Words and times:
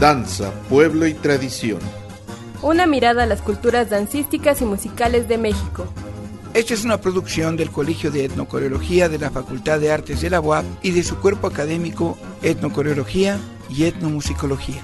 Danza, 0.00 0.50
pueblo 0.70 1.06
y 1.06 1.12
tradición. 1.12 1.78
Una 2.62 2.86
mirada 2.86 3.24
a 3.24 3.26
las 3.26 3.42
culturas 3.42 3.90
dancísticas 3.90 4.62
y 4.62 4.64
musicales 4.64 5.28
de 5.28 5.36
México. 5.36 5.84
Esta 6.54 6.72
es 6.72 6.86
una 6.86 7.02
producción 7.02 7.54
del 7.58 7.70
Colegio 7.70 8.10
de 8.10 8.24
Etnocoreología 8.24 9.10
de 9.10 9.18
la 9.18 9.28
Facultad 9.28 9.78
de 9.78 9.92
Artes 9.92 10.22
de 10.22 10.30
la 10.30 10.40
UAP 10.40 10.64
y 10.80 10.92
de 10.92 11.02
su 11.02 11.18
cuerpo 11.18 11.48
académico 11.48 12.16
Etnocoreología 12.40 13.38
y 13.68 13.84
Etnomusicología. 13.84 14.82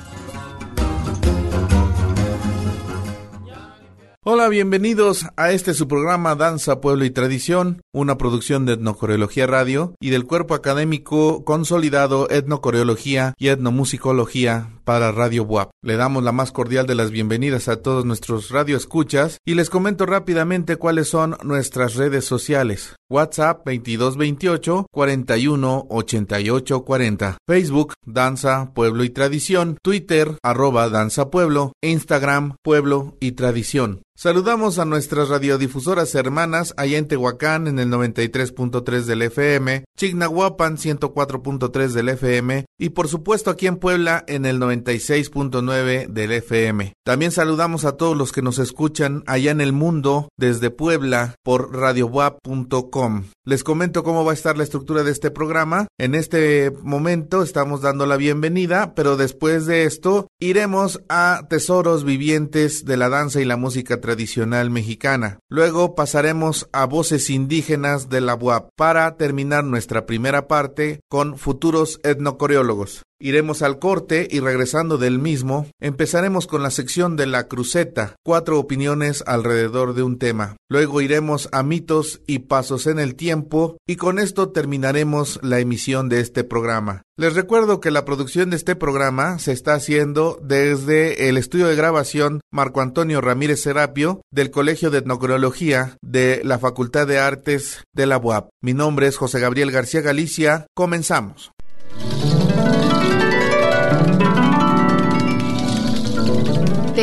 Hola, 4.29 4.49
bienvenidos 4.49 5.25
a 5.37 5.53
este 5.53 5.73
su 5.73 5.87
programa 5.87 6.35
Danza, 6.35 6.81
Pueblo 6.81 7.05
y 7.05 7.11
Tradición, 7.11 7.83
una 7.93 8.19
producción 8.19 8.67
de 8.67 8.73
Etnocoreología 8.73 9.47
Radio 9.47 9.95
y 10.01 10.11
del 10.11 10.25
cuerpo 10.25 10.55
académico 10.55 11.45
consolidado 11.45 12.29
Etnocoreología 12.29 13.35
y 13.39 13.51
Etnomusicología 13.51 14.73
para 14.83 15.13
Radio 15.13 15.45
WAP. 15.45 15.71
Le 15.81 15.97
damos 15.97 16.25
la 16.25 16.33
más 16.33 16.51
cordial 16.51 16.89
de 16.89 16.97
las 16.97 17.13
bienvenidas 17.13 17.69
a 17.69 17.83
todos 17.83 18.05
nuestros 18.05 18.51
radioescuchas 18.51 19.39
y 19.45 19.55
les 19.55 19.71
comento 19.71 20.07
rápidamente 20.07 20.75
cuáles 20.75 21.09
son 21.09 21.37
nuestras 21.45 21.95
redes 21.95 22.25
sociales. 22.25 22.97
WhatsApp 23.09 23.59
2228 23.65 24.87
41 24.91 25.87
88 25.89 26.85
40. 26.85 27.39
Facebook 27.47 27.95
Danza, 28.05 28.73
Pueblo 28.75 29.05
y 29.05 29.11
Tradición. 29.11 29.79
Twitter 29.83 30.37
arroba 30.43 30.89
Danza 30.89 31.31
Pueblo. 31.31 31.73
Instagram 31.81 32.57
Pueblo 32.63 33.17
y 33.21 33.33
Tradición. 33.33 34.03
Saludamos 34.19 34.79
a 34.79 34.87
nuestras 34.87 35.29
radiodifusoras 35.29 36.15
hermanas 36.15 36.73
allá 36.79 36.97
en 36.97 37.07
Tehuacán 37.07 37.67
en 37.67 37.79
el 37.79 37.91
93.3 37.91 39.03
del 39.03 39.21
FM, 39.21 39.85
Chignahuapan 39.95 40.79
104.3 40.79 41.89
del 41.89 42.09
FM 42.09 42.65
y 42.79 42.89
por 42.89 43.09
supuesto 43.09 43.51
aquí 43.51 43.67
en 43.67 43.77
Puebla 43.77 44.25
en 44.27 44.47
el 44.47 44.59
96.9 44.59 46.07
del 46.07 46.33
FM. 46.33 46.95
También 47.05 47.31
saludamos 47.31 47.85
a 47.85 47.99
todos 47.99 48.17
los 48.17 48.33
que 48.33 48.41
nos 48.41 48.59
escuchan 48.59 49.23
allá 49.27 49.51
en 49.51 49.61
el 49.61 49.75
mundo 49.75 50.31
desde 50.39 50.71
Puebla 50.71 51.35
por 51.43 51.77
radiowap.com. 51.77 53.25
Les 53.45 53.65
comento 53.65 54.03
cómo 54.03 54.25
va 54.25 54.31
a 54.31 54.35
estar 54.35 54.57
la 54.57 54.65
estructura 54.65 55.03
de 55.03 55.13
este 55.13 55.31
programa. 55.31 55.89
En 55.99 56.15
este 56.15 56.73
momento 56.83 57.43
estamos 57.43 57.83
dando 57.83 58.07
la 58.07 58.17
bienvenida, 58.17 58.95
pero 58.95 59.19
después 59.19 59.67
de 59.67 59.85
esto 59.85 60.27
iremos 60.41 61.03
a 61.11 61.43
tesoros 61.51 62.05
vivientes 62.05 62.87
de 62.87 62.97
la 62.97 63.11
danza 63.11 63.43
y 63.43 63.45
la 63.45 63.59
música 63.59 64.01
tradicional 64.07 64.71
mexicana. 64.71 65.41
Luego 65.51 65.97
pasaremos 65.97 66.69
a 66.73 66.87
voces 66.87 67.29
indígenas 67.29 68.09
de 68.09 68.21
la 68.21 68.37
UAP 68.37 68.69
para 68.77 69.17
terminar 69.17 69.65
nuestra 69.65 70.07
primera 70.07 70.47
parte 70.47 71.01
con 71.09 71.37
futuros 71.37 71.99
etnocoreólogos. 72.05 73.03
Iremos 73.19 73.63
al 73.63 73.79
corte 73.79 74.29
y 74.31 74.41
regresando 74.41 74.99
del 74.99 75.19
mismo, 75.19 75.67
empezaremos 75.81 76.47
con 76.47 76.63
la 76.63 76.71
sección 76.71 77.17
de 77.17 77.27
la 77.27 77.49
cruceta, 77.49 78.17
cuatro 78.23 78.59
opiniones 78.59 79.25
alrededor 79.27 79.95
de 79.95 80.03
un 80.03 80.19
tema. 80.19 80.57
Luego 80.69 81.01
iremos 81.01 81.49
a 81.53 81.63
mitos 81.63 82.21
y 82.27 82.41
pasos 82.41 82.87
en 82.87 82.99
el 82.99 83.15
tiempo 83.15 83.79
y 83.87 83.97
con 83.97 84.19
esto 84.19 84.51
terminaremos 84.51 85.41
la 85.43 85.61
emisión 85.61 86.11
de 86.11 86.21
este 86.21 86.45
programa. 86.45 87.03
Les 87.17 87.35
recuerdo 87.35 87.81
que 87.81 87.91
la 87.91 88.05
producción 88.05 88.51
de 88.51 88.57
este 88.57 88.77
programa 88.77 89.39
se 89.39 89.53
está 89.53 89.73
haciendo 89.73 90.39
desde 90.43 91.31
el 91.31 91.39
estudio 91.39 91.69
de 91.69 91.77
grabación 91.77 92.41
Marco 92.53 92.83
Antonio 92.83 93.23
Ramírez 93.23 93.63
Serapio 93.63 94.21
del 94.31 94.51
Colegio 94.51 94.91
de 94.91 94.99
Etnocriología 94.99 95.97
de 96.03 96.43
la 96.45 96.59
Facultad 96.59 97.07
de 97.07 97.19
Artes 97.19 97.83
de 97.95 98.05
la 98.05 98.19
UAP. 98.19 98.51
Mi 98.63 98.75
nombre 98.75 99.07
es 99.07 99.17
José 99.17 99.41
Gabriel 99.41 99.71
García 99.71 100.03
Galicia. 100.03 100.67
Comenzamos. 100.75 101.53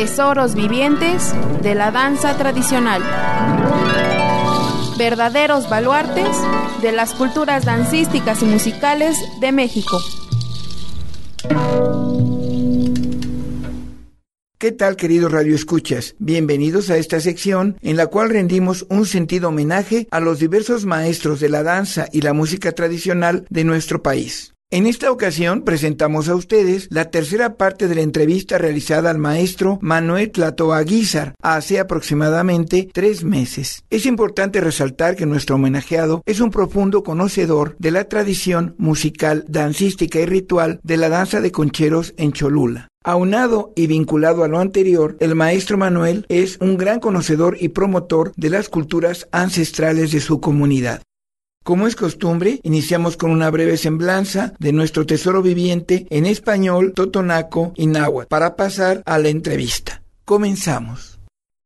Tesoros 0.04 0.54
vivientes 0.54 1.32
de 1.62 1.74
la 1.74 1.90
danza 1.90 2.36
tradicional. 2.36 3.00
Verdaderos 4.98 5.70
baluartes 5.70 6.36
de 6.82 6.92
las 6.92 7.14
culturas 7.14 7.64
dancísticas 7.64 8.42
y 8.42 8.44
musicales 8.44 9.16
de 9.40 9.50
México. 9.50 9.98
¿Qué 14.58 14.72
tal, 14.72 14.96
queridos 14.96 15.32
radioescuchas? 15.32 16.16
Bienvenidos 16.18 16.90
a 16.90 16.98
esta 16.98 17.18
sección 17.20 17.78
en 17.80 17.96
la 17.96 18.08
cual 18.08 18.28
rendimos 18.28 18.84
un 18.90 19.06
sentido 19.06 19.48
homenaje 19.48 20.06
a 20.10 20.20
los 20.20 20.38
diversos 20.38 20.84
maestros 20.84 21.40
de 21.40 21.48
la 21.48 21.62
danza 21.62 22.08
y 22.12 22.20
la 22.20 22.34
música 22.34 22.72
tradicional 22.72 23.46
de 23.48 23.64
nuestro 23.64 24.02
país. 24.02 24.53
En 24.74 24.88
esta 24.88 25.12
ocasión 25.12 25.62
presentamos 25.62 26.28
a 26.28 26.34
ustedes 26.34 26.88
la 26.90 27.08
tercera 27.08 27.54
parte 27.54 27.86
de 27.86 27.94
la 27.94 28.00
entrevista 28.00 28.58
realizada 28.58 29.08
al 29.08 29.18
maestro 29.18 29.78
Manuel 29.80 30.32
Tlatoa 30.32 30.82
Guizar 30.82 31.36
hace 31.40 31.78
aproximadamente 31.78 32.88
tres 32.92 33.22
meses. 33.22 33.84
Es 33.88 34.04
importante 34.04 34.60
resaltar 34.60 35.14
que 35.14 35.26
nuestro 35.26 35.54
homenajeado 35.54 36.22
es 36.26 36.40
un 36.40 36.50
profundo 36.50 37.04
conocedor 37.04 37.76
de 37.78 37.92
la 37.92 38.08
tradición 38.08 38.74
musical, 38.76 39.44
dancística 39.46 40.18
y 40.18 40.26
ritual 40.26 40.80
de 40.82 40.96
la 40.96 41.08
danza 41.08 41.40
de 41.40 41.52
concheros 41.52 42.12
en 42.16 42.32
Cholula. 42.32 42.88
Aunado 43.04 43.72
y 43.76 43.86
vinculado 43.86 44.42
a 44.42 44.48
lo 44.48 44.58
anterior, 44.58 45.16
el 45.20 45.36
maestro 45.36 45.78
Manuel 45.78 46.26
es 46.28 46.58
un 46.60 46.76
gran 46.78 46.98
conocedor 46.98 47.56
y 47.60 47.68
promotor 47.68 48.32
de 48.34 48.50
las 48.50 48.68
culturas 48.68 49.28
ancestrales 49.30 50.10
de 50.10 50.18
su 50.18 50.40
comunidad. 50.40 51.00
Como 51.64 51.86
es 51.86 51.96
costumbre, 51.96 52.60
iniciamos 52.62 53.16
con 53.16 53.30
una 53.30 53.50
breve 53.50 53.78
semblanza 53.78 54.52
de 54.58 54.74
nuestro 54.74 55.06
tesoro 55.06 55.40
viviente 55.40 56.06
en 56.10 56.26
español, 56.26 56.92
totonaco 56.94 57.72
y 57.74 57.86
náhuatl 57.86 58.28
para 58.28 58.54
pasar 58.54 59.02
a 59.06 59.18
la 59.18 59.30
entrevista. 59.30 60.02
Comenzamos. 60.26 61.13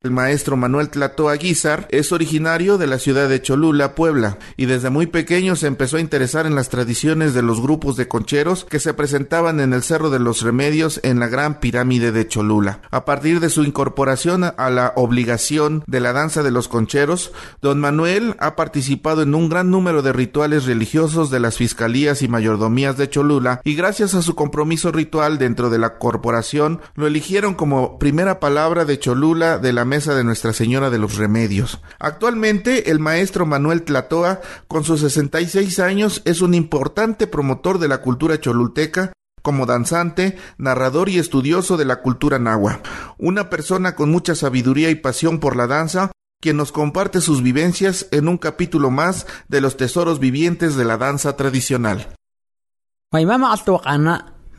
El 0.08 0.14
maestro 0.14 0.56
Manuel 0.56 0.88
Tlato 0.88 1.28
Aguizar 1.28 1.86
es 1.90 2.12
originario 2.12 2.78
de 2.78 2.86
la 2.86 2.98
ciudad 2.98 3.28
de 3.28 3.42
Cholula, 3.42 3.94
Puebla, 3.94 4.38
y 4.56 4.64
desde 4.64 4.88
muy 4.88 5.06
pequeño 5.06 5.54
se 5.54 5.66
empezó 5.66 5.98
a 5.98 6.00
interesar 6.00 6.46
en 6.46 6.54
las 6.54 6.70
tradiciones 6.70 7.34
de 7.34 7.42
los 7.42 7.60
grupos 7.60 7.98
de 7.98 8.08
concheros 8.08 8.64
que 8.64 8.80
se 8.80 8.94
presentaban 8.94 9.60
en 9.60 9.74
el 9.74 9.82
Cerro 9.82 10.08
de 10.08 10.18
los 10.18 10.40
Remedios 10.40 10.98
en 11.02 11.20
la 11.20 11.26
Gran 11.26 11.60
Pirámide 11.60 12.10
de 12.10 12.26
Cholula. 12.26 12.80
A 12.90 13.04
partir 13.04 13.38
de 13.40 13.50
su 13.50 13.64
incorporación 13.64 14.44
a 14.44 14.70
la 14.70 14.94
obligación 14.96 15.84
de 15.86 16.00
la 16.00 16.14
danza 16.14 16.42
de 16.42 16.52
los 16.52 16.68
concheros, 16.68 17.32
don 17.60 17.78
Manuel 17.78 18.34
ha 18.38 18.56
participado 18.56 19.20
en 19.20 19.34
un 19.34 19.50
gran 19.50 19.70
número 19.70 20.00
de 20.00 20.14
rituales 20.14 20.64
religiosos 20.64 21.28
de 21.28 21.40
las 21.40 21.58
fiscalías 21.58 22.22
y 22.22 22.28
mayordomías 22.28 22.96
de 22.96 23.10
Cholula, 23.10 23.60
y 23.62 23.74
gracias 23.74 24.14
a 24.14 24.22
su 24.22 24.34
compromiso 24.34 24.90
ritual 24.90 25.36
dentro 25.36 25.68
de 25.68 25.78
la 25.78 25.98
corporación, 25.98 26.80
lo 26.94 27.06
eligieron 27.06 27.52
como 27.52 27.98
primera 27.98 28.40
palabra 28.40 28.86
de 28.86 28.98
Cholula 28.98 29.58
de 29.58 29.74
la 29.74 29.84
mesa 29.84 29.97
de 30.06 30.24
Nuestra 30.24 30.52
Señora 30.52 30.90
de 30.90 30.98
los 30.98 31.16
Remedios. 31.16 31.80
Actualmente, 31.98 32.90
el 32.90 32.98
maestro 32.98 33.46
Manuel 33.46 33.82
Tlatoa, 33.82 34.40
con 34.68 34.84
sus 34.84 35.00
66 35.00 35.78
años, 35.80 36.22
es 36.24 36.40
un 36.40 36.54
importante 36.54 37.26
promotor 37.26 37.78
de 37.78 37.88
la 37.88 38.00
cultura 38.00 38.40
cholulteca, 38.40 39.12
como 39.42 39.66
danzante, 39.66 40.36
narrador 40.58 41.08
y 41.08 41.18
estudioso 41.18 41.76
de 41.76 41.84
la 41.84 42.00
cultura 42.02 42.38
nahua. 42.38 42.80
Una 43.18 43.50
persona 43.50 43.94
con 43.94 44.10
mucha 44.10 44.34
sabiduría 44.34 44.90
y 44.90 44.94
pasión 44.94 45.40
por 45.40 45.56
la 45.56 45.66
danza, 45.66 46.12
quien 46.40 46.56
nos 46.56 46.72
comparte 46.72 47.20
sus 47.20 47.42
vivencias 47.42 48.06
en 48.10 48.28
un 48.28 48.38
capítulo 48.38 48.90
más 48.90 49.26
de 49.48 49.60
los 49.60 49.76
tesoros 49.76 50.20
vivientes 50.20 50.76
de 50.76 50.84
la 50.84 50.96
danza 50.96 51.36
tradicional. 51.36 52.14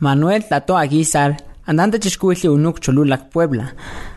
Manuel 0.00 0.44
Tlatoa 0.46 0.80
Aguizar, 0.80 1.49
andante 1.70 2.00
Unuk 2.48 2.80
Cholulac, 2.80 3.30
Puebla. 3.30 3.74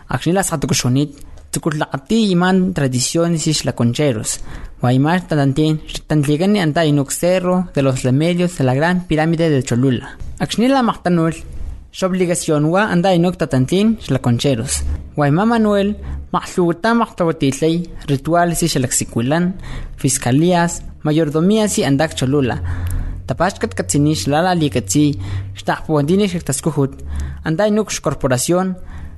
Akshila 0.10 0.42
satukushonit, 0.42 1.12
tsukutlaqati 1.52 2.32
iman 2.32 2.74
tradiciones 2.74 3.46
islaconcheros. 3.46 4.42
Guaymar 4.82 5.28
tatantin, 5.28 5.80
tantligani 6.08 6.60
anta 6.60 6.84
inuk 6.84 7.12
cerro 7.12 7.70
de 7.76 7.84
los 7.84 8.02
remedios 8.02 8.58
de 8.58 8.64
la 8.64 8.74
gran 8.74 9.06
pirámide 9.06 9.52
de 9.52 9.62
Cholula. 9.62 10.18
Akshila 10.40 10.82
mahtanul, 10.82 11.36
su 11.92 12.06
obligación 12.08 12.66
wa 12.66 12.92
anda 12.92 13.14
inuk 13.14 13.38
tatantin 13.38 14.00
islaconcheros. 14.02 14.84
Guaymar 15.16 15.46
Manuel, 15.46 15.98
mahluguta 16.32 16.96
mahtawatilay, 16.96 17.88
rituales 18.08 18.64
islaxiculan, 18.64 19.56
fiscalías, 19.96 20.82
mayordomías 21.04 21.78
y 21.78 21.84
andak 21.84 22.16
Cholula. 22.16 22.64
Tapashkat 23.28 23.74
katsinish 23.74 24.28
lala 24.28 24.54
likatsi, 24.56 25.18
xtahpuandinish 25.56 26.36
taskuhut, 26.44 26.94
anda 27.44 27.68
inuk 27.68 27.90
corporación, 28.02 28.76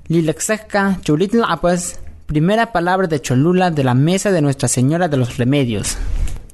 Lilaxaca 0.07 1.00
Chulitl 1.02 1.42
Apas, 1.44 2.00
primera 2.28 2.72
palabra 2.72 3.07
de 3.07 3.19
Cholula 3.19 3.72
de 3.72 3.84
la 3.84 3.96
mesa 3.96 4.31
de 4.31 4.42
Nuestra 4.42 4.68
Señora 4.68 5.07
de 5.07 5.18
los 5.18 5.38
Remedios. 5.38 5.98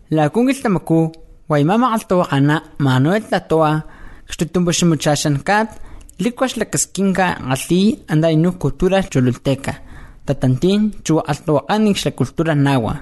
La 0.09 0.29
Kungiltamaku, 0.29 1.11
Guaymama 1.47 1.93
Altoana, 1.93 2.63
Manuel 2.77 3.23
Tatoa, 3.23 3.85
Xtutumbushimuchashan 4.27 5.43
Kat, 5.43 5.69
Likwash 6.17 6.55
la 6.55 6.65
Casquinca, 6.65 7.37
Así, 7.49 8.03
anda 8.07 8.31
inu 8.31 8.57
cultura 8.57 9.03
cholulteca. 9.03 9.81
Tatantin, 10.23 10.93
Chu 11.03 11.19
Altoanix 11.19 12.05
la 12.05 12.11
cultura 12.11 12.55
nahua. 12.55 13.01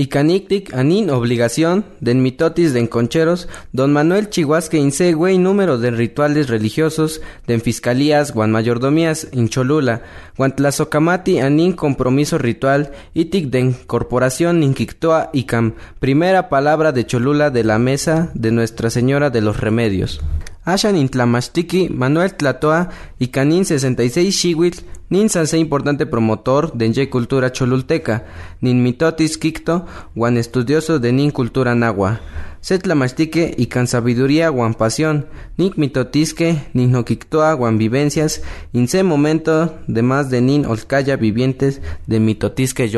y 0.00 0.06
canictic 0.06 0.72
anin 0.72 1.10
obligación 1.10 1.84
den 2.00 2.22
mitotis 2.22 2.72
den 2.72 2.86
concheros 2.86 3.48
don 3.70 3.92
Manuel 3.92 4.30
Chihuasque 4.30 4.78
inse 4.78 5.12
güey 5.12 5.36
número 5.36 5.76
de 5.76 5.90
rituales 5.90 6.48
religiosos 6.48 7.20
den 7.46 7.60
fiscalías 7.60 8.32
guan 8.32 8.50
mayordomías 8.50 9.28
in 9.32 9.50
Cholula 9.50 10.00
guan 10.38 10.56
tlazocamati 10.56 11.40
anin 11.40 11.74
compromiso 11.74 12.38
ritual 12.38 12.92
itic 13.12 13.50
den 13.50 13.74
corporación 13.74 14.62
inquictoa 14.62 15.28
y 15.34 15.44
cam. 15.44 15.74
Primera 15.98 16.48
palabra 16.48 16.92
de 16.92 17.04
Cholula 17.04 17.50
de 17.50 17.64
la 17.64 17.78
mesa 17.78 18.30
de 18.32 18.52
Nuestra 18.52 18.88
Señora 18.88 19.28
de 19.28 19.42
los 19.42 19.60
Remedios 19.60 20.22
Ashan 20.64 20.96
Intlamastiki, 20.96 21.88
Manuel 21.88 22.34
Tlatoa 22.34 22.90
y 23.18 23.28
Canin 23.28 23.64
66 23.64 24.34
Shiwit, 24.34 24.82
nin 25.08 25.28
sanse 25.28 25.58
importante 25.58 26.06
promotor 26.06 26.72
de 26.74 26.88
Nye 26.88 27.08
cultura 27.08 27.50
cholulteca, 27.50 28.24
nin 28.60 28.82
mitotis 28.82 29.38
kikto, 29.38 29.86
guan 30.14 30.36
estudioso 30.36 30.98
de 30.98 31.12
nin 31.12 31.30
cultura 31.30 31.74
nagua. 31.74 32.20
Set 32.60 32.82
Tlamastique 32.82 33.54
y 33.56 33.66
can 33.66 33.86
sabiduría 33.86 34.50
guan 34.50 34.74
pasión, 34.74 35.26
nin 35.56 35.72
mitotisque, 35.76 36.62
nin 36.74 36.92
no 36.92 37.04
guan 37.56 37.78
vivencias, 37.78 38.42
se 38.86 39.02
momento 39.02 39.78
de 39.88 40.02
más 40.02 40.30
de 40.30 40.42
nin 40.42 40.66
olcaya 40.66 41.16
vivientes 41.16 41.80
de 42.06 42.20
mitotisque 42.20 42.88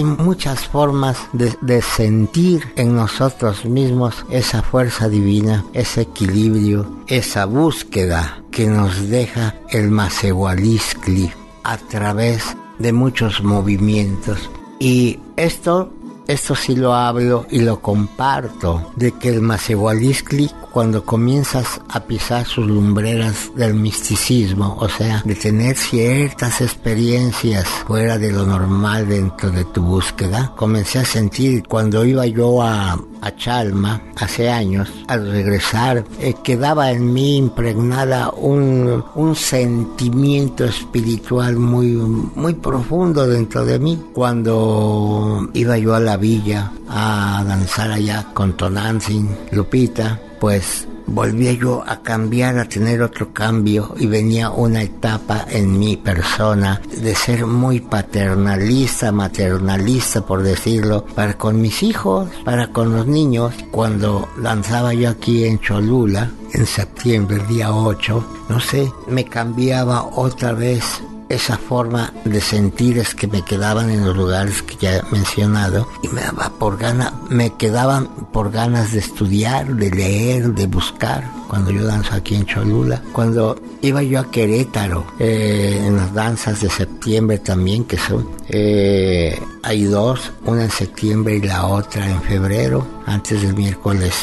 yoltok. 0.00 0.20
muchas 0.20 0.66
formas 0.66 1.18
de, 1.32 1.82
sentir 1.82 2.72
en 2.76 2.94
nosotros 2.94 3.64
mismos 3.64 4.24
esa 4.30 4.62
fuerza 4.62 5.08
divina, 5.08 5.64
ese 5.72 6.02
equilibrio, 6.02 7.00
esa 7.06 7.44
búsqueda 7.44 8.42
que 8.50 8.66
nos 8.66 9.08
deja 9.08 9.54
el 9.70 9.90
Masehualiscli 9.90 11.32
a 11.62 11.76
través 11.76 12.56
de 12.78 12.92
muchos 12.92 13.42
movimientos. 13.42 14.50
Y 14.78 15.20
esto 15.36 15.92
esto 16.26 16.54
sí 16.54 16.74
lo 16.76 16.94
hablo 16.94 17.46
y 17.50 17.60
lo 17.60 17.80
comparto, 17.80 18.92
de 18.96 19.12
que 19.12 19.28
el 19.28 19.40
Masehualiscli 19.40 20.50
cuando 20.74 21.04
comienzas 21.04 21.80
a 21.88 22.00
pisar 22.00 22.46
sus 22.46 22.66
lumbreras 22.66 23.52
del 23.54 23.74
misticismo, 23.74 24.76
o 24.80 24.88
sea, 24.88 25.22
de 25.24 25.36
tener 25.36 25.76
ciertas 25.76 26.60
experiencias 26.62 27.64
fuera 27.86 28.18
de 28.18 28.32
lo 28.32 28.44
normal 28.44 29.08
dentro 29.08 29.52
de 29.52 29.64
tu 29.66 29.84
búsqueda, 29.84 30.52
comencé 30.56 30.98
a 30.98 31.04
sentir 31.04 31.62
cuando 31.68 32.04
iba 32.04 32.26
yo 32.26 32.60
a, 32.60 32.98
a 33.24 33.34
Chalma 33.36 34.02
hace 34.16 34.50
años, 34.50 34.92
al 35.08 35.30
regresar, 35.30 36.04
eh, 36.20 36.34
quedaba 36.44 36.90
en 36.90 37.12
mí 37.12 37.36
impregnada 37.36 38.30
un, 38.30 39.02
un 39.14 39.34
sentimiento 39.34 40.64
espiritual 40.64 41.56
muy, 41.56 41.92
muy 41.92 42.54
profundo 42.54 43.26
dentro 43.26 43.64
de 43.64 43.78
mí. 43.78 43.98
Cuando 44.12 45.48
iba 45.54 45.78
yo 45.78 45.94
a 45.94 46.00
la 46.00 46.18
villa 46.18 46.70
a 46.88 47.42
danzar 47.46 47.90
allá 47.90 48.26
con 48.34 48.56
Tonantzin, 48.56 49.28
Lupita, 49.52 50.20
pues 50.38 50.86
volvía 51.06 51.52
yo 51.52 51.84
a 51.86 52.02
cambiar, 52.02 52.58
a 52.58 52.68
tener 52.68 53.02
otro 53.02 53.32
cambio 53.32 53.94
y 53.98 54.06
venía 54.06 54.50
una 54.50 54.82
etapa 54.82 55.46
en 55.48 55.78
mi 55.78 55.96
persona 55.96 56.80
de 57.00 57.14
ser 57.14 57.46
muy 57.46 57.80
paternalista, 57.80 59.12
maternalista 59.12 60.24
por 60.26 60.42
decirlo, 60.42 61.04
para 61.14 61.34
con 61.34 61.60
mis 61.60 61.82
hijos, 61.82 62.28
para 62.44 62.68
con 62.68 62.92
los 62.92 63.06
niños. 63.06 63.54
Cuando 63.70 64.28
lanzaba 64.40 64.94
yo 64.94 65.10
aquí 65.10 65.44
en 65.44 65.58
Cholula, 65.58 66.30
en 66.52 66.66
septiembre, 66.66 67.38
día 67.48 67.72
8, 67.72 68.26
no 68.48 68.60
sé, 68.60 68.90
me 69.08 69.24
cambiaba 69.24 70.04
otra 70.04 70.52
vez 70.52 71.02
esa 71.28 71.56
forma 71.56 72.12
de 72.24 72.40
sentir 72.40 72.98
es 72.98 73.14
que 73.14 73.26
me 73.26 73.42
quedaban 73.42 73.90
en 73.90 74.04
los 74.04 74.16
lugares 74.16 74.62
que 74.62 74.76
ya 74.76 74.96
he 74.96 75.02
mencionado 75.10 75.88
y 76.02 76.08
me 76.08 76.20
daba 76.20 76.50
por 76.58 76.78
gana, 76.78 77.12
me 77.28 77.54
quedaban 77.54 78.06
por 78.32 78.50
ganas 78.50 78.92
de 78.92 79.00
estudiar, 79.00 79.74
de 79.74 79.90
leer, 79.90 80.54
de 80.54 80.66
buscar 80.66 81.24
cuando 81.48 81.70
yo 81.70 81.84
danzo 81.84 82.14
aquí 82.14 82.34
en 82.34 82.46
Cholula, 82.46 83.02
cuando 83.12 83.60
iba 83.82 84.02
yo 84.02 84.20
a 84.20 84.30
Querétaro 84.30 85.06
eh, 85.18 85.82
en 85.86 85.96
las 85.96 86.12
danzas 86.14 86.60
de 86.60 86.70
septiembre 86.70 87.38
también 87.38 87.84
que 87.84 87.98
son 87.98 88.28
eh, 88.48 89.38
hay 89.62 89.84
dos, 89.84 90.32
una 90.44 90.64
en 90.64 90.70
septiembre 90.70 91.36
y 91.36 91.40
la 91.40 91.66
otra 91.66 92.08
en 92.10 92.20
febrero, 92.22 92.86
antes 93.06 93.42
del 93.42 93.54
miércoles 93.54 94.14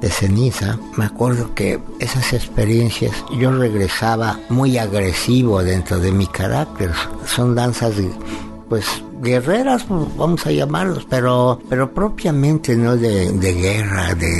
de 0.00 0.10
ceniza. 0.10 0.78
Me 0.96 1.06
acuerdo 1.06 1.54
que 1.54 1.80
esas 1.98 2.32
experiencias 2.34 3.12
yo 3.38 3.50
regresaba 3.52 4.38
muy 4.50 4.76
agresivo 4.76 5.62
dentro 5.62 5.98
de 5.98 6.12
mi 6.12 6.26
carácter. 6.26 6.92
Son 7.26 7.54
danzas 7.54 7.94
pues 8.68 8.84
guerreras, 9.20 9.86
vamos 9.88 10.46
a 10.46 10.52
llamarlos, 10.52 11.06
pero, 11.08 11.60
pero 11.68 11.92
propiamente 11.92 12.76
no 12.76 12.96
de, 12.96 13.32
guerra, 13.54 14.14
de 14.14 14.32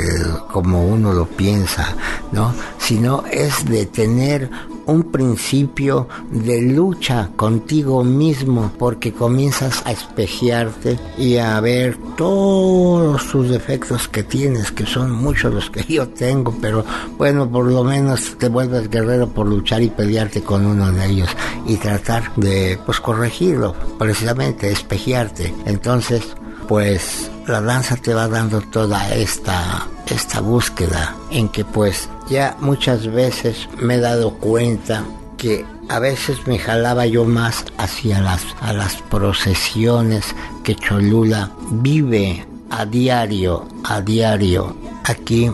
como 0.52 0.86
uno 0.86 1.12
lo 1.12 1.26
piensa, 1.26 1.96
¿no? 2.32 2.54
Sino 2.78 3.24
es 3.30 3.64
de 3.64 3.86
tener 3.86 4.50
un 4.86 5.04
principio 5.10 6.08
de 6.30 6.62
lucha 6.62 7.30
contigo 7.36 8.04
mismo 8.04 8.72
porque 8.78 9.12
comienzas 9.12 9.82
a 9.86 9.92
espejearte 9.92 10.98
y 11.18 11.36
a 11.36 11.60
ver 11.60 11.98
todos 12.16 13.26
tus 13.28 13.48
defectos 13.48 14.08
que 14.08 14.22
tienes, 14.22 14.70
que 14.72 14.86
son 14.86 15.10
muchos 15.10 15.52
los 15.52 15.70
que 15.70 15.84
yo 15.92 16.08
tengo, 16.08 16.54
pero 16.60 16.84
bueno, 17.16 17.50
por 17.50 17.66
lo 17.66 17.84
menos 17.84 18.36
te 18.38 18.48
vuelves 18.48 18.90
guerrero 18.90 19.28
por 19.28 19.46
luchar 19.46 19.82
y 19.82 19.90
pelearte 19.90 20.42
con 20.42 20.66
uno 20.66 20.92
de 20.92 21.06
ellos 21.06 21.28
y 21.66 21.76
tratar 21.76 22.34
de 22.36 22.78
pues 22.84 23.00
corregirlo, 23.00 23.74
precisamente 23.98 24.70
espejearte. 24.70 25.54
Entonces, 25.66 26.36
pues 26.68 27.30
la 27.46 27.60
danza 27.60 27.96
te 27.96 28.14
va 28.14 28.28
dando 28.28 28.60
toda 28.60 29.14
esta 29.14 29.86
esta 30.06 30.40
búsqueda 30.40 31.14
en 31.30 31.48
que 31.48 31.64
pues 31.64 32.08
ya 32.28 32.56
muchas 32.60 33.06
veces 33.06 33.68
me 33.78 33.94
he 33.94 34.00
dado 34.00 34.34
cuenta 34.34 35.04
que 35.36 35.64
a 35.88 35.98
veces 35.98 36.46
me 36.46 36.58
jalaba 36.58 37.06
yo 37.06 37.24
más 37.24 37.64
hacia 37.78 38.20
las 38.20 38.44
a 38.60 38.72
las 38.72 38.96
procesiones 39.10 40.34
que 40.62 40.74
Cholula 40.74 41.50
vive 41.70 42.46
a 42.70 42.84
diario, 42.86 43.66
a 43.84 44.00
diario 44.00 44.76
aquí 45.04 45.50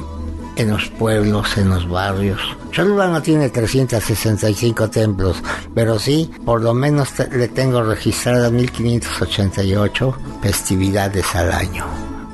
en 0.57 0.71
los 0.71 0.89
pueblos, 0.91 1.57
en 1.57 1.71
los 1.71 1.89
barrios. 1.89 2.41
Cholula 2.71 3.09
no 3.09 3.23
tiene 3.23 3.49
365 3.49 4.91
templos, 4.91 5.37
pero 5.75 5.99
sí, 5.99 6.31
por 6.45 6.63
lo 6.63 6.75
menos 6.75 7.09
le 7.33 7.49
tengo 7.49 7.83
registradas 7.83 8.53
1588 8.53 10.15
festividades 10.43 11.35
al 11.35 11.53
año 11.53 11.87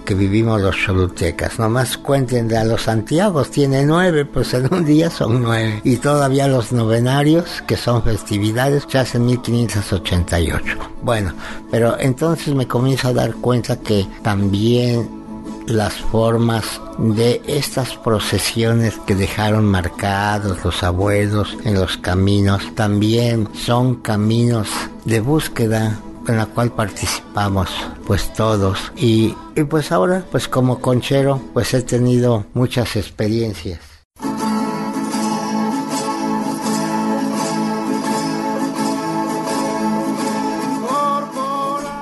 que 0.06 0.14
vivimos 0.14 0.62
los 0.62 0.76
cholutecas. 0.76 1.58
Nomás 1.58 1.98
cuenten 1.98 2.48
de 2.48 2.56
a 2.56 2.64
los 2.64 2.82
Santiagos, 2.82 3.50
tiene 3.50 3.84
nueve, 3.84 4.24
pues 4.24 4.54
en 4.54 4.72
un 4.72 4.84
día 4.84 5.10
son 5.10 5.42
nueve. 5.42 5.80
Y 5.84 5.96
todavía 5.96 6.46
los 6.46 6.72
novenarios, 6.72 7.62
que 7.66 7.76
son 7.76 8.02
festividades, 8.02 8.84
se 8.88 8.98
hacen 8.98 9.26
1588. 9.26 10.78
Bueno, 11.02 11.34
pero 11.70 11.98
entonces 11.98 12.54
me 12.54 12.68
comienzo 12.68 13.08
a 13.08 13.12
dar 13.12 13.34
cuenta 13.34 13.80
que 13.80 14.06
también 14.22 15.25
las 15.66 15.94
formas 15.94 16.80
de 16.98 17.42
estas 17.46 17.96
procesiones 17.96 18.98
que 19.06 19.14
dejaron 19.14 19.64
marcados 19.64 20.64
los 20.64 20.82
abuelos 20.82 21.56
en 21.64 21.74
los 21.74 21.96
caminos 21.96 22.74
también 22.74 23.48
son 23.54 23.96
caminos 23.96 24.68
de 25.04 25.20
búsqueda 25.20 26.00
en 26.28 26.36
la 26.36 26.46
cual 26.46 26.72
participamos 26.72 27.68
pues 28.06 28.32
todos 28.32 28.92
y, 28.96 29.34
y 29.54 29.64
pues 29.64 29.92
ahora 29.92 30.24
pues 30.30 30.48
como 30.48 30.80
conchero 30.80 31.40
pues 31.52 31.74
he 31.74 31.82
tenido 31.82 32.46
muchas 32.54 32.96
experiencias. 32.96 33.80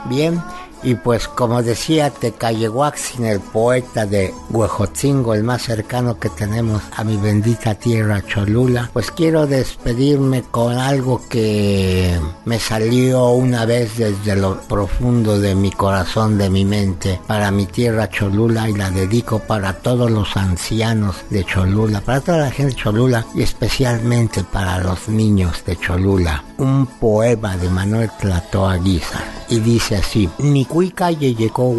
Bien, 0.07 0.41
Y 0.85 0.97
pues 0.97 1.29
como 1.29 1.63
decía 1.63 2.11
Tecayehuaxin, 2.11 3.25
el 3.25 3.41
poeta 3.41 4.05
de 4.05 4.35
Huejotzingo, 4.51 5.33
el 5.33 5.43
más 5.43 5.63
cercano 5.63 6.19
que 6.19 6.29
tenemos 6.29 6.83
a 6.95 7.03
mi 7.05 7.17
bendita 7.17 7.75
tierra 7.75 8.23
Cholula, 8.27 8.91
pues 8.93 9.11
quiero 9.11 9.47
despedirme 9.47 10.43
con 10.43 10.77
algo 10.77 11.23
que 11.27 12.21
me 12.45 12.59
salió 12.59 13.31
una 13.31 13.65
vez 13.65 13.97
desde 13.97 14.37
lo 14.37 14.61
profundo 14.61 15.41
de 15.41 15.55
mi 15.55 15.71
corazón, 15.71 16.37
de 16.37 16.51
mi 16.51 16.67
mente, 16.67 17.19
para 17.27 17.51
mi 17.51 17.65
tierra 17.65 18.11
Cholula 18.11 18.69
y 18.69 18.75
la 18.75 18.91
dedico 18.91 19.39
para 19.39 19.73
todos 19.73 20.11
los 20.11 20.37
ancianos 20.37 21.17
de 21.31 21.45
Cholula, 21.45 22.03
para 22.03 22.21
toda 22.21 22.39
la 22.39 22.51
gente 22.51 22.75
de 22.75 22.83
Cholula 22.83 23.25
y 23.35 23.43
especialmente 23.43 24.45
para 24.45 24.79
los 24.81 25.09
niños 25.09 25.65
de 25.65 25.77
Cholula. 25.77 26.45
Un 26.59 26.87
poema 26.87 27.57
de 27.57 27.71
Manuel 27.71 28.11
Tlatoaguizar 28.21 29.45
y 29.49 29.61
dice 29.61 29.97
así, 29.97 30.29
Nicuica 30.75 31.09
yeyeko 31.11 31.71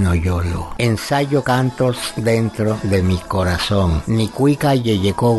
noyolo, 0.00 0.74
ensayo 0.78 1.44
cantos 1.44 1.98
dentro 2.16 2.78
de 2.84 3.02
mi 3.02 3.18
corazón, 3.18 4.02
Nicuica 4.06 4.72
yeyeko 4.72 5.34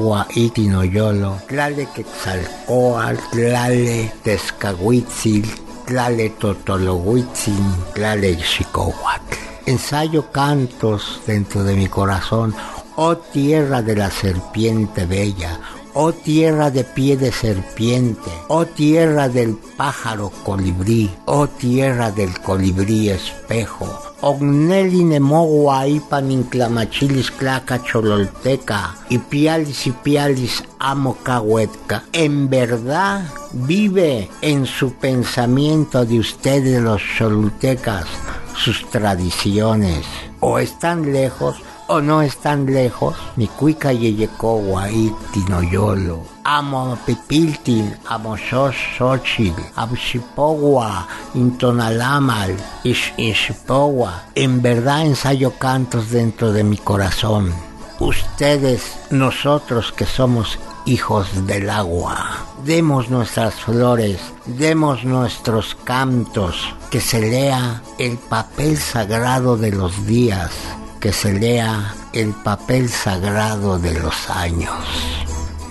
noyolo, 0.67 1.41
tlale 1.48 1.88
quetzalcoatl, 1.96 3.17
tlale 3.31 4.12
tezcahuitzil, 4.24 5.50
tlale 5.88 6.29
totolohuitzin, 6.29 7.74
tlale 7.96 8.38
xicohuatl. 8.38 9.36
Ensayo 9.65 10.31
cantos 10.31 11.22
dentro 11.25 11.63
de 11.63 11.74
mi 11.74 11.88
corazón, 11.88 12.53
oh 12.98 13.17
tierra 13.17 13.81
de 13.81 13.96
la 13.96 14.12
serpiente 14.12 15.08
bella, 15.08 15.60
Oh 15.93 16.13
tierra 16.13 16.71
de 16.71 16.86
pie 16.86 17.17
de 17.17 17.33
serpiente, 17.33 18.31
oh 18.48 18.65
tierra 18.65 19.27
del 19.27 19.57
pájaro 19.75 20.31
colibrí, 20.45 21.12
oh 21.25 21.48
tierra 21.48 22.12
del 22.12 22.39
colibrí 22.39 23.10
espejo, 23.10 23.88
Ogneli 24.21 25.03
nemogua 25.03 25.88
ipan 25.88 26.31
inclamachilis 26.31 27.29
claca 27.31 27.83
chololteca, 27.83 28.95
y 29.10 29.17
pialis 29.17 29.88
y 29.88 29.91
pialis 29.91 30.63
amo 30.79 31.17
cahuetca. 31.24 32.03
En 32.13 32.50
verdad 32.50 33.25
vive 33.51 34.29
en 34.41 34.65
su 34.65 34.93
pensamiento 34.93 36.05
de 36.05 36.19
ustedes 36.19 36.81
los 36.81 37.01
cholultecas 37.17 38.05
sus 38.55 38.89
tradiciones, 38.91 40.05
o 40.39 40.60
están 40.60 41.12
lejos 41.12 41.57
o 41.91 42.00
no 42.00 42.21
están 42.21 42.67
lejos, 42.67 43.17
mi 43.36 43.48
cuica 43.48 43.91
yeyecowa 43.91 44.89
y 44.89 45.13
tinoyolo. 45.33 46.24
Amo 46.45 46.98
pipiltin, 47.05 47.93
amo 48.07 48.38
xochil, 48.38 49.53
abxipowa, 49.75 51.05
intonalamal, 51.33 52.55
ish 52.86 53.13
En 54.36 54.62
verdad 54.62 55.05
ensayo 55.05 55.51
cantos 55.60 56.12
dentro 56.12 56.53
de 56.53 56.63
mi 56.63 56.77
corazón. 56.77 57.53
Ustedes, 58.00 58.98
nosotros 59.10 59.91
que 59.91 60.05
somos 60.05 60.60
hijos 60.86 61.45
del 61.45 61.69
agua. 61.69 62.15
Demos 62.63 63.10
nuestras 63.10 63.55
flores, 63.55 64.17
demos 64.45 65.03
nuestros 65.03 65.75
cantos, 65.83 66.74
que 66.89 67.01
se 67.01 67.19
lea 67.19 67.81
el 68.00 68.17
papel 68.17 68.77
sagrado 68.77 69.57
de 69.57 69.71
los 69.71 70.05
días, 70.05 70.51
que 71.01 71.12
se 71.12 71.34
lea 71.34 71.96
el 72.13 72.31
papel 72.31 72.88
sagrado 72.88 73.79
de 73.79 74.00
los 74.00 74.29
años. 74.29 74.72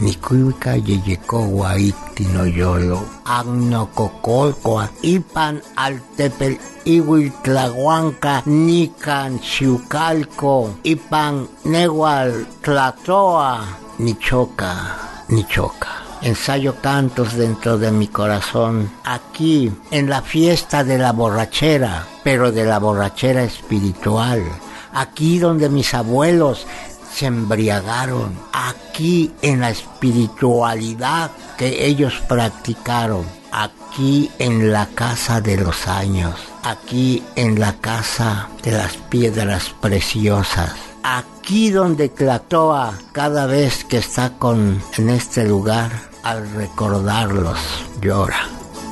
Nikuika 0.01 0.77
yeyekowa 0.77 1.79
itinoyolo, 1.79 3.05
agnococolcoa, 3.25 4.91
ipan 5.03 5.63
altepel 5.77 6.59
ihuitlahuanca, 6.85 8.43
nican 8.47 9.41
chiucalco, 9.41 10.75
ipan 10.83 11.49
negual 11.65 12.47
tlatoa, 12.61 13.65
nichoca, 13.99 14.97
nichoca 15.29 16.11
ensayo 16.23 16.75
cantos 16.83 17.35
dentro 17.35 17.79
de 17.79 17.91
mi 17.91 18.09
corazón, 18.09 18.91
aquí 19.05 19.73
en 19.91 20.11
la 20.11 20.21
fiesta 20.23 20.85
de 20.85 20.99
la 20.99 21.13
borrachera, 21.13 22.07
pero 22.23 22.53
de 22.53 22.65
la 22.65 22.79
borrachera 22.79 23.43
espiritual, 23.43 24.45
aquí 24.93 25.39
donde 25.39 25.69
mis 25.69 25.95
abuelos 25.95 26.67
se 27.15 27.27
embriagaron, 27.27 28.39
aquí 28.53 29.33
en 29.43 29.61
la 29.61 29.71
espiritualidad 29.71 31.31
que 31.59 31.87
ellos 31.87 32.15
practicaron, 32.29 33.25
aquí 33.53 34.31
en 34.39 34.73
la 34.73 34.87
casa 34.87 35.41
de 35.41 35.57
los 35.57 35.89
años, 35.89 36.35
aquí 36.63 37.23
en 37.37 37.59
la 37.59 37.75
casa 37.75 38.49
de 38.63 38.73
las 38.73 38.97
piedras 38.97 39.75
preciosas, 39.81 40.73
aquí 41.03 41.71
donde 41.71 42.09
Tlatoa 42.09 42.95
cada 43.13 43.47
vez 43.47 43.85
que 43.85 43.99
está 43.99 44.39
con 44.39 44.83
en 44.97 45.11
este 45.11 45.45
lugar 45.47 45.91
al 46.23 46.51
recordarlos 46.53 47.59
llora, 48.01 48.47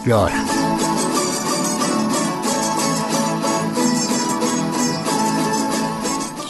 llora. 0.04 0.87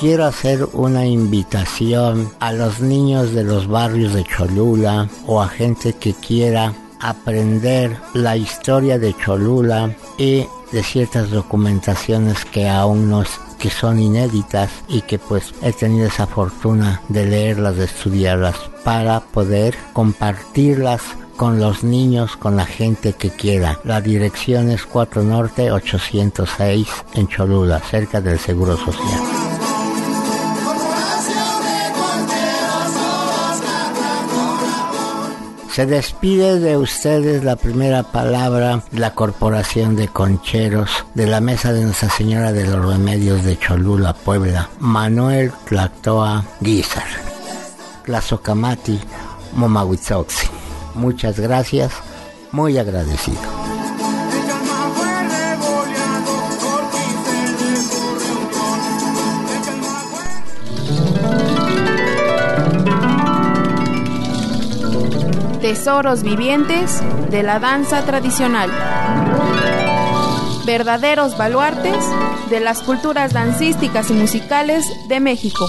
Quiero 0.00 0.26
hacer 0.26 0.68
una 0.74 1.06
invitación 1.06 2.30
a 2.38 2.52
los 2.52 2.80
niños 2.80 3.32
de 3.32 3.42
los 3.42 3.66
barrios 3.66 4.14
de 4.14 4.24
Cholula 4.24 5.08
o 5.26 5.42
a 5.42 5.48
gente 5.48 5.94
que 5.94 6.14
quiera 6.14 6.72
aprender 7.00 7.96
la 8.14 8.36
historia 8.36 8.98
de 8.98 9.14
Cholula 9.14 9.96
y 10.16 10.46
de 10.72 10.82
ciertas 10.82 11.30
documentaciones 11.30 12.44
que 12.44 12.68
aún 12.68 13.10
no 13.10 13.24
que 13.58 13.70
son 13.70 13.98
inéditas 13.98 14.70
y 14.88 15.00
que 15.00 15.18
pues 15.18 15.52
he 15.62 15.72
tenido 15.72 16.06
esa 16.06 16.28
fortuna 16.28 17.02
de 17.08 17.26
leerlas, 17.26 17.76
de 17.76 17.86
estudiarlas 17.86 18.54
para 18.84 19.18
poder 19.18 19.76
compartirlas 19.92 21.02
con 21.36 21.58
los 21.58 21.82
niños, 21.82 22.36
con 22.36 22.56
la 22.56 22.66
gente 22.66 23.14
que 23.14 23.30
quiera. 23.30 23.80
La 23.82 24.00
dirección 24.00 24.70
es 24.70 24.86
4 24.86 25.24
Norte 25.24 25.72
806 25.72 26.88
en 27.14 27.26
Cholula, 27.26 27.80
cerca 27.80 28.20
del 28.20 28.38
Seguro 28.38 28.76
Social. 28.76 29.37
Se 35.78 35.86
despide 35.86 36.58
de 36.58 36.76
ustedes 36.76 37.44
la 37.44 37.54
primera 37.54 38.02
palabra 38.02 38.82
la 38.90 39.14
Corporación 39.14 39.94
de 39.94 40.08
Concheros 40.08 40.90
de 41.14 41.28
la 41.28 41.40
Mesa 41.40 41.72
de 41.72 41.84
Nuestra 41.84 42.10
Señora 42.10 42.50
de 42.50 42.66
los 42.66 42.84
Remedios 42.84 43.44
de 43.44 43.56
Cholula, 43.56 44.12
Puebla, 44.12 44.70
Manuel 44.80 45.52
Tlactoa 45.68 46.44
Guizar, 46.60 47.06
Tlazocamati 48.04 48.98
Momahuitzoxi. 49.52 50.48
Muchas 50.96 51.38
gracias, 51.38 51.92
muy 52.50 52.76
agradecido. 52.76 53.67
Tesoros 65.68 66.22
vivientes 66.22 67.02
de 67.30 67.42
la 67.42 67.58
danza 67.58 68.02
tradicional, 68.06 68.70
verdaderos 70.64 71.36
baluartes 71.36 72.06
de 72.48 72.60
las 72.60 72.80
culturas 72.80 73.34
dancísticas 73.34 74.08
y 74.08 74.14
musicales 74.14 74.86
de 75.10 75.20
México. 75.20 75.68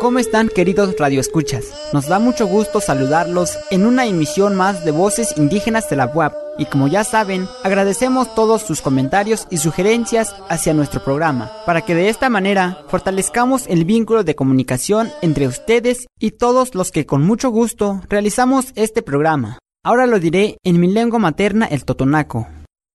¿Cómo 0.00 0.18
están 0.18 0.48
queridos 0.48 0.96
radioescuchas? 0.98 1.90
Nos 1.92 2.08
da 2.08 2.18
mucho 2.18 2.46
gusto 2.46 2.80
saludarlos 2.80 3.58
en 3.70 3.84
una 3.84 4.06
emisión 4.06 4.56
más 4.56 4.82
de 4.82 4.92
Voces 4.92 5.36
Indígenas 5.36 5.90
de 5.90 5.96
la 5.96 6.06
UAP 6.06 6.32
y 6.56 6.64
como 6.64 6.88
ya 6.88 7.04
saben, 7.04 7.46
agradecemos 7.64 8.34
todos 8.34 8.62
sus 8.62 8.80
comentarios 8.80 9.46
y 9.50 9.58
sugerencias 9.58 10.34
hacia 10.48 10.72
nuestro 10.72 11.04
programa, 11.04 11.52
para 11.66 11.82
que 11.82 11.94
de 11.94 12.08
esta 12.08 12.30
manera 12.30 12.78
fortalezcamos 12.88 13.66
el 13.66 13.84
vínculo 13.84 14.24
de 14.24 14.34
comunicación 14.34 15.10
entre 15.20 15.46
ustedes 15.46 16.06
y 16.18 16.30
todos 16.30 16.74
los 16.74 16.92
que 16.92 17.04
con 17.04 17.20
mucho 17.22 17.50
gusto 17.50 18.00
realizamos 18.08 18.72
este 18.76 19.02
programa. 19.02 19.58
Ahora 19.84 20.06
lo 20.06 20.18
diré 20.18 20.56
en 20.64 20.80
mi 20.80 20.86
lengua 20.86 21.18
materna 21.18 21.66
el 21.66 21.84
totonaco. 21.84 22.48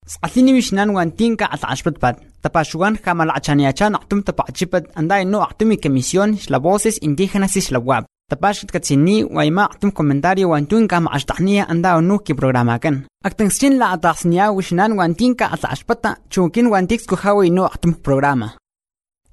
Sqathini 0.05 0.53
mishnan 0.53 0.93
wan 0.93 1.11
tinka 1.17 1.45
atashpatpat. 1.49 2.21
Tapashugan 2.43 2.93
jamal 3.03 3.29
achaniachan 3.33 3.95
actum 3.97 4.21
tapachipat 4.21 4.93
anday 4.93 5.25
no 5.25 5.41
actumi 5.41 5.77
comisión 5.77 6.37
la 6.49 6.59
voces 6.59 6.99
indígenas 7.01 7.55
is 7.57 7.71
la 7.71 7.79
web. 7.79 8.05
Tapashit 8.29 8.69
katsini 8.71 9.23
waima 9.23 9.65
actum 9.65 9.91
comentario 9.91 10.49
wan 10.49 10.67
tunka 10.67 11.01
ma 11.01 11.09
ashtahnia 11.11 11.65
anda 11.67 11.99
nu 12.01 12.19
ki 12.19 12.33
programa 12.35 12.77
kan. 12.77 13.07
Actensin 13.23 13.79
la 13.79 13.93
atasnia 13.95 14.51
wishnan 14.53 14.93
wan 14.93 15.15
tinka 15.15 15.45
atashpata 15.49 16.17
chunkin 16.29 16.67
wan 16.69 16.85
tix 16.87 17.07
kuhawi 17.07 17.49
no 17.49 17.65
actum 17.65 17.93
programa. 17.93 18.57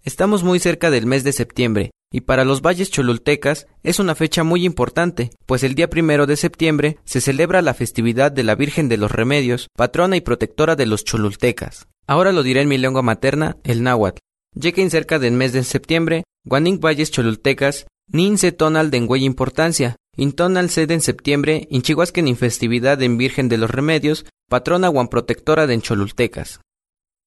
Estamos 0.05 0.43
muy 0.43 0.59
cerca 0.59 0.91
del 0.91 1.07
mes 1.07 1.23
de 1.23 1.33
septiembre, 1.33 1.91
y 2.13 2.21
para 2.21 2.45
los 2.45 2.61
valles 2.61 2.91
cholultecas 2.91 3.67
es 3.83 3.99
una 3.99 4.15
fecha 4.15 4.45
muy 4.45 4.65
importante, 4.65 5.31
pues 5.47 5.65
el 5.65 5.75
día 5.75 5.89
primero 5.89 6.27
de 6.27 6.37
septiembre 6.37 6.99
se 7.05 7.21
celebra 7.21 7.63
la 7.63 7.75
festividad 7.75 8.31
de 8.31 8.45
la 8.45 8.55
Virgen 8.55 8.89
de 8.89 8.99
los 8.99 9.11
Remedios, 9.11 9.69
patrona 9.75 10.17
y 10.17 10.21
protectora 10.21 10.77
de 10.77 10.87
los 10.87 11.05
cholultecas. 11.05 11.89
Ahora 12.07 12.33
lo 12.33 12.43
diré 12.43 12.61
en 12.61 12.69
mi 12.69 12.79
lengua 12.79 13.03
materna, 13.03 13.57
el 13.65 13.83
náhuatl. 13.83 14.19
Llequen 14.55 14.91
cerca 14.91 15.19
del 15.19 15.33
mes 15.33 15.53
de 15.53 15.65
septiembre, 15.65 16.25
Guaning 16.45 16.79
Valles 16.79 17.11
Cholultecas, 17.11 17.87
nin 18.09 18.37
se 18.37 18.53
tonal 18.53 18.91
de 18.91 19.01
güey 19.01 19.25
importancia, 19.25 19.97
intonal 20.17 20.69
sede 20.69 20.93
en 20.93 21.01
septiembre, 21.01 21.67
inchihuasquen 21.71 22.29
en 22.29 22.37
festividad 22.37 23.01
en 23.03 23.17
Virgen 23.17 23.49
de 23.49 23.57
los 23.57 23.71
Remedios, 23.71 24.27
patrona 24.51 24.89
guan 24.89 25.09
protectora 25.09 25.67
de 25.67 25.81
Cholultecas. 25.81 26.61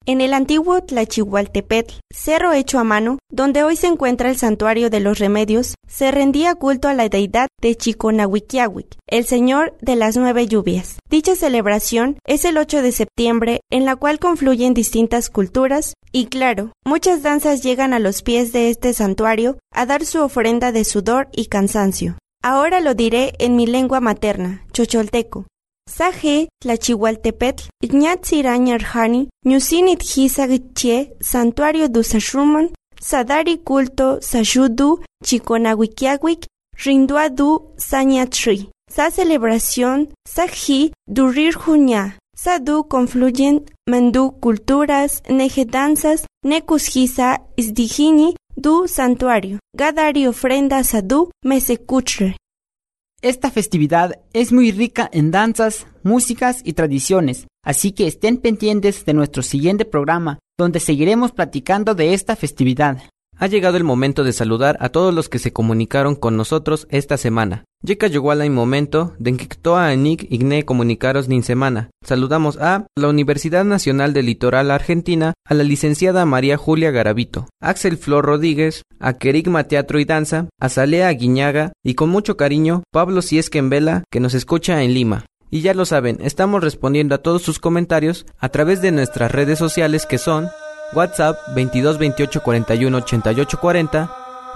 En 0.08 0.22
el 0.22 0.36
antiguo 0.36 0.84
Tlachihualtepetl, 0.84 1.96
cerro 2.14 2.54
hecho 2.54 2.78
a 2.78 2.84
mano, 2.84 3.18
donde 3.32 3.64
hoy 3.64 3.76
se 3.76 3.88
encuentra 3.88 4.30
el 4.30 4.38
santuario 4.38 4.92
de 4.92 5.00
los 5.00 5.18
remedios, 5.18 5.74
se 5.88 6.12
rendía 6.12 6.54
culto 6.54 6.88
a 6.88 6.94
la 6.94 7.10
deidad 7.10 7.48
de 7.60 7.76
Chiconahuiquiahuic, 7.76 8.98
el 9.10 9.26
señor 9.26 9.76
de 9.82 9.96
las 9.96 10.16
nueve 10.16 10.46
lluvias. 10.46 11.00
Dicha 11.10 11.36
celebración 11.36 12.20
es 12.24 12.46
el 12.46 12.60
8 12.60 12.84
de 12.84 12.92
septiembre, 12.92 13.62
en 13.72 13.84
la 13.84 13.96
cual 13.96 14.20
confluyen 14.20 14.76
distintas 14.76 15.32
culturas, 15.32 15.96
y 16.12 16.28
claro, 16.28 16.72
muchas 16.86 17.24
danzas 17.24 17.64
llegan 17.64 17.92
a 17.92 18.00
los 18.00 18.22
pies 18.22 18.54
de 18.54 18.70
este 18.70 18.94
santuario 18.94 19.58
a 19.74 19.88
dar 19.88 20.06
su 20.06 20.22
ofrenda 20.22 20.72
de 20.72 20.86
sudor 20.86 21.30
y 21.32 21.48
cansancio. 21.48 22.20
Ahora 22.44 22.80
lo 22.80 22.94
diré 22.94 23.34
en 23.40 23.56
mi 23.56 23.66
lengua 23.66 24.02
materna, 24.02 24.68
chocholteco. 24.72 25.48
Saje 25.88 26.50
Tlachihualtepetl, 26.62 27.70
Iñatzirañarjani, 27.82 29.30
Ñusinit 29.46 30.02
Gisagichie, 30.04 31.14
Santuario 31.22 31.88
du 31.88 32.04
Sashruman, 32.04 32.70
Sadari 33.00 33.60
Culto 33.60 34.20
Sayudu, 34.22 35.00
Chiconahuiquiahuic, 35.24 36.48
Rindua 36.84 37.30
du 37.30 37.72
Sañatri. 37.78 38.70
Sa 38.90 39.10
celebración, 39.10 40.10
Saji 40.28 40.92
Durir. 41.08 41.56
Sadu 42.36 42.84
confluyen 42.90 43.64
Mendu 43.88 44.32
culturas, 44.42 45.24
neje 45.30 45.64
danzas, 45.66 46.26
Necusjisa 46.44 47.42
Isdijini, 47.56 48.36
du 48.58 48.88
santuario. 48.88 49.60
Gadari 49.74 50.28
ofrenda 50.28 50.84
Sadu 50.84 51.30
Mesekuchre. 51.44 52.36
Esta 53.26 53.50
festividad 53.50 54.20
es 54.34 54.52
muy 54.52 54.72
rica 54.72 55.10
en 55.12 55.32
danzas, 55.32 55.88
músicas 56.04 56.62
y 56.64 56.74
tradiciones, 56.74 57.48
así 57.64 57.92
que 57.92 58.06
estén 58.06 58.38
pendientes 58.38 59.04
de 59.04 59.16
nuestro 59.16 59.42
siguiente 59.42 59.84
programa, 59.84 60.38
donde 60.60 60.80
seguiremos 60.80 61.32
platicando 61.32 61.96
de 61.96 62.14
esta 62.14 62.36
festividad. 62.36 63.00
Ha 63.38 63.48
llegado 63.48 63.76
el 63.76 63.84
momento 63.84 64.24
de 64.24 64.32
saludar 64.32 64.78
a 64.80 64.90
todos 64.90 65.14
los 65.14 65.28
que 65.28 65.40
se 65.40 65.52
comunicaron 65.52 66.16
con 66.16 66.38
nosotros 66.38 66.88
esta 66.90 67.18
semana. 67.18 67.66
Llega 67.84 68.08
llegó 68.08 68.32
el 68.32 68.50
momento 68.50 69.14
de 69.20 69.36
que 69.36 69.46
toa 69.48 69.90
anik 69.90 70.26
igne 70.32 70.64
comunicaros 70.64 71.28
nin 71.28 71.44
semana. 71.44 71.90
Saludamos 72.02 72.58
a 72.58 72.88
la 72.96 73.10
Universidad 73.10 73.66
Nacional 73.66 74.14
del 74.14 74.28
Litoral 74.28 74.72
Argentina, 74.72 75.34
a 75.46 75.54
la 75.54 75.64
licenciada 75.64 76.26
María 76.26 76.58
Julia 76.58 76.92
Garavito, 76.92 77.48
Axel 77.62 77.98
Flor 77.98 78.26
Rodríguez, 78.26 78.84
a 79.00 79.14
Querigma 79.14 79.66
Teatro 79.66 80.00
y 80.00 80.06
Danza, 80.06 80.48
a 80.60 80.70
Salea 80.70 81.12
Guiñaga 81.12 81.74
y 81.84 81.96
con 81.96 82.10
mucho 82.10 82.38
cariño 82.38 82.84
Pablo 82.92 83.22
Ciesquen 83.22 83.70
Vela 83.70 84.04
que 84.10 84.22
nos 84.22 84.34
escucha 84.34 84.82
en 84.82 84.94
Lima. 84.94 85.26
Y 85.52 85.62
ya 85.62 85.74
lo 85.74 85.86
saben, 85.86 86.18
estamos 86.22 86.64
respondiendo 86.64 87.16
a 87.16 87.20
todos 87.20 87.42
sus 87.44 87.60
comentarios 87.60 88.26
a 88.40 88.50
través 88.50 88.82
de 88.82 88.92
nuestras 88.92 89.32
redes 89.32 89.60
sociales 89.60 90.06
que 90.06 90.18
son 90.18 90.48
WhatsApp 90.94 91.38
22 91.56 91.98
28 91.98 92.42
41 92.42 92.98
88 92.98 93.58
40, 93.60 94.10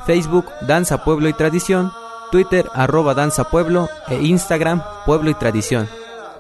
Facebook 0.06 0.46
Danza 0.62 1.04
Pueblo 1.04 1.30
y 1.30 1.34
Tradición, 1.34 1.92
Twitter 2.32 2.70
arroba 2.74 3.13
Danza 3.13 3.46
Pueblo 3.46 3.89
e 4.08 4.15
Instagram 4.15 4.84
Pueblo 5.06 5.30
y 5.30 5.34
Tradición. 5.34 5.89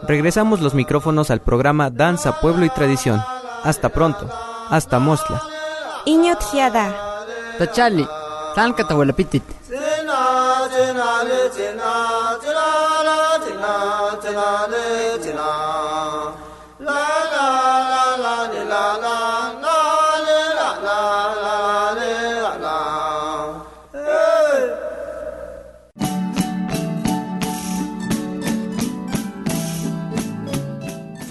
Regresamos 0.03 0.61
los 0.61 0.73
micrófonos 0.73 1.29
al 1.29 1.41
programa 1.41 1.89
Danza 1.89 2.39
Pueblo 2.39 2.65
y 2.65 2.69
Tradición. 2.69 3.21
Hasta 3.63 3.89
pronto. 3.89 4.29
Hasta 4.69 4.99
Mosla. 4.99 5.41
Tachali, 7.57 8.07
Pitit. 9.15 9.43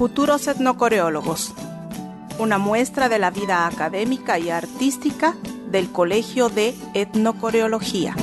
Futuros 0.09 0.49
etnocoreólogos. 0.49 1.53
Una 2.39 2.57
muestra 2.57 3.11
de 3.11 3.19
la 3.19 3.31
vida 3.31 3.67
académica 3.67 4.39
y 4.39 4.49
artística 4.49 5.37
del 5.71 5.93
Colegio 5.93 6.49
de 6.49 6.75
Etnocoreología. 6.95 8.17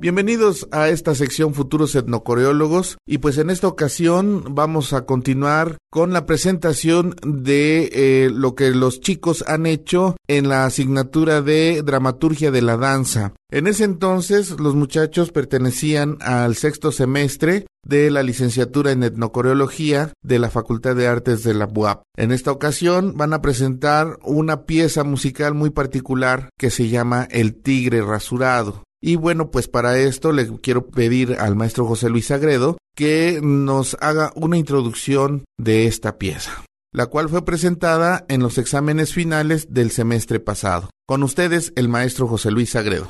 Bienvenidos 0.00 0.66
a 0.72 0.88
esta 0.88 1.14
sección 1.14 1.52
Futuros 1.52 1.94
Etnocoreólogos 1.94 2.96
y 3.06 3.18
pues 3.18 3.36
en 3.36 3.50
esta 3.50 3.68
ocasión 3.68 4.54
vamos 4.54 4.94
a 4.94 5.04
continuar 5.04 5.76
con 5.90 6.14
la 6.14 6.24
presentación 6.24 7.14
de 7.22 7.90
eh, 7.92 8.30
lo 8.32 8.54
que 8.54 8.70
los 8.70 9.00
chicos 9.00 9.44
han 9.46 9.66
hecho 9.66 10.16
en 10.26 10.48
la 10.48 10.64
asignatura 10.64 11.42
de 11.42 11.82
dramaturgia 11.82 12.50
de 12.50 12.62
la 12.62 12.78
danza. 12.78 13.34
En 13.50 13.66
ese 13.66 13.84
entonces 13.84 14.58
los 14.58 14.74
muchachos 14.74 15.32
pertenecían 15.32 16.16
al 16.22 16.56
sexto 16.56 16.92
semestre 16.92 17.66
de 17.84 18.10
la 18.10 18.22
licenciatura 18.22 18.92
en 18.92 19.02
etnocoreología 19.02 20.14
de 20.22 20.38
la 20.38 20.48
Facultad 20.48 20.96
de 20.96 21.08
Artes 21.08 21.42
de 21.44 21.52
la 21.52 21.66
UAP. 21.66 22.04
En 22.16 22.32
esta 22.32 22.52
ocasión 22.52 23.18
van 23.18 23.34
a 23.34 23.42
presentar 23.42 24.18
una 24.22 24.64
pieza 24.64 25.04
musical 25.04 25.52
muy 25.52 25.68
particular 25.68 26.48
que 26.58 26.70
se 26.70 26.88
llama 26.88 27.28
El 27.30 27.54
Tigre 27.60 28.00
Rasurado. 28.00 28.82
Y 29.02 29.16
bueno, 29.16 29.50
pues 29.50 29.66
para 29.66 29.98
esto 29.98 30.32
le 30.32 30.46
quiero 30.60 30.88
pedir 30.88 31.36
al 31.38 31.56
maestro 31.56 31.86
José 31.86 32.10
Luis 32.10 32.30
Agredo 32.30 32.76
que 32.94 33.40
nos 33.42 33.96
haga 34.00 34.32
una 34.34 34.58
introducción 34.58 35.44
de 35.58 35.86
esta 35.86 36.18
pieza, 36.18 36.64
la 36.92 37.06
cual 37.06 37.30
fue 37.30 37.44
presentada 37.44 38.26
en 38.28 38.42
los 38.42 38.58
exámenes 38.58 39.14
finales 39.14 39.72
del 39.72 39.90
semestre 39.90 40.38
pasado. 40.38 40.90
Con 41.06 41.22
ustedes, 41.22 41.72
el 41.76 41.88
maestro 41.88 42.28
José 42.28 42.50
Luis 42.50 42.76
Agredo. 42.76 43.08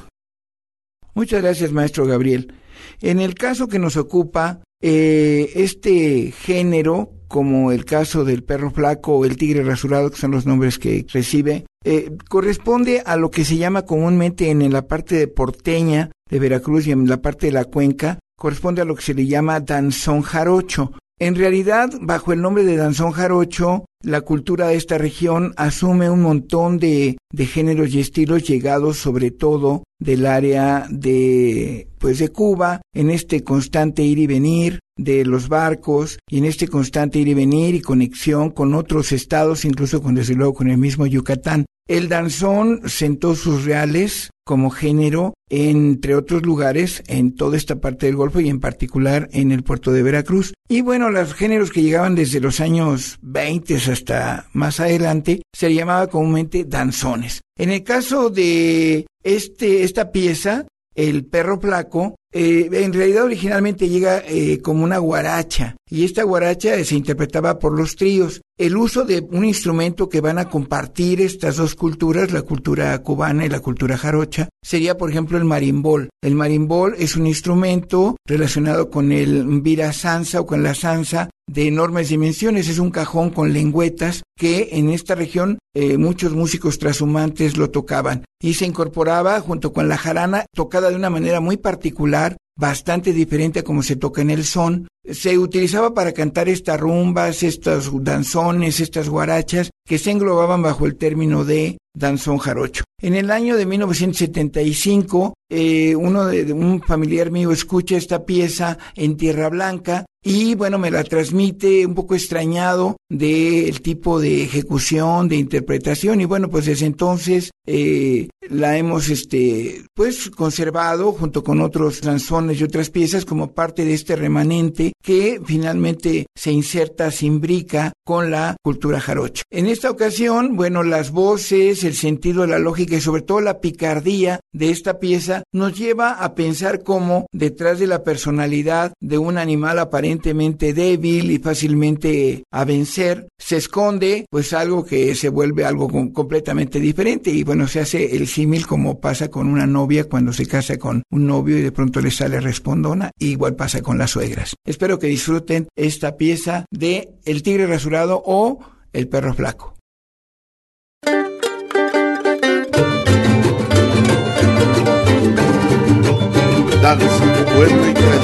Muchas 1.15 1.43
gracias, 1.43 1.73
maestro 1.73 2.07
Gabriel. 2.07 2.55
En 3.01 3.19
el 3.19 3.35
caso 3.35 3.67
que 3.67 3.81
nos 3.81 3.97
ocupa, 3.97 4.63
eh, 4.81 5.51
este 5.57 6.33
género, 6.33 7.11
como 7.31 7.71
el 7.71 7.85
caso 7.85 8.25
del 8.25 8.43
perro 8.43 8.73
flaco 8.73 9.17
o 9.17 9.25
el 9.25 9.37
tigre 9.37 9.63
rasurado, 9.63 10.11
que 10.11 10.17
son 10.17 10.33
los 10.33 10.47
nombres 10.47 10.81
que 10.81 11.07
recibe, 11.13 11.65
eh, 11.85 12.11
corresponde 12.29 13.05
a 13.07 13.15
lo 13.17 13.31
que 13.31 13.45
se 13.45 13.57
llama 13.57 13.83
comúnmente 13.83 14.51
en 14.51 14.73
la 14.73 14.89
parte 14.89 15.15
de 15.15 15.29
porteña 15.29 16.11
de 16.29 16.41
Veracruz 16.41 16.89
y 16.89 16.91
en 16.91 17.07
la 17.09 17.23
parte 17.23 17.47
de 17.47 17.53
la 17.53 17.67
cuenca, 17.67 18.19
corresponde 18.37 18.83
a 18.83 18.85
lo 18.85 18.97
que 18.97 19.03
se 19.03 19.15
le 19.15 19.27
llama 19.27 19.61
danzón 19.61 20.23
jarocho. 20.23 20.93
En 21.21 21.35
realidad, 21.35 21.91
bajo 22.01 22.33
el 22.33 22.41
nombre 22.41 22.65
de 22.65 22.77
danzón 22.77 23.13
jarocho, 23.13 23.85
la 24.03 24.23
cultura 24.23 24.69
de 24.69 24.77
esta 24.77 24.97
región 24.97 25.53
asume 25.59 26.09
un 26.09 26.23
montón 26.23 26.79
de, 26.79 27.19
de 27.31 27.47
géneros 27.47 27.93
y 27.93 28.01
estilos 28.01 28.49
llegados 28.49 28.97
sobre 28.97 29.31
todo 29.31 29.83
del 29.99 30.25
área 30.25 30.87
de 30.89 31.89
pues 31.99 32.19
de 32.19 32.31
Cuba 32.31 32.81
en 32.95 33.11
este 33.11 33.45
constante 33.45 34.03
ir 34.03 34.19
y 34.19 34.27
venir 34.27 34.79
de 34.97 35.27
los 35.27 35.49
barcos 35.49 36.19
y 36.31 36.39
en 36.39 36.47
este 36.47 36.69
constante 36.69 37.19
ir 37.19 37.29
y 37.29 37.35
venir 37.35 37.75
y 37.75 37.83
conexión 37.83 38.49
con 38.49 38.75
otros 38.75 39.13
estados, 39.13 39.67
incluso 39.67 40.03
con 40.03 40.15
desde 40.15 40.35
luego 40.35 40.55
con 40.55 40.71
el 40.71 40.79
mismo 40.79 41.07
Yucatán. 41.07 41.67
El 41.91 42.09
danzón 42.09 42.83
sentó 42.89 43.35
sus 43.35 43.65
reales 43.65 44.31
como 44.45 44.71
género 44.71 45.35
entre 45.49 46.15
otros 46.15 46.43
lugares 46.43 47.03
en 47.09 47.35
toda 47.35 47.57
esta 47.57 47.81
parte 47.81 48.07
del 48.07 48.15
Golfo 48.15 48.39
y 48.39 48.49
en 48.49 48.61
particular 48.61 49.29
en 49.33 49.51
el 49.51 49.65
puerto 49.65 49.91
de 49.91 50.05
Veracruz. 50.05 50.55
Y 50.69 50.83
bueno, 50.83 51.11
los 51.11 51.35
géneros 51.35 51.73
que 51.73 51.83
llegaban 51.83 52.15
desde 52.15 52.39
los 52.39 52.61
años 52.61 53.19
20 53.23 53.75
hasta 53.75 54.49
más 54.53 54.79
adelante 54.79 55.43
se 55.53 55.75
llamaba 55.75 56.07
comúnmente 56.07 56.65
danzones. 56.65 57.41
En 57.59 57.71
el 57.71 57.83
caso 57.83 58.31
de 58.31 59.07
este, 59.25 59.83
esta 59.83 60.13
pieza, 60.13 60.69
el 61.09 61.25
perro 61.25 61.59
flaco, 61.59 62.17
eh, 62.33 62.69
en 62.73 62.93
realidad 62.93 63.25
originalmente 63.25 63.89
llega 63.89 64.23
eh, 64.27 64.61
como 64.63 64.85
una 64.85 64.99
guaracha 64.99 65.77
y 65.89 66.05
esta 66.05 66.23
guaracha 66.23 66.83
se 66.85 66.95
interpretaba 66.95 67.59
por 67.59 67.77
los 67.77 67.97
tríos. 67.97 68.41
El 68.57 68.77
uso 68.77 69.05
de 69.05 69.27
un 69.33 69.45
instrumento 69.45 70.09
que 70.09 70.21
van 70.21 70.39
a 70.39 70.49
compartir 70.49 71.21
estas 71.21 71.57
dos 71.57 71.75
culturas, 71.75 72.31
la 72.31 72.43
cultura 72.43 72.97
cubana 73.03 73.47
y 73.47 73.49
la 73.49 73.61
cultura 73.61 73.97
jarocha, 73.97 74.49
sería 74.63 74.97
por 74.97 75.11
ejemplo 75.11 75.39
el 75.39 75.45
marimbol. 75.45 76.11
El 76.23 76.35
marimbol 76.35 76.95
es 76.99 77.17
un 77.17 77.27
instrumento 77.27 78.17
relacionado 78.27 78.91
con 78.91 79.11
el 79.11 79.61
vira 79.61 79.93
sansa 79.93 80.41
o 80.41 80.47
con 80.47 80.63
la 80.63 80.75
sansa 80.75 81.31
de 81.53 81.67
enormes 81.67 82.09
dimensiones. 82.09 82.69
Es 82.69 82.79
un 82.79 82.91
cajón 82.91 83.31
con 83.31 83.53
lengüetas 83.53 84.23
que 84.37 84.71
en 84.73 84.91
esta 84.91 85.15
región 85.15 85.59
eh, 85.75 85.99
muchos 85.99 86.33
músicos 86.33 86.79
trashumantes 86.79 87.57
lo 87.57 87.71
tocaban 87.71 88.25
y 88.41 88.55
se 88.55 88.67
incorporaba 88.67 89.41
junto 89.41 89.73
con 89.73 89.89
la 89.89 89.99
jarana 89.99 90.47
tocada 90.55 90.91
de 90.91 90.97
una 90.97 91.11
manera 91.11 91.41
muy 91.41 91.57
particular 91.57 92.37
bastante 92.57 93.13
diferente 93.13 93.61
a 93.61 93.65
como 93.65 93.83
se 93.83 93.97
toca 93.97 94.23
en 94.23 94.31
el 94.31 94.45
son. 94.45 94.89
Se 95.05 95.39
utilizaba 95.39 95.95
para 95.95 96.13
cantar 96.13 96.49
estas 96.49 96.79
rumbas, 96.79 97.43
estos 97.43 97.91
danzones, 98.05 98.81
estas 98.81 99.09
guarachas, 99.09 99.71
que 99.87 99.99
se 99.99 100.11
englobaban 100.11 100.63
bajo 100.63 100.87
el 100.87 100.97
término 100.97 101.45
de 101.45 101.79
danzón 101.95 102.39
jarocho. 102.39 102.85
En 103.03 103.15
el 103.15 103.31
año 103.31 103.57
de 103.57 103.67
1975, 103.67 105.35
eh, 105.51 105.97
uno 105.97 106.27
de, 106.27 106.53
un 106.53 106.83
familiar 106.83 107.31
mío 107.31 107.51
escucha 107.51 107.97
esta 107.97 108.25
pieza 108.25 108.79
en 108.95 109.17
Tierra 109.17 109.49
Blanca 109.49 110.05
y 110.23 110.55
bueno, 110.55 110.79
me 110.79 110.91
la 110.91 111.03
transmite 111.03 111.87
un 111.87 111.95
poco 111.95 112.15
extrañado 112.15 112.97
del 113.09 113.81
tipo 113.81 114.21
de 114.21 114.43
ejecución, 114.43 115.29
de 115.29 115.37
interpretación 115.37 116.21
y 116.21 116.27
bueno, 116.27 116.49
pues 116.51 116.67
desde 116.67 116.85
entonces 116.85 117.51
eh, 117.67 118.29
la 118.51 118.77
hemos 118.77 119.09
este 119.09 119.83
pues 119.95 120.31
conservado 120.31 121.13
junto 121.13 121.43
con 121.43 121.63
otros 121.63 122.03
danzones 122.03 122.40
y 122.49 122.63
otras 122.63 122.91
piezas 122.91 123.25
como 123.25 123.53
parte 123.53 123.85
de 123.85 123.95
este 123.95 124.17
remanente 124.17 124.93
que 125.03 125.41
finalmente 125.45 126.27
se 126.35 126.53
inserta, 126.53 127.11
se 127.11 127.27
imbrica 127.27 127.93
con 128.05 128.31
la 128.31 128.57
cultura 128.63 129.01
jarocha. 129.01 129.43
En 129.51 129.67
esta 129.67 129.91
ocasión, 129.91 130.57
bueno, 130.57 130.83
las 130.83 131.11
voces, 131.11 131.85
el 131.85 131.95
sentido 131.95 132.47
la 132.47 132.59
lógica 132.59 132.97
y 132.97 133.01
sobre 133.01 133.23
todo 133.23 133.41
la 133.41 133.61
picardía 133.61 134.41
de 134.53 134.71
esta 134.71 134.99
pieza 134.99 135.43
nos 135.53 135.79
lleva 135.79 136.13
a 136.13 136.35
pensar 136.35 136.83
cómo 136.83 137.27
detrás 137.33 137.79
de 137.79 137.87
la 137.87 138.03
personalidad 138.03 138.93
de 139.01 139.19
un 139.19 139.39
animal 139.39 139.79
aparentemente 139.79 140.73
débil 140.73 141.31
y 141.31 141.39
fácilmente 141.39 142.45
a 142.51 142.65
vencer 142.65 143.29
se 143.39 143.57
esconde 143.57 144.27
pues 144.31 144.53
algo 144.53 144.85
que 144.85 145.15
se 145.15 145.29
vuelve 145.29 145.65
algo 145.65 145.89
completamente 146.13 146.81
diferente 146.81 147.31
y 147.31 147.45
bueno, 147.45 147.67
se 147.67 147.81
hace 147.81 148.17
el 148.17 148.27
símil 148.27 148.67
como 148.67 149.01
pasa 149.01 149.31
con 149.31 149.49
una 149.49 149.67
novia 149.67 150.05
cuando 150.05 150.33
se 150.33 150.47
casa 150.47 150.79
con 150.79 151.03
un 151.11 151.27
novio 151.27 151.59
y 151.59 151.63
de 151.63 151.73
pronto 151.73 152.01
le 152.01 152.11
sale 152.11 152.30
respondona, 152.39 153.11
igual 153.19 153.57
pasa 153.57 153.83
con 153.83 153.99
las 153.99 154.13
suegras. 154.13 154.55
Espero 154.65 155.01
que 155.01 155.09
disfruten 155.09 155.67
esta 155.75 156.17
pieza 156.17 156.67
de 156.71 157.15
El 157.25 157.43
tigre 157.43 157.67
rasurado 157.67 158.23
o 158.25 158.61
El 158.93 159.09
perro 159.09 159.35
flaco. 159.35 159.75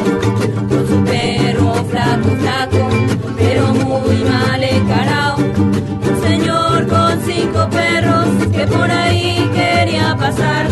con 0.68 0.88
su 0.88 1.04
perro 1.04 1.74
flaco, 1.90 2.28
flaco, 2.40 2.88
pero 3.36 3.72
muy 3.72 4.16
mal 4.24 4.62
encarado. 4.62 5.36
Un 5.36 6.22
señor 6.22 6.86
con 6.86 7.20
cinco 7.24 7.68
perros 7.70 8.28
que 8.52 8.66
por 8.66 8.90
ahí 8.90 9.50
quería 9.54 10.16
pasar. 10.16 10.66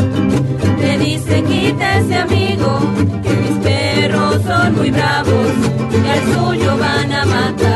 Le 0.81 0.99
dice 0.99 1.43
quítese 1.43 2.17
amigo, 2.17 2.81
que 3.23 3.31
mis 3.31 3.59
perros 3.65 4.43
son 4.43 4.75
muy 4.77 4.91
bravos 4.91 5.53
y 5.93 6.09
al 6.09 6.35
suyo 6.35 6.77
van 6.77 7.13
a 7.13 7.25
matar. 7.25 7.74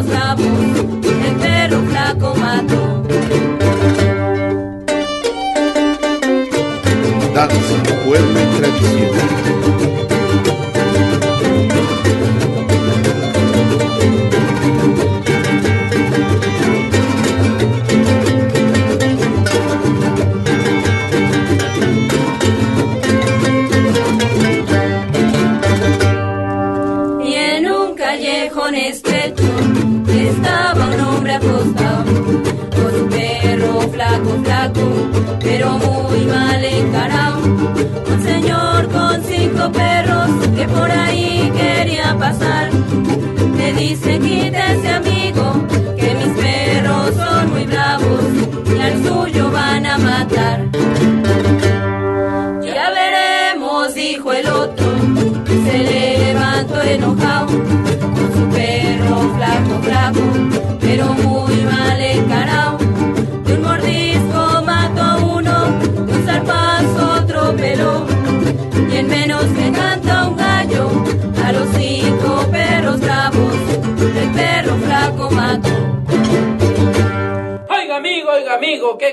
El 0.00 1.36
perro 1.36 1.82
flaco 1.88 2.34
mató. 2.36 2.80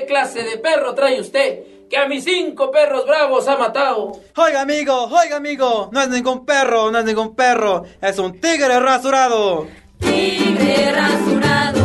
Clase 0.08 0.42
de 0.42 0.58
perro 0.58 0.94
trae 0.94 1.20
usted? 1.20 1.78
que 1.88 1.96
a 1.96 2.06
mis 2.06 2.24
cinco 2.24 2.70
perros 2.70 3.06
bravos 3.06 3.48
ha 3.48 3.56
matado. 3.56 4.12
Oiga, 4.36 4.60
amigo, 4.60 5.04
oiga, 5.04 5.36
amigo, 5.36 5.88
no 5.90 6.02
es 6.02 6.08
ningún 6.08 6.44
perro, 6.44 6.90
no 6.90 6.98
es 6.98 7.04
ningún 7.04 7.34
perro, 7.34 7.84
es 8.00 8.18
un 8.18 8.38
tigre 8.38 8.78
rasurado. 8.78 9.66
Tigre 9.98 10.92
rasurado, 10.92 11.80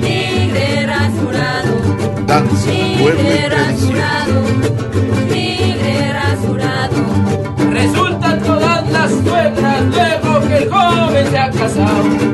tigre 0.00 0.86
rasurado. 0.86 2.24
Danza, 2.26 2.72
y 2.72 3.46
tradición. 3.48 4.52
Tigre 5.28 6.12
rasurado. 6.12 7.70
Resultan 7.70 8.42
todas 8.42 8.90
las 8.90 9.10
suegras 9.12 9.82
luego 9.84 10.48
que 10.48 10.56
el 10.58 10.70
joven 10.70 11.30
se 11.30 11.38
ha 11.38 11.50
casado. 11.50 12.33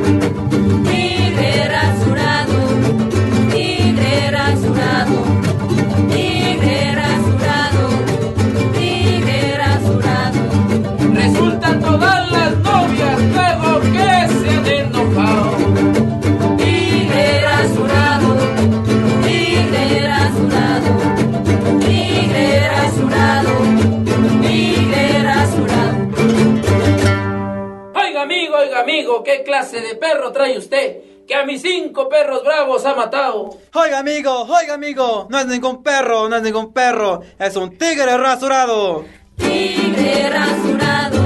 Amigo, 29.01 29.25
¿qué 29.25 29.43
clase 29.43 29.81
de 29.81 29.95
perro 29.95 30.31
trae 30.31 30.59
usted? 30.59 30.99
Que 31.27 31.35
a 31.35 31.45
mis 31.47 31.63
cinco 31.63 32.07
perros 32.09 32.45
bravos 32.45 32.85
ha 32.85 32.95
matado. 32.95 33.49
Oiga, 33.73 34.01
amigo, 34.01 34.43
oiga, 34.43 34.75
amigo, 34.75 35.27
no 35.31 35.39
es 35.39 35.47
ningún 35.47 35.83
perro, 35.83 36.29
no 36.29 36.37
es 36.37 36.43
ningún 36.43 36.73
perro, 36.75 37.23
es 37.39 37.57
un 37.57 37.79
tigre 37.79 38.15
rasurado. 38.19 39.07
Tigre 39.37 40.29
rasurado, 40.29 41.20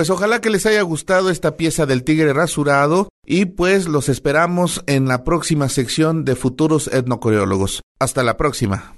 Pues 0.00 0.08
ojalá 0.08 0.40
que 0.40 0.48
les 0.48 0.64
haya 0.64 0.80
gustado 0.80 1.28
esta 1.28 1.58
pieza 1.58 1.84
del 1.84 2.04
tigre 2.04 2.32
rasurado 2.32 3.10
y 3.22 3.44
pues 3.44 3.86
los 3.86 4.08
esperamos 4.08 4.82
en 4.86 5.06
la 5.06 5.24
próxima 5.24 5.68
sección 5.68 6.24
de 6.24 6.36
futuros 6.36 6.88
etnocoreólogos. 6.88 7.82
Hasta 7.98 8.22
la 8.22 8.38
próxima. 8.38 8.94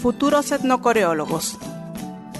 Futuros 0.00 0.50
etnocoreólogos. 0.50 1.56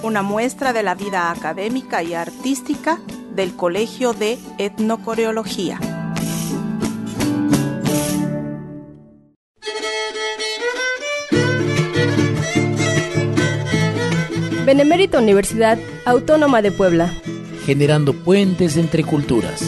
Una 0.02 0.22
muestra 0.22 0.72
de 0.72 0.82
la 0.82 0.96
vida 0.96 1.30
académica 1.30 2.02
y 2.02 2.14
artística 2.14 2.98
del 3.36 3.54
Colegio 3.54 4.14
de 4.14 4.36
Etnocoreología. 4.58 5.78
Benemérita 14.72 15.18
Universidad 15.18 15.76
Autónoma 16.06 16.62
de 16.62 16.72
Puebla. 16.72 17.12
generando 17.66 18.14
puentes 18.14 18.78
entre 18.78 19.04
culturas. 19.04 19.62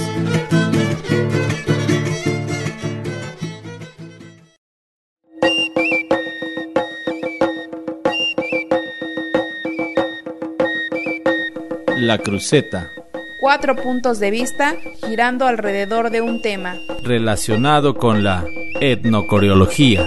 La 11.97 12.19
cruceta, 12.19 12.91
Cuatro 13.41 13.77
puntos 13.77 14.21
de 14.21 14.31
vista 14.31 14.75
girando 15.07 15.47
alrededor 15.47 16.11
de 16.11 16.23
un 16.23 16.41
tema. 16.41 16.77
relacionado 17.03 17.95
con 17.95 18.25
la 18.25 18.45
etnocoreología. 18.81 20.07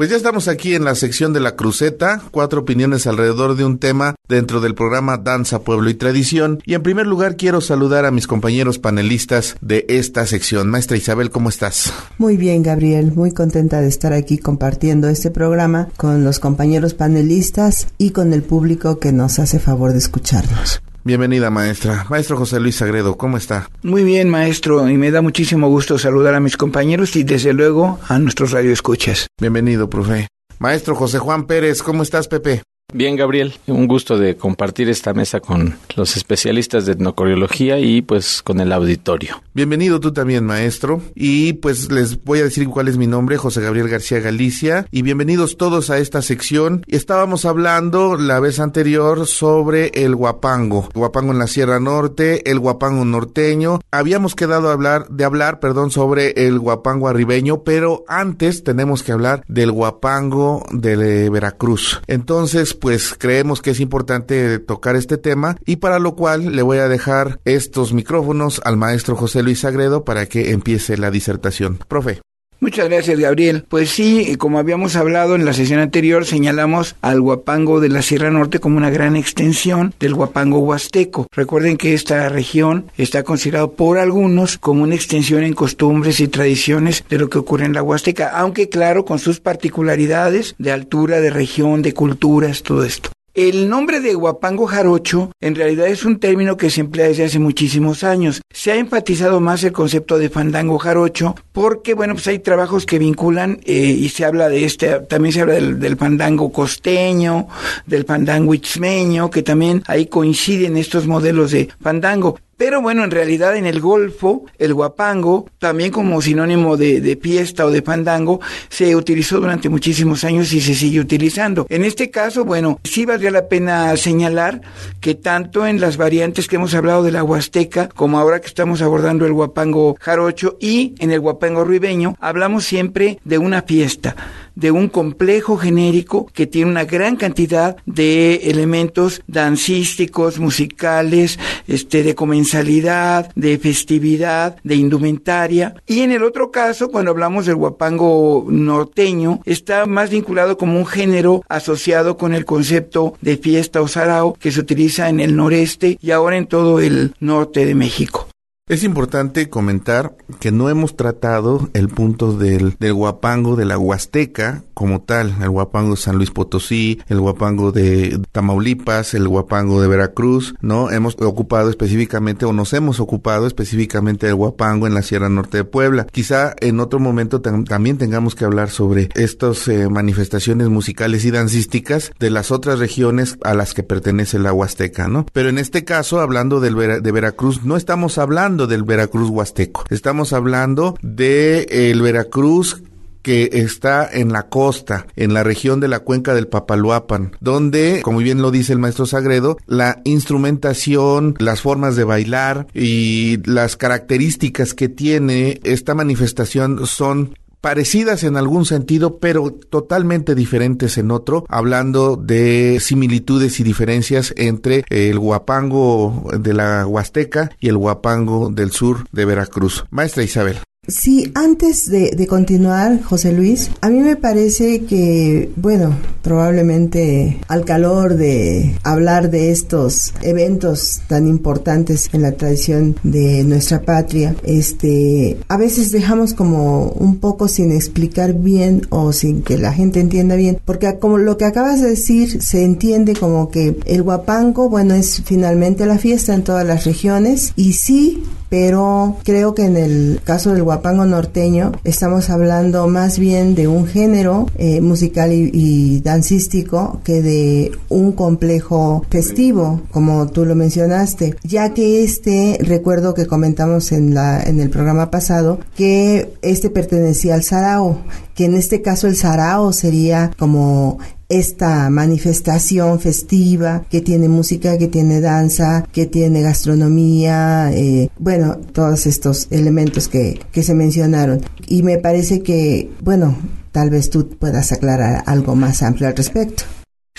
Pues 0.00 0.08
ya 0.08 0.16
estamos 0.16 0.48
aquí 0.48 0.74
en 0.74 0.86
la 0.86 0.94
sección 0.94 1.34
de 1.34 1.40
la 1.40 1.56
cruceta, 1.56 2.22
cuatro 2.30 2.62
opiniones 2.62 3.06
alrededor 3.06 3.54
de 3.54 3.66
un 3.66 3.76
tema 3.76 4.14
dentro 4.30 4.62
del 4.62 4.74
programa 4.74 5.18
Danza, 5.18 5.58
Pueblo 5.58 5.90
y 5.90 5.94
Tradición. 5.94 6.62
Y 6.64 6.72
en 6.72 6.82
primer 6.82 7.06
lugar 7.06 7.36
quiero 7.36 7.60
saludar 7.60 8.06
a 8.06 8.10
mis 8.10 8.26
compañeros 8.26 8.78
panelistas 8.78 9.58
de 9.60 9.84
esta 9.90 10.24
sección. 10.24 10.70
Maestra 10.70 10.96
Isabel, 10.96 11.28
¿cómo 11.28 11.50
estás? 11.50 11.92
Muy 12.16 12.38
bien, 12.38 12.62
Gabriel, 12.62 13.12
muy 13.14 13.32
contenta 13.32 13.82
de 13.82 13.88
estar 13.88 14.14
aquí 14.14 14.38
compartiendo 14.38 15.06
este 15.10 15.30
programa 15.30 15.88
con 15.98 16.24
los 16.24 16.38
compañeros 16.38 16.94
panelistas 16.94 17.88
y 17.98 18.12
con 18.12 18.32
el 18.32 18.42
público 18.42 19.00
que 19.00 19.12
nos 19.12 19.38
hace 19.38 19.58
favor 19.58 19.92
de 19.92 19.98
escucharnos. 19.98 20.80
Bienvenida, 21.02 21.48
maestra. 21.48 22.04
Maestro 22.10 22.36
José 22.36 22.60
Luis 22.60 22.76
Sagredo, 22.76 23.16
¿cómo 23.16 23.38
está? 23.38 23.70
Muy 23.82 24.04
bien, 24.04 24.28
maestro, 24.28 24.86
y 24.90 24.98
me 24.98 25.10
da 25.10 25.22
muchísimo 25.22 25.68
gusto 25.68 25.98
saludar 25.98 26.34
a 26.34 26.40
mis 26.40 26.58
compañeros 26.58 27.16
y 27.16 27.24
desde 27.24 27.54
luego 27.54 27.98
a 28.06 28.18
nuestros 28.18 28.50
radioescuchas. 28.50 29.28
Bienvenido, 29.40 29.88
profe. 29.88 30.28
Maestro 30.58 30.94
José 30.94 31.18
Juan 31.18 31.46
Pérez, 31.46 31.82
¿cómo 31.82 32.02
estás, 32.02 32.28
Pepe? 32.28 32.62
Bien, 32.92 33.14
Gabriel, 33.14 33.54
un 33.68 33.86
gusto 33.86 34.18
de 34.18 34.36
compartir 34.36 34.88
esta 34.88 35.14
mesa 35.14 35.38
con 35.38 35.76
los 35.94 36.16
especialistas 36.16 36.86
de 36.86 36.92
etnocoreología 36.92 37.78
y 37.78 38.02
pues 38.02 38.42
con 38.42 38.58
el 38.60 38.72
auditorio. 38.72 39.42
Bienvenido 39.54 40.00
tú 40.00 40.12
también, 40.12 40.44
maestro. 40.44 41.00
Y 41.14 41.52
pues 41.54 41.92
les 41.92 42.22
voy 42.24 42.40
a 42.40 42.44
decir 42.44 42.66
cuál 42.68 42.88
es 42.88 42.96
mi 42.96 43.06
nombre, 43.06 43.36
José 43.36 43.60
Gabriel 43.60 43.88
García 43.88 44.18
Galicia. 44.18 44.86
Y 44.90 45.02
bienvenidos 45.02 45.56
todos 45.56 45.90
a 45.90 45.98
esta 45.98 46.20
sección. 46.20 46.84
Estábamos 46.88 47.44
hablando 47.44 48.16
la 48.16 48.40
vez 48.40 48.58
anterior 48.58 49.26
sobre 49.26 49.92
el 49.94 50.16
guapango. 50.16 50.88
Guapango 50.92 51.30
en 51.30 51.38
la 51.38 51.46
Sierra 51.46 51.78
Norte, 51.78 52.50
el 52.50 52.58
guapango 52.58 53.04
norteño. 53.04 53.80
Habíamos 53.92 54.34
quedado 54.34 54.68
a 54.68 54.72
hablar, 54.72 55.06
de 55.08 55.24
hablar, 55.24 55.60
perdón, 55.60 55.92
sobre 55.92 56.46
el 56.46 56.58
guapango 56.58 57.06
arribeño, 57.08 57.62
pero 57.62 58.04
antes 58.08 58.64
tenemos 58.64 59.04
que 59.04 59.12
hablar 59.12 59.44
del 59.46 59.70
guapango 59.70 60.64
de 60.72 61.30
Veracruz. 61.30 62.00
Entonces, 62.08 62.74
pues 62.80 63.14
creemos 63.16 63.62
que 63.62 63.70
es 63.70 63.80
importante 63.80 64.58
tocar 64.58 64.96
este 64.96 65.18
tema 65.18 65.56
y 65.64 65.76
para 65.76 65.98
lo 65.98 66.16
cual 66.16 66.56
le 66.56 66.62
voy 66.62 66.78
a 66.78 66.88
dejar 66.88 67.40
estos 67.44 67.92
micrófonos 67.92 68.60
al 68.64 68.76
maestro 68.76 69.16
José 69.16 69.42
Luis 69.42 69.60
Sagredo 69.60 70.04
para 70.04 70.26
que 70.26 70.50
empiece 70.50 70.96
la 70.96 71.10
disertación. 71.10 71.78
Profe. 71.86 72.20
Muchas 72.60 72.90
gracias, 72.90 73.18
Gabriel. 73.18 73.64
Pues 73.68 73.88
sí, 73.88 74.36
como 74.36 74.58
habíamos 74.58 74.94
hablado 74.94 75.34
en 75.34 75.46
la 75.46 75.54
sesión 75.54 75.80
anterior, 75.80 76.26
señalamos 76.26 76.94
al 77.00 77.20
Huapango 77.20 77.80
de 77.80 77.88
la 77.88 78.02
Sierra 78.02 78.30
Norte 78.30 78.58
como 78.58 78.76
una 78.76 78.90
gran 78.90 79.16
extensión 79.16 79.94
del 79.98 80.12
Huapango 80.12 80.58
huasteco. 80.58 81.26
Recuerden 81.32 81.78
que 81.78 81.94
esta 81.94 82.28
región 82.28 82.84
está 82.98 83.22
considerado 83.22 83.72
por 83.72 83.96
algunos 83.96 84.58
como 84.58 84.82
una 84.82 84.94
extensión 84.94 85.42
en 85.42 85.54
costumbres 85.54 86.20
y 86.20 86.28
tradiciones 86.28 87.02
de 87.08 87.18
lo 87.18 87.30
que 87.30 87.38
ocurre 87.38 87.64
en 87.64 87.72
la 87.72 87.82
Huasteca, 87.82 88.28
aunque 88.28 88.68
claro, 88.68 89.06
con 89.06 89.18
sus 89.18 89.40
particularidades 89.40 90.54
de 90.58 90.72
altura, 90.72 91.20
de 91.20 91.30
región, 91.30 91.80
de 91.80 91.94
culturas, 91.94 92.62
todo 92.62 92.84
esto. 92.84 93.10
El 93.34 93.68
nombre 93.68 94.00
de 94.00 94.14
guapango 94.14 94.66
jarocho 94.66 95.30
en 95.40 95.54
realidad 95.54 95.86
es 95.86 96.04
un 96.04 96.18
término 96.18 96.56
que 96.56 96.68
se 96.68 96.80
emplea 96.80 97.06
desde 97.06 97.24
hace 97.24 97.38
muchísimos 97.38 98.02
años. 98.02 98.42
Se 98.50 98.72
ha 98.72 98.76
enfatizado 98.76 99.38
más 99.38 99.62
el 99.62 99.70
concepto 99.70 100.18
de 100.18 100.28
fandango 100.28 100.78
jarocho 100.80 101.36
porque, 101.52 101.94
bueno, 101.94 102.14
pues 102.14 102.26
hay 102.26 102.40
trabajos 102.40 102.86
que 102.86 102.98
vinculan 102.98 103.60
eh, 103.64 103.74
y 103.74 104.08
se 104.08 104.24
habla 104.24 104.48
de 104.48 104.64
este, 104.64 104.98
también 105.00 105.32
se 105.32 105.42
habla 105.42 105.54
del, 105.54 105.78
del 105.78 105.96
fandango 105.96 106.50
costeño, 106.50 107.46
del 107.86 108.04
fandango 108.04 108.52
itzmeño, 108.52 109.30
que 109.30 109.44
también 109.44 109.84
ahí 109.86 110.06
coinciden 110.06 110.76
estos 110.76 111.06
modelos 111.06 111.52
de 111.52 111.68
fandango. 111.80 112.36
Pero 112.60 112.82
bueno, 112.82 113.04
en 113.04 113.10
realidad 113.10 113.56
en 113.56 113.64
el 113.64 113.80
Golfo, 113.80 114.44
el 114.58 114.74
guapango, 114.74 115.48
también 115.58 115.90
como 115.90 116.20
sinónimo 116.20 116.76
de, 116.76 117.00
de 117.00 117.16
fiesta 117.16 117.64
o 117.64 117.70
de 117.70 117.80
fandango, 117.80 118.38
se 118.68 118.94
utilizó 118.94 119.40
durante 119.40 119.70
muchísimos 119.70 120.24
años 120.24 120.52
y 120.52 120.60
se 120.60 120.74
sigue 120.74 121.00
utilizando. 121.00 121.66
En 121.70 121.86
este 121.86 122.10
caso, 122.10 122.44
bueno, 122.44 122.78
sí 122.84 123.06
valdría 123.06 123.30
la 123.30 123.48
pena 123.48 123.96
señalar 123.96 124.60
que 125.00 125.14
tanto 125.14 125.66
en 125.66 125.80
las 125.80 125.96
variantes 125.96 126.48
que 126.48 126.56
hemos 126.56 126.74
hablado 126.74 127.02
de 127.02 127.12
la 127.12 127.24
Huasteca, 127.24 127.88
como 127.88 128.18
ahora 128.18 128.42
que 128.42 128.48
estamos 128.48 128.82
abordando 128.82 129.24
el 129.24 129.32
guapango 129.32 129.96
jarocho 129.98 130.58
y 130.60 130.94
en 130.98 131.12
el 131.12 131.20
guapango 131.20 131.64
ribeño, 131.64 132.14
hablamos 132.20 132.66
siempre 132.66 133.20
de 133.24 133.38
una 133.38 133.62
fiesta 133.62 134.16
de 134.60 134.70
un 134.70 134.88
complejo 134.88 135.56
genérico 135.56 136.26
que 136.32 136.46
tiene 136.46 136.70
una 136.70 136.84
gran 136.84 137.16
cantidad 137.16 137.76
de 137.86 138.50
elementos 138.50 139.22
dancísticos, 139.26 140.38
musicales, 140.38 141.38
este, 141.66 142.02
de 142.02 142.14
comensalidad, 142.14 143.32
de 143.34 143.58
festividad, 143.58 144.56
de 144.62 144.76
indumentaria. 144.76 145.74
Y 145.86 146.00
en 146.00 146.12
el 146.12 146.22
otro 146.22 146.50
caso, 146.50 146.90
cuando 146.90 147.10
hablamos 147.10 147.46
del 147.46 147.56
guapango 147.56 148.46
norteño, 148.48 149.40
está 149.46 149.86
más 149.86 150.10
vinculado 150.10 150.58
como 150.58 150.78
un 150.78 150.86
género 150.86 151.42
asociado 151.48 152.18
con 152.18 152.34
el 152.34 152.44
concepto 152.44 153.14
de 153.22 153.38
fiesta 153.38 153.80
o 153.80 153.88
sarao 153.88 154.34
que 154.34 154.52
se 154.52 154.60
utiliza 154.60 155.08
en 155.08 155.20
el 155.20 155.34
noreste 155.36 155.98
y 156.02 156.10
ahora 156.10 156.36
en 156.36 156.46
todo 156.46 156.80
el 156.80 157.14
norte 157.20 157.64
de 157.64 157.74
México. 157.74 158.28
Es 158.70 158.84
importante 158.84 159.50
comentar 159.50 160.14
que 160.38 160.52
no 160.52 160.70
hemos 160.70 160.94
tratado 160.94 161.68
el 161.74 161.88
punto 161.88 162.34
del, 162.34 162.76
del 162.78 162.94
guapango 162.94 163.56
de 163.56 163.64
la 163.64 163.76
Huasteca 163.76 164.62
como 164.74 165.02
tal, 165.02 165.34
el 165.42 165.50
guapango 165.50 165.96
de 165.96 166.00
San 166.00 166.16
Luis 166.16 166.30
Potosí, 166.30 167.00
el 167.08 167.20
guapango 167.20 167.72
de 167.72 168.20
Tamaulipas, 168.30 169.12
el 169.14 169.26
guapango 169.26 169.82
de 169.82 169.88
Veracruz, 169.88 170.54
¿no? 170.60 170.90
Hemos 170.92 171.16
ocupado 171.20 171.68
específicamente 171.68 172.46
o 172.46 172.52
nos 172.52 172.72
hemos 172.72 173.00
ocupado 173.00 173.48
específicamente 173.48 174.26
del 174.26 174.36
guapango 174.36 174.86
en 174.86 174.94
la 174.94 175.02
Sierra 175.02 175.28
Norte 175.28 175.58
de 175.58 175.64
Puebla. 175.64 176.06
Quizá 176.10 176.54
en 176.60 176.78
otro 176.78 177.00
momento 177.00 177.40
también 177.40 177.98
tengamos 177.98 178.36
que 178.36 178.44
hablar 178.44 178.70
sobre 178.70 179.08
estas 179.16 179.66
eh, 179.66 179.88
manifestaciones 179.90 180.68
musicales 180.68 181.24
y 181.24 181.32
dancísticas 181.32 182.12
de 182.20 182.30
las 182.30 182.52
otras 182.52 182.78
regiones 182.78 183.36
a 183.42 183.54
las 183.54 183.74
que 183.74 183.82
pertenece 183.82 184.38
la 184.38 184.52
Huasteca, 184.52 185.08
¿no? 185.08 185.26
Pero 185.32 185.48
en 185.48 185.58
este 185.58 185.84
caso, 185.84 186.20
hablando 186.20 186.60
del 186.60 187.02
de 187.02 187.12
Veracruz, 187.12 187.64
no 187.64 187.76
estamos 187.76 188.16
hablando 188.16 188.59
del 188.66 188.82
Veracruz 188.82 189.30
Huasteco. 189.30 189.84
Estamos 189.90 190.32
hablando 190.32 190.96
de 191.02 191.90
el 191.90 192.02
Veracruz 192.02 192.82
que 193.22 193.50
está 193.52 194.08
en 194.10 194.32
la 194.32 194.48
costa, 194.48 195.06
en 195.16 195.34
la 195.34 195.42
región 195.42 195.80
de 195.80 195.88
la 195.88 196.00
cuenca 196.00 196.34
del 196.34 196.48
Papaluapan, 196.48 197.32
donde, 197.40 198.00
como 198.02 198.18
bien 198.18 198.42
lo 198.42 198.50
dice 198.50 198.72
el 198.72 198.78
maestro 198.78 199.06
Sagredo, 199.06 199.58
la 199.66 200.00
instrumentación, 200.04 201.34
las 201.38 201.60
formas 201.60 201.96
de 201.96 202.04
bailar 202.04 202.66
y 202.74 203.38
las 203.44 203.76
características 203.76 204.74
que 204.74 204.88
tiene 204.88 205.60
esta 205.64 205.94
manifestación 205.94 206.86
son 206.86 207.36
parecidas 207.60 208.24
en 208.24 208.36
algún 208.36 208.64
sentido, 208.64 209.18
pero 209.18 209.52
totalmente 209.52 210.34
diferentes 210.34 210.98
en 210.98 211.10
otro, 211.10 211.44
hablando 211.48 212.16
de 212.16 212.78
similitudes 212.80 213.60
y 213.60 213.62
diferencias 213.62 214.32
entre 214.36 214.84
el 214.88 215.18
guapango 215.18 216.30
de 216.38 216.54
la 216.54 216.86
Huasteca 216.86 217.50
y 217.60 217.68
el 217.68 217.76
guapango 217.76 218.50
del 218.50 218.70
sur 218.70 219.06
de 219.12 219.24
Veracruz. 219.24 219.84
Maestra 219.90 220.22
Isabel. 220.22 220.58
Sí, 220.90 221.30
antes 221.34 221.88
de, 221.88 222.26
continuar, 222.26 223.00
José 223.02 223.32
Luis, 223.32 223.70
a 223.80 223.88
mí 223.90 224.00
me 224.00 224.16
parece 224.16 224.84
que, 224.84 225.50
bueno, 225.56 225.96
probablemente 226.22 227.38
al 227.48 227.64
calor 227.64 228.16
de 228.16 228.76
hablar 228.82 229.30
de 229.30 229.52
estos 229.52 230.12
eventos 230.22 231.00
tan 231.06 231.28
importantes 231.28 232.10
en 232.12 232.22
la 232.22 232.32
tradición 232.32 232.96
de 233.04 233.44
nuestra 233.44 233.82
patria, 233.82 234.34
este, 234.42 235.38
a 235.48 235.56
veces 235.56 235.92
dejamos 235.92 236.34
como 236.34 236.86
un 236.86 237.18
poco 237.18 237.46
sin 237.46 237.70
explicar 237.72 238.34
bien 238.34 238.82
o 238.90 239.12
sin 239.12 239.42
que 239.42 239.58
la 239.58 239.72
gente 239.72 240.00
entienda 240.00 240.34
bien, 240.34 240.58
porque 240.64 240.98
como 240.98 241.18
lo 241.18 241.36
que 241.36 241.44
acabas 241.44 241.80
de 241.80 241.90
decir 241.90 242.42
se 242.42 242.64
entiende 242.64 243.14
como 243.14 243.48
que 243.48 243.78
el 243.86 244.02
guapango, 244.02 244.68
bueno, 244.68 244.94
es 244.94 245.22
finalmente 245.24 245.86
la 245.86 245.98
fiesta 245.98 246.34
en 246.34 246.42
todas 246.42 246.66
las 246.66 246.84
regiones 246.84 247.52
y 247.54 247.74
sí 247.74 248.24
pero 248.50 249.16
creo 249.24 249.54
que 249.54 249.64
en 249.64 249.76
el 249.76 250.20
caso 250.24 250.52
del 250.52 250.64
guapango 250.64 251.06
norteño 251.06 251.72
estamos 251.84 252.28
hablando 252.28 252.86
más 252.88 253.18
bien 253.18 253.54
de 253.54 253.68
un 253.68 253.86
género 253.86 254.46
eh, 254.58 254.80
musical 254.82 255.32
y, 255.32 256.00
dancístico 256.00 257.00
que 257.04 257.22
de 257.22 257.72
un 257.88 258.12
complejo 258.12 259.04
festivo, 259.10 259.82
como 259.92 260.26
tú 260.28 260.44
lo 260.44 260.54
mencionaste, 260.54 261.36
ya 261.44 261.72
que 261.72 262.02
este, 262.02 262.58
recuerdo 262.60 263.14
que 263.14 263.26
comentamos 263.26 263.92
en, 263.92 264.14
la, 264.14 264.42
en 264.42 264.60
el 264.60 264.70
programa 264.70 265.10
pasado, 265.10 265.60
que 265.76 266.32
este 266.42 266.70
pertenecía 266.70 267.34
al 267.34 267.44
sarao, 267.44 267.98
que 268.34 268.46
en 268.46 268.54
este 268.54 268.82
caso 268.82 269.06
el 269.06 269.16
sarao 269.16 269.72
sería 269.72 270.32
como 270.38 270.98
esta 271.30 271.88
manifestación 271.88 273.00
festiva 273.00 273.84
que 273.88 274.02
tiene 274.02 274.28
música, 274.28 274.76
que 274.76 274.88
tiene 274.88 275.20
danza, 275.20 275.86
que 275.92 276.06
tiene 276.06 276.42
gastronomía, 276.42 277.70
eh, 277.72 278.10
bueno, 278.18 278.58
todos 278.58 279.06
estos 279.06 279.46
elementos 279.50 280.08
que, 280.08 280.40
que 280.52 280.62
se 280.62 280.74
mencionaron. 280.74 281.40
Y 281.66 281.82
me 281.82 281.98
parece 281.98 282.42
que, 282.42 282.90
bueno, 283.02 283.36
tal 283.72 283.90
vez 283.90 284.10
tú 284.10 284.28
puedas 284.28 284.72
aclarar 284.72 285.22
algo 285.26 285.54
más 285.54 285.82
amplio 285.82 286.08
al 286.08 286.16
respecto. 286.16 286.64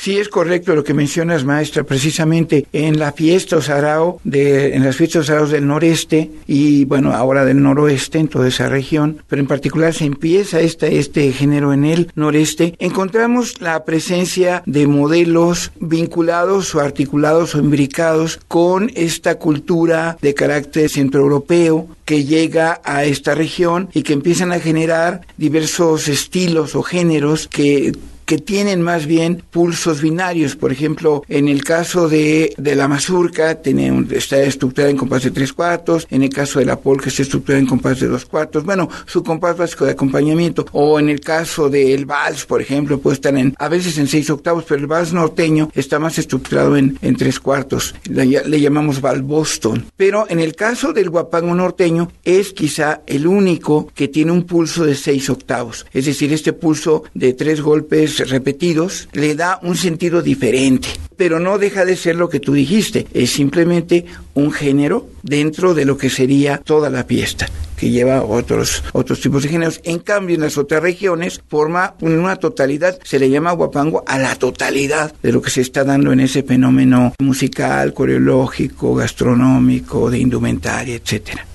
Sí, 0.02 0.18
es 0.18 0.30
correcto 0.30 0.74
lo 0.74 0.84
que 0.84 0.96
mencionas, 0.96 1.46
maestra. 1.46 1.84
Precisamente 1.84 2.66
en 2.74 2.98
la 2.98 3.12
fiesta 3.12 3.62
Sarao, 3.62 4.20
de, 4.24 4.74
en 4.74 4.84
las 4.84 4.96
fiestas 4.96 5.28
Saraos 5.28 5.52
del 5.52 5.68
noreste 5.68 6.32
y, 6.48 6.86
bueno, 6.86 7.14
ahora 7.14 7.46
del 7.46 7.62
noroeste, 7.62 8.18
en 8.18 8.28
toda 8.28 8.48
esa 8.48 8.68
región, 8.68 9.22
pero 9.28 9.44
en 9.44 9.48
particular 9.48 9.94
se 9.94 10.06
empieza 10.06 10.60
este, 10.60 10.98
este 10.98 11.32
género 11.32 11.72
en 11.72 11.86
el 11.86 12.12
noreste, 12.16 12.74
encontramos 12.80 13.62
la 13.62 13.86
presencia 13.86 14.64
de 14.66 14.88
modelos 14.88 15.72
vinculados 15.80 16.74
o 16.74 16.80
articulados 16.80 17.54
o 17.54 17.60
imbricados 17.60 18.40
con 18.48 18.92
esta 18.96 19.36
cultura 19.36 20.18
de 20.20 20.34
carácter 20.34 20.90
centroeuropeo 20.90 21.88
que 22.06 22.24
llega 22.24 22.82
a 22.84 23.06
esta 23.06 23.36
región 23.36 23.90
y 23.94 24.02
que 24.02 24.14
empiezan 24.14 24.52
a 24.52 24.60
generar 24.60 25.22
diversos 25.38 26.08
estilos 26.08 26.74
o 26.74 26.82
géneros 26.82 27.48
que 27.48 27.92
que 28.32 28.38
tienen 28.38 28.82
más 28.82 29.08
bien 29.08 29.44
pulsos 29.52 30.02
binarios. 30.02 30.56
Por 30.56 30.72
ejemplo, 30.72 31.22
en 31.28 31.50
el 31.50 31.66
caso 31.66 32.08
de, 32.08 32.54
de 32.58 32.76
la 32.78 32.88
mazurca, 32.88 33.56
tiene 33.56 33.92
un, 33.92 34.08
está 34.10 34.42
estructurada 34.42 34.90
en 34.90 34.96
compás 34.96 35.24
de 35.24 35.32
tres 35.32 35.52
cuartos. 35.52 36.08
En 36.10 36.24
el 36.24 36.30
caso 36.30 36.60
de 36.60 36.66
la 36.66 36.80
polka, 36.80 37.10
está 37.10 37.24
estructurada 37.24 37.60
en 37.60 37.68
compás 37.68 38.00
de 38.00 38.08
dos 38.08 38.24
cuartos. 38.24 38.64
Bueno, 38.64 38.88
su 39.06 39.22
compás 39.22 39.58
básico 39.58 39.84
de 39.84 39.92
acompañamiento. 39.92 40.66
O 40.72 40.98
en 40.98 41.10
el 41.10 41.20
caso 41.20 41.70
del 41.70 42.06
vals, 42.06 42.46
por 42.46 42.62
ejemplo, 42.62 43.02
puede 43.02 43.16
estar 43.16 43.36
en, 43.36 43.54
a 43.60 43.68
veces 43.68 43.98
en 43.98 44.08
seis 44.08 44.30
octavos, 44.30 44.64
pero 44.66 44.80
el 44.80 44.88
vals 44.88 45.12
norteño 45.12 45.70
está 45.76 46.00
más 46.00 46.18
estructurado 46.18 46.78
en, 46.78 46.98
en 47.02 47.18
tres 47.18 47.38
cuartos. 47.38 47.96
Le, 48.10 48.26
le 48.26 48.62
llamamos 48.62 49.02
vals 49.02 49.24
Boston. 49.24 49.88
Pero 49.98 50.26
en 50.30 50.40
el 50.40 50.56
caso 50.56 50.94
del 50.94 51.10
guapango 51.10 51.54
norteño, 51.54 52.10
es 52.24 52.54
quizá 52.54 53.02
el 53.08 53.28
único 53.28 53.92
que 53.94 54.08
tiene 54.08 54.32
un 54.32 54.44
pulso 54.44 54.86
de 54.86 54.96
seis 54.96 55.30
octavos. 55.30 55.86
Es 55.92 56.06
decir, 56.06 56.32
este 56.32 56.54
pulso 56.54 57.04
de 57.14 57.34
tres 57.34 57.60
golpes 57.60 58.21
repetidos 58.30 59.10
le 59.14 59.36
da 59.36 59.60
un 59.64 59.76
sentido 59.76 60.22
diferente, 60.22 60.90
pero 61.18 61.40
no 61.40 61.58
deja 61.58 61.86
de 61.86 61.96
ser 61.96 62.16
lo 62.16 62.30
que 62.30 62.40
tú 62.40 62.54
dijiste, 62.54 63.08
es 63.14 63.32
simplemente 63.32 64.06
un 64.34 64.52
género 64.52 65.10
dentro 65.24 65.74
de 65.74 65.86
lo 65.86 65.98
que 65.98 66.10
sería 66.10 66.58
toda 66.58 66.90
la 66.90 67.04
fiesta 67.04 67.48
que 67.82 67.90
lleva 67.90 68.24
otros 68.24 68.84
otros 68.94 69.22
tipos 69.22 69.42
de 69.42 69.50
géneros. 69.50 69.82
En 69.84 69.98
cambio, 69.98 70.36
en 70.36 70.42
las 70.42 70.56
otras 70.60 70.84
regiones 70.84 71.42
forma 71.48 71.96
una 72.00 72.36
totalidad, 72.36 73.00
se 73.04 73.18
le 73.18 73.28
llama 73.28 73.54
guapango 73.54 74.04
a 74.06 74.20
la 74.20 74.36
totalidad 74.36 75.12
de 75.24 75.32
lo 75.32 75.42
que 75.42 75.50
se 75.50 75.62
está 75.62 75.84
dando 75.84 76.12
en 76.12 76.20
ese 76.20 76.44
fenómeno 76.44 77.16
musical, 77.20 77.96
coreológico, 77.96 78.94
gastronómico, 78.94 80.12
de 80.12 80.20
indumentaria, 80.20 80.94
etcétera. 80.94 81.48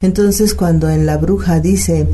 Entonces, 0.00 0.54
cuando 0.54 0.88
en 0.88 1.04
la 1.04 1.18
bruja 1.18 1.60
dice 1.60 2.06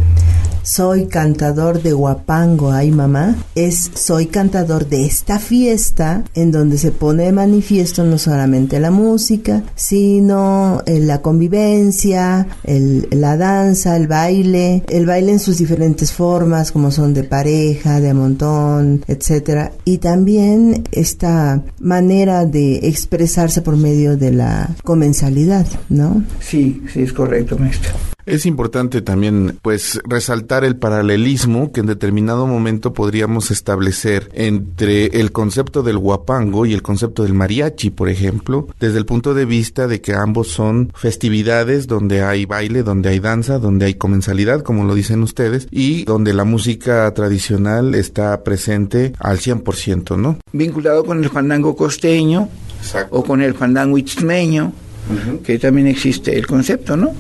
soy 0.63 1.07
cantador 1.07 1.83
de 1.83 1.93
Guapango, 1.93 2.73
ay 2.73 2.91
mamá, 2.91 3.37
es 3.55 3.91
soy 3.95 4.27
cantador 4.27 4.89
de 4.89 5.05
esta 5.05 5.39
fiesta 5.39 6.25
en 6.35 6.51
donde 6.51 6.79
se 6.79 6.91
pone 6.91 7.25
de 7.25 7.33
manifiesto 7.33 8.05
no 8.05 8.19
solamente 8.19 8.81
la 8.81 8.91
música, 8.91 9.63
sino 9.75 10.83
eh, 10.87 11.01
la 11.01 11.23
convivencia, 11.23 12.47
el, 12.65 13.09
la 13.11 13.37
danza, 13.37 13.97
el 13.97 14.07
baile, 14.07 14.85
el 14.89 15.07
baile 15.07 15.33
en 15.33 15.39
sus 15.39 15.59
diferentes 15.59 16.13
formas, 16.13 16.73
como 16.73 16.91
son 16.91 17.15
de 17.15 17.25
pareja, 17.25 18.01
de 18.01 18.15
montón, 18.15 19.05
etcétera, 19.07 19.73
y 19.85 19.99
también 19.99 20.85
esta 20.93 21.63
manera 21.79 22.47
de 22.47 22.77
expresarse 22.89 23.63
por 23.63 23.77
medio 23.77 24.17
de 24.17 24.33
la 24.33 24.71
comensalidad, 24.85 25.67
¿no? 25.89 26.23
Sí, 26.41 26.83
sí 26.93 27.03
es 27.03 27.13
correcto, 27.13 27.59
maestro. 27.59 27.93
Es 28.27 28.47
importante 28.47 29.03
también, 29.03 29.59
pues, 29.63 30.01
resaltar 30.05 30.65
el 30.65 30.77
paralelismo 30.77 31.73
que 31.73 31.81
en 31.81 31.87
determinado 31.87 32.47
momento 32.47 32.93
podríamos 32.93 33.51
establecer 33.51 34.31
entre 34.35 35.07
el 35.21 35.33
concepto 35.33 35.83
del 35.83 35.99
guapango 35.99 36.67
y 36.67 36.75
el 36.75 36.83
concepto 36.83 37.23
del 37.23 37.35
mariachi, 37.35 37.91
por 37.91 38.09
ejemplo, 38.09 38.69
desde 38.79 38.99
el 38.99 39.07
punto 39.07 39.35
de 39.35 39.45
vista 39.45 39.87
de 39.87 40.01
que 40.01 40.15
ambos 40.15 40.49
son 40.49 40.93
festividades 40.95 41.87
donde 41.87 42.23
hay 42.23 42.45
baile, 42.45 42.83
donde 42.83 43.09
hay 43.09 43.21
danza, 43.21 43.59
donde 43.59 43.87
hay 43.87 43.95
comensalidad, 43.95 44.63
como 44.63 44.85
lo 44.85 44.95
dicen 44.95 45.23
ustedes, 45.23 45.69
y 45.71 46.05
donde 46.05 46.35
la 46.35 46.45
música 46.45 47.13
tradicional 47.15 47.95
está 47.95 48.43
presente 48.45 49.13
al 49.19 49.39
100%, 49.39 50.17
¿no? 50.17 50.39
Vinculado 50.53 51.05
con 51.05 51.23
el 51.23 51.31
fandango 51.31 51.77
costeño 51.77 52.49
o 53.11 53.25
con 53.25 53.43
el 53.43 53.55
fandango 53.55 53.99
itzmeño, 53.99 54.73
que 55.45 55.59
también 55.59 55.87
existe 55.87 56.37
el 56.37 56.47
concepto, 56.47 56.97
¿no? 56.97 57.13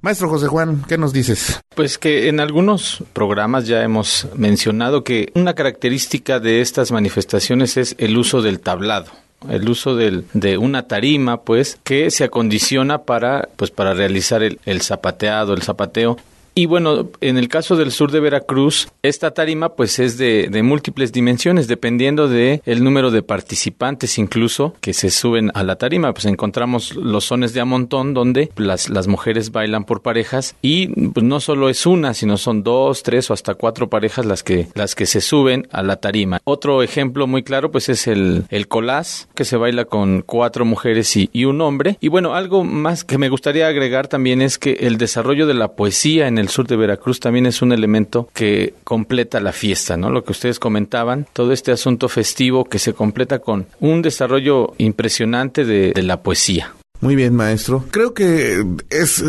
Maestro 0.00 0.28
José 0.28 0.46
Juan, 0.46 0.84
¿qué 0.88 0.96
nos 0.96 1.12
dices? 1.12 1.60
Pues 1.74 1.98
que 1.98 2.28
en 2.28 2.40
algunos 2.40 3.02
programas 3.12 3.66
ya 3.66 3.82
hemos 3.82 4.28
mencionado 4.34 5.02
que 5.02 5.32
una 5.34 5.54
característica 5.54 6.38
de 6.38 6.60
estas 6.60 6.92
manifestaciones 6.92 7.76
es 7.76 7.94
el 7.98 8.16
uso 8.16 8.42
del 8.42 8.60
tablado 8.60 9.10
el 9.48 9.68
uso 9.68 9.94
del, 9.94 10.24
de 10.32 10.58
una 10.58 10.88
tarima, 10.88 11.42
pues, 11.42 11.78
que 11.84 12.10
se 12.10 12.24
acondiciona 12.24 13.02
para, 13.02 13.48
pues, 13.56 13.70
para 13.70 13.94
realizar 13.94 14.42
el, 14.42 14.58
el 14.64 14.82
zapateado, 14.82 15.54
el 15.54 15.62
zapateo 15.62 16.16
y 16.58 16.66
bueno, 16.66 17.08
en 17.20 17.38
el 17.38 17.46
caso 17.46 17.76
del 17.76 17.92
sur 17.92 18.10
de 18.10 18.18
Veracruz, 18.18 18.88
esta 19.04 19.30
tarima 19.30 19.76
pues 19.76 20.00
es 20.00 20.18
de, 20.18 20.50
múltiples 20.64 21.12
dimensiones, 21.12 21.68
dependiendo 21.68 22.26
de 22.26 22.62
el 22.66 22.82
número 22.82 23.12
de 23.12 23.22
participantes 23.22 24.18
incluso 24.18 24.74
que 24.80 24.92
se 24.92 25.10
suben 25.10 25.52
a 25.54 25.62
la 25.62 25.76
tarima. 25.76 26.12
Pues 26.12 26.24
encontramos 26.24 26.96
los 26.96 27.26
sones 27.26 27.52
de 27.52 27.60
amontón 27.60 28.12
donde 28.12 28.50
las, 28.56 28.88
las 28.88 29.06
mujeres 29.06 29.52
bailan 29.52 29.84
por 29.84 30.02
parejas 30.02 30.56
y 30.60 30.88
pues, 31.10 31.22
no 31.22 31.38
solo 31.38 31.68
es 31.68 31.86
una, 31.86 32.12
sino 32.12 32.36
son 32.36 32.64
dos, 32.64 33.04
tres 33.04 33.30
o 33.30 33.34
hasta 33.34 33.54
cuatro 33.54 33.88
parejas 33.88 34.26
las 34.26 34.42
que, 34.42 34.66
las 34.74 34.96
que 34.96 35.06
se 35.06 35.20
suben 35.20 35.68
a 35.70 35.84
la 35.84 36.00
tarima. 36.00 36.40
Otro 36.42 36.82
ejemplo 36.82 37.28
muy 37.28 37.44
claro 37.44 37.70
pues 37.70 37.88
es 37.88 38.08
el, 38.08 38.46
el 38.48 38.66
colás, 38.66 39.28
que 39.36 39.44
se 39.44 39.56
baila 39.56 39.84
con 39.84 40.22
cuatro 40.22 40.64
mujeres 40.64 41.16
y 41.16 41.44
un 41.44 41.60
hombre. 41.60 41.98
Y 42.00 42.08
bueno, 42.08 42.34
algo 42.34 42.64
más 42.64 43.04
que 43.04 43.16
me 43.16 43.28
gustaría 43.28 43.68
agregar 43.68 44.08
también 44.08 44.42
es 44.42 44.58
que 44.58 44.72
el 44.80 44.98
desarrollo 44.98 45.46
de 45.46 45.54
la 45.54 45.68
poesía 45.68 46.26
en 46.26 46.38
el 46.38 46.47
sur 46.48 46.66
de 46.66 46.76
Veracruz 46.76 47.20
también 47.20 47.46
es 47.46 47.62
un 47.62 47.72
elemento 47.72 48.28
que 48.34 48.74
completa 48.84 49.40
la 49.40 49.52
fiesta, 49.52 49.96
¿no? 49.96 50.10
Lo 50.10 50.24
que 50.24 50.32
ustedes 50.32 50.58
comentaban, 50.58 51.26
todo 51.32 51.52
este 51.52 51.72
asunto 51.72 52.08
festivo 52.08 52.64
que 52.64 52.78
se 52.78 52.92
completa 52.94 53.38
con 53.38 53.66
un 53.80 54.02
desarrollo 54.02 54.74
impresionante 54.78 55.64
de, 55.64 55.92
de 55.92 56.02
la 56.02 56.22
poesía. 56.22 56.74
Muy 57.00 57.14
bien, 57.14 57.34
maestro. 57.34 57.84
Creo 57.90 58.12
que 58.12 58.64
es, 58.90 59.22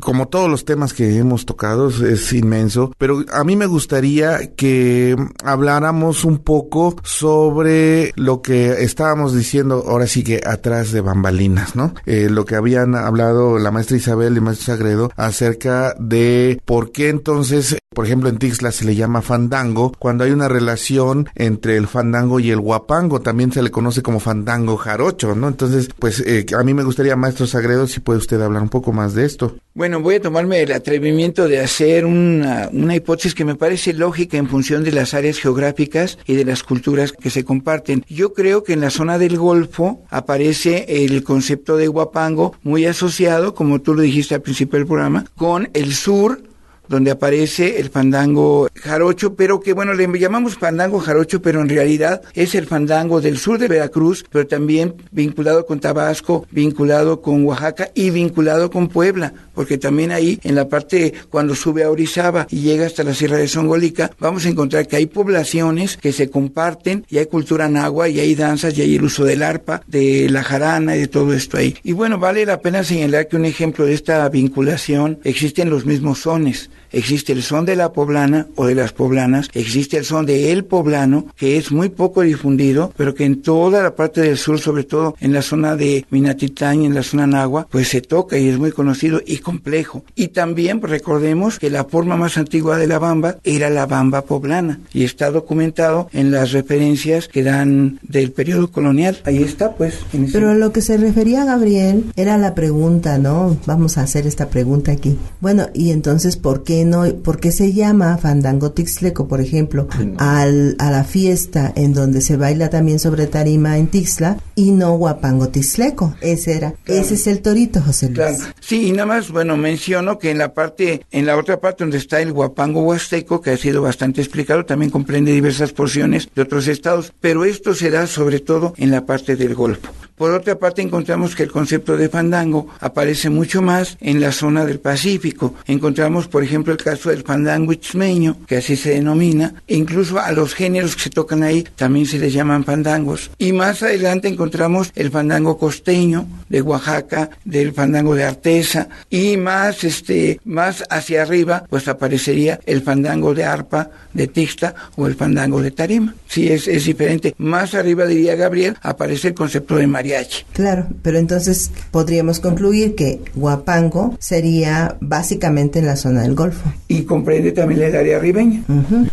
como 0.00 0.28
todos 0.28 0.48
los 0.48 0.64
temas 0.64 0.92
que 0.92 1.16
hemos 1.18 1.46
tocado, 1.46 1.88
es 1.88 2.32
inmenso, 2.32 2.92
pero 2.98 3.24
a 3.32 3.44
mí 3.44 3.56
me 3.56 3.66
gustaría 3.66 4.54
que 4.54 5.16
habláramos 5.42 6.24
un 6.24 6.38
poco 6.38 6.96
sobre 7.02 8.12
lo 8.16 8.42
que 8.42 8.82
estábamos 8.82 9.34
diciendo 9.34 9.84
ahora 9.86 10.06
sí 10.06 10.22
que 10.22 10.40
atrás 10.44 10.92
de 10.92 11.00
bambalinas, 11.00 11.74
¿no? 11.74 11.94
Eh, 12.06 12.28
lo 12.30 12.44
que 12.44 12.54
habían 12.54 12.94
hablado 12.94 13.58
la 13.58 13.70
maestra 13.70 13.96
Isabel 13.96 14.34
y 14.34 14.36
el 14.36 14.42
maestro 14.42 14.66
Sagredo 14.66 15.10
acerca 15.16 15.94
de 15.98 16.60
por 16.64 16.92
qué 16.92 17.08
entonces, 17.08 17.78
por 17.98 18.06
ejemplo, 18.06 18.28
en 18.28 18.38
Tixla 18.38 18.70
se 18.70 18.84
le 18.84 18.94
llama 18.94 19.22
fandango 19.22 19.92
cuando 19.98 20.22
hay 20.22 20.30
una 20.30 20.46
relación 20.46 21.28
entre 21.34 21.76
el 21.76 21.88
fandango 21.88 22.38
y 22.38 22.50
el 22.50 22.60
guapango, 22.60 23.20
también 23.20 23.50
se 23.50 23.60
le 23.60 23.72
conoce 23.72 24.02
como 24.02 24.20
fandango 24.20 24.76
jarocho, 24.76 25.34
¿no? 25.34 25.48
Entonces, 25.48 25.88
pues 25.98 26.20
eh, 26.20 26.46
a 26.56 26.62
mí 26.62 26.74
me 26.74 26.84
gustaría 26.84 27.16
maestro 27.16 27.48
Sagredo, 27.48 27.88
si 27.88 27.98
puede 27.98 28.20
usted 28.20 28.40
hablar 28.40 28.62
un 28.62 28.68
poco 28.68 28.92
más 28.92 29.14
de 29.14 29.24
esto. 29.24 29.56
Bueno, 29.74 30.00
voy 30.00 30.16
a 30.16 30.20
tomarme 30.20 30.62
el 30.62 30.72
atrevimiento 30.72 31.48
de 31.48 31.60
hacer 31.60 32.04
una, 32.04 32.68
una, 32.72 32.94
hipótesis 32.94 33.34
que 33.34 33.44
me 33.44 33.54
parece 33.54 33.92
lógica 33.92 34.36
en 34.36 34.48
función 34.48 34.84
de 34.84 34.92
las 34.92 35.14
áreas 35.14 35.38
geográficas 35.38 36.18
y 36.26 36.34
de 36.34 36.44
las 36.44 36.62
culturas 36.62 37.12
que 37.12 37.30
se 37.30 37.44
comparten. 37.44 38.04
Yo 38.08 38.32
creo 38.32 38.64
que 38.64 38.74
en 38.74 38.80
la 38.80 38.90
zona 38.90 39.18
del 39.18 39.38
Golfo 39.38 40.04
aparece 40.10 41.04
el 41.04 41.24
concepto 41.24 41.76
de 41.76 41.88
guapango 41.88 42.54
muy 42.62 42.86
asociado, 42.86 43.54
como 43.54 43.80
tú 43.80 43.94
lo 43.94 44.02
dijiste 44.02 44.34
al 44.34 44.42
principio 44.42 44.78
del 44.78 44.86
programa, 44.86 45.24
con 45.36 45.70
el 45.74 45.94
sur 45.94 46.47
donde 46.88 47.10
aparece 47.10 47.80
el 47.80 47.90
fandango 47.90 48.68
jarocho, 48.74 49.34
pero 49.34 49.60
que 49.60 49.72
bueno, 49.72 49.94
le 49.94 50.06
llamamos 50.18 50.56
fandango 50.56 51.00
jarocho, 51.00 51.42
pero 51.42 51.60
en 51.60 51.68
realidad 51.68 52.22
es 52.34 52.54
el 52.54 52.66
fandango 52.66 53.20
del 53.20 53.38
sur 53.38 53.58
de 53.58 53.68
Veracruz, 53.68 54.24
pero 54.30 54.46
también 54.46 54.94
vinculado 55.10 55.66
con 55.66 55.80
Tabasco, 55.80 56.46
vinculado 56.50 57.20
con 57.20 57.44
Oaxaca 57.44 57.90
y 57.94 58.10
vinculado 58.10 58.70
con 58.70 58.88
Puebla, 58.88 59.32
porque 59.54 59.78
también 59.78 60.12
ahí 60.12 60.40
en 60.42 60.54
la 60.54 60.68
parte 60.68 61.12
cuando 61.30 61.54
sube 61.54 61.84
a 61.84 61.90
Orizaba 61.90 62.46
y 62.50 62.60
llega 62.60 62.86
hasta 62.86 63.04
la 63.04 63.14
Sierra 63.14 63.36
de 63.36 63.48
Songolica, 63.48 64.10
vamos 64.18 64.46
a 64.46 64.48
encontrar 64.48 64.86
que 64.86 64.96
hay 64.96 65.06
poblaciones 65.06 65.96
que 65.96 66.12
se 66.12 66.30
comparten 66.30 67.04
y 67.08 67.18
hay 67.18 67.26
cultura 67.26 67.68
nahua 67.68 68.08
y 68.08 68.20
hay 68.20 68.34
danzas 68.34 68.76
y 68.76 68.82
hay 68.82 68.96
el 68.96 69.04
uso 69.04 69.24
del 69.24 69.42
arpa, 69.42 69.82
de 69.86 70.28
la 70.30 70.42
jarana 70.42 70.96
y 70.96 71.00
de 71.00 71.08
todo 71.08 71.32
esto 71.32 71.56
ahí. 71.56 71.76
Y 71.82 71.92
bueno, 71.92 72.18
vale 72.18 72.46
la 72.46 72.60
pena 72.60 72.84
señalar 72.84 73.28
que 73.28 73.36
un 73.36 73.44
ejemplo 73.44 73.84
de 73.84 73.94
esta 73.94 74.28
vinculación 74.28 75.18
existen 75.24 75.70
los 75.70 75.84
mismos 75.84 76.20
sones 76.20 76.70
existe 76.92 77.32
el 77.32 77.42
son 77.42 77.64
de 77.64 77.76
la 77.76 77.92
poblana 77.92 78.46
o 78.56 78.66
de 78.66 78.74
las 78.74 78.92
poblanas, 78.92 79.48
existe 79.54 79.96
el 79.96 80.04
son 80.04 80.26
de 80.26 80.52
el 80.52 80.64
poblano, 80.64 81.26
que 81.36 81.56
es 81.56 81.70
muy 81.72 81.88
poco 81.88 82.22
difundido, 82.22 82.92
pero 82.96 83.14
que 83.14 83.24
en 83.24 83.42
toda 83.42 83.82
la 83.82 83.94
parte 83.94 84.20
del 84.20 84.36
sur, 84.36 84.58
sobre 84.58 84.84
todo 84.84 85.16
en 85.20 85.32
la 85.32 85.42
zona 85.42 85.76
de 85.76 86.06
Minatitán 86.10 86.82
y 86.82 86.86
en 86.86 86.94
la 86.94 87.02
zona 87.02 87.26
Nagua, 87.26 87.66
pues 87.70 87.88
se 87.88 88.00
toca 88.00 88.38
y 88.38 88.48
es 88.48 88.58
muy 88.58 88.72
conocido 88.72 89.20
y 89.26 89.38
complejo. 89.38 90.04
Y 90.14 90.28
también 90.28 90.80
pues, 90.80 90.90
recordemos 90.90 91.58
que 91.58 91.70
la 91.70 91.84
forma 91.84 92.16
más 92.16 92.38
antigua 92.38 92.78
de 92.78 92.86
la 92.86 92.98
bamba 92.98 93.36
era 93.44 93.70
la 93.70 93.86
bamba 93.86 94.22
poblana 94.22 94.80
y 94.92 95.04
está 95.04 95.30
documentado 95.30 96.08
en 96.12 96.30
las 96.30 96.52
referencias 96.52 97.28
que 97.28 97.42
dan 97.42 97.98
del 98.02 98.32
periodo 98.32 98.70
colonial. 98.70 99.18
Ahí 99.24 99.42
está, 99.42 99.74
pues. 99.74 99.94
En 100.12 100.30
pero 100.30 100.50
a 100.50 100.54
lo 100.54 100.72
que 100.72 100.82
se 100.82 100.96
refería 100.96 101.44
Gabriel 101.44 102.04
era 102.16 102.38
la 102.38 102.54
pregunta, 102.54 103.18
¿no? 103.18 103.56
Vamos 103.66 103.98
a 103.98 104.02
hacer 104.02 104.26
esta 104.26 104.48
pregunta 104.48 104.92
aquí. 104.92 105.18
Bueno, 105.40 105.68
y 105.74 105.90
entonces, 105.90 106.36
¿por 106.36 106.64
qué 106.64 106.77
no, 106.84 107.04
por 107.22 107.40
qué 107.40 107.52
se 107.52 107.72
llama 107.72 108.18
fandango 108.18 108.72
tixleco, 108.72 109.28
por 109.28 109.40
ejemplo, 109.40 109.88
al, 110.18 110.76
a 110.78 110.90
la 110.90 111.04
fiesta 111.04 111.72
en 111.74 111.92
donde 111.92 112.20
se 112.20 112.36
baila 112.36 112.70
también 112.70 112.98
sobre 112.98 113.26
tarima 113.26 113.78
en 113.78 113.88
Tixla 113.88 114.38
y 114.54 114.72
no 114.72 114.96
guapango 114.96 115.48
tixleco? 115.48 116.14
Ese 116.20 116.56
era, 116.56 116.74
ese 116.86 117.14
es 117.14 117.26
el 117.26 117.40
torito, 117.40 117.80
José 117.80 118.06
Luis. 118.06 118.18
Claro. 118.18 118.54
Sí, 118.60 118.88
y 118.88 118.92
nada 118.92 119.06
más, 119.06 119.30
bueno, 119.30 119.56
menciono 119.56 120.18
que 120.18 120.30
en 120.30 120.38
la 120.38 120.54
parte, 120.54 121.02
en 121.10 121.26
la 121.26 121.36
otra 121.36 121.60
parte 121.60 121.84
donde 121.84 121.98
está 121.98 122.20
el 122.20 122.32
guapango 122.32 122.82
huasteco, 122.82 123.40
que 123.40 123.50
ha 123.50 123.56
sido 123.56 123.82
bastante 123.82 124.20
explicado, 124.20 124.64
también 124.64 124.90
comprende 124.90 125.32
diversas 125.32 125.72
porciones 125.72 126.28
de 126.34 126.42
otros 126.42 126.68
estados, 126.68 127.12
pero 127.20 127.44
esto 127.44 127.74
se 127.74 127.90
da 127.90 128.06
sobre 128.06 128.40
todo 128.40 128.74
en 128.76 128.90
la 128.90 129.06
parte 129.06 129.36
del 129.36 129.54
Golfo. 129.54 129.92
Por 130.18 130.32
otra 130.32 130.58
parte, 130.58 130.82
encontramos 130.82 131.36
que 131.36 131.44
el 131.44 131.52
concepto 131.52 131.96
de 131.96 132.08
fandango 132.08 132.66
aparece 132.80 133.30
mucho 133.30 133.62
más 133.62 133.96
en 134.00 134.20
la 134.20 134.32
zona 134.32 134.66
del 134.66 134.80
Pacífico. 134.80 135.54
Encontramos, 135.64 136.26
por 136.26 136.42
ejemplo, 136.42 136.67
el 136.72 136.78
caso 136.78 137.10
del 137.10 137.22
fandango 137.22 137.72
itzmeño, 137.72 138.38
que 138.46 138.56
así 138.56 138.76
se 138.76 138.90
denomina, 138.90 139.54
e 139.66 139.76
incluso 139.76 140.18
a 140.18 140.32
los 140.32 140.54
géneros 140.54 140.96
que 140.96 141.02
se 141.02 141.10
tocan 141.10 141.42
ahí 141.42 141.64
también 141.76 142.06
se 142.06 142.18
les 142.18 142.32
llaman 142.32 142.64
fandangos. 142.64 143.30
Y 143.38 143.52
más 143.52 143.82
adelante 143.82 144.28
encontramos 144.28 144.92
el 144.94 145.10
fandango 145.10 145.58
costeño 145.58 146.26
de 146.48 146.62
Oaxaca, 146.62 147.30
del 147.44 147.72
fandango 147.72 148.14
de 148.14 148.24
Artesa, 148.24 148.88
y 149.10 149.36
más, 149.36 149.84
este, 149.84 150.40
más 150.44 150.84
hacia 150.90 151.22
arriba, 151.22 151.64
pues 151.68 151.88
aparecería 151.88 152.60
el 152.66 152.82
fandango 152.82 153.34
de 153.34 153.44
arpa 153.44 153.90
de 154.12 154.26
Tixta 154.26 154.74
o 154.96 155.06
el 155.06 155.14
fandango 155.14 155.62
de 155.62 155.70
Tarima. 155.70 156.14
Sí, 156.26 156.48
es, 156.48 156.68
es 156.68 156.84
diferente. 156.84 157.34
Más 157.38 157.74
arriba, 157.74 158.06
diría 158.06 158.34
Gabriel, 158.34 158.76
aparece 158.82 159.28
el 159.28 159.34
concepto 159.34 159.76
de 159.76 159.86
mariachi. 159.86 160.44
Claro, 160.52 160.88
pero 161.02 161.18
entonces 161.18 161.70
podríamos 161.90 162.40
concluir 162.40 162.94
que 162.94 163.20
Huapango 163.34 164.16
sería 164.18 164.96
básicamente 165.00 165.78
en 165.78 165.86
la 165.86 165.96
zona 165.96 166.22
del 166.22 166.34
Golfo. 166.34 166.57
Y 166.88 167.02
comprende 167.02 167.52
también 167.52 167.82
el 167.82 167.96
área 167.96 168.18
ribeña. 168.18 168.62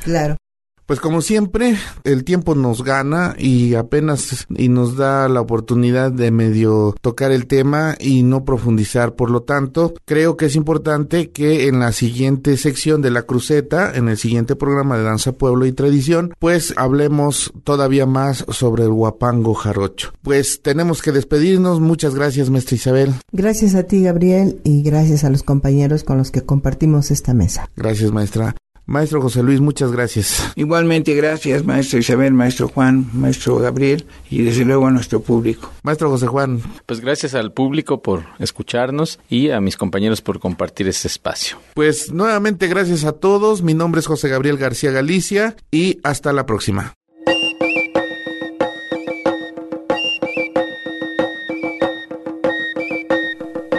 claro. 0.03 0.37
Pues 0.85 0.99
como 0.99 1.21
siempre, 1.21 1.77
el 2.03 2.23
tiempo 2.23 2.53
nos 2.53 2.83
gana 2.83 3.35
y 3.39 3.73
apenas 3.73 4.45
y 4.49 4.69
nos 4.69 4.97
da 4.97 5.27
la 5.27 5.41
oportunidad 5.41 6.11
de 6.11 6.29
medio 6.29 6.95
tocar 7.01 7.31
el 7.31 7.47
tema 7.47 7.95
y 7.99 8.21
no 8.21 8.45
profundizar. 8.45 9.15
Por 9.15 9.31
lo 9.31 9.41
tanto, 9.41 9.95
creo 10.05 10.37
que 10.37 10.45
es 10.45 10.55
importante 10.55 11.31
que 11.31 11.67
en 11.67 11.79
la 11.79 11.91
siguiente 11.91 12.55
sección 12.57 13.01
de 13.01 13.09
la 13.09 13.23
cruceta, 13.23 13.93
en 13.95 14.09
el 14.09 14.17
siguiente 14.17 14.55
programa 14.55 14.97
de 14.97 15.03
Danza 15.03 15.31
Pueblo 15.31 15.65
y 15.65 15.71
Tradición, 15.71 16.33
pues 16.37 16.73
hablemos 16.77 17.51
todavía 17.63 18.05
más 18.05 18.45
sobre 18.49 18.83
el 18.83 18.91
guapango 18.91 19.55
jarocho. 19.55 20.13
Pues 20.21 20.61
tenemos 20.61 21.01
que 21.01 21.11
despedirnos. 21.11 21.79
Muchas 21.79 22.13
gracias, 22.13 22.49
maestra 22.49 22.75
Isabel. 22.75 23.13
Gracias 23.31 23.73
a 23.73 23.83
ti, 23.83 24.03
Gabriel, 24.03 24.61
y 24.63 24.83
gracias 24.83 25.23
a 25.23 25.29
los 25.29 25.41
compañeros 25.41 26.03
con 26.03 26.17
los 26.17 26.31
que 26.31 26.41
compartimos 26.41 27.09
esta 27.09 27.33
mesa. 27.33 27.69
Gracias, 27.75 28.11
maestra. 28.11 28.55
Maestro 28.87 29.19
José 29.19 29.41
Luis, 29.41 29.61
muchas 29.61 29.91
gracias. 29.91 30.51
Igualmente, 30.55 31.15
gracias, 31.15 31.65
maestro 31.65 31.97
Isabel, 31.97 32.33
maestro 32.33 32.67
Juan, 32.67 33.07
maestro 33.13 33.57
Gabriel 33.57 34.05
y 34.29 34.43
desde 34.43 34.63
luego 34.63 34.85
a 34.85 34.91
nuestro 34.91 35.21
público. 35.21 35.71
Maestro 35.81 36.09
José 36.09 36.27
Juan. 36.27 36.61
Pues 36.85 37.01
gracias 37.01 37.33
al 37.33 37.51
público 37.51 38.03
por 38.03 38.25
escucharnos 38.37 39.19
y 39.27 39.49
a 39.49 39.59
mis 39.59 39.75
compañeros 39.75 40.21
por 40.21 40.39
compartir 40.39 40.87
este 40.87 41.07
espacio. 41.07 41.57
Pues 41.73 42.11
nuevamente 42.11 42.67
gracias 42.67 43.05
a 43.05 43.13
todos. 43.13 43.63
Mi 43.63 43.73
nombre 43.73 43.99
es 43.99 44.07
José 44.07 44.29
Gabriel 44.29 44.57
García 44.57 44.91
Galicia 44.91 45.55
y 45.71 45.99
hasta 46.03 46.31
la 46.31 46.45
próxima. 46.45 46.93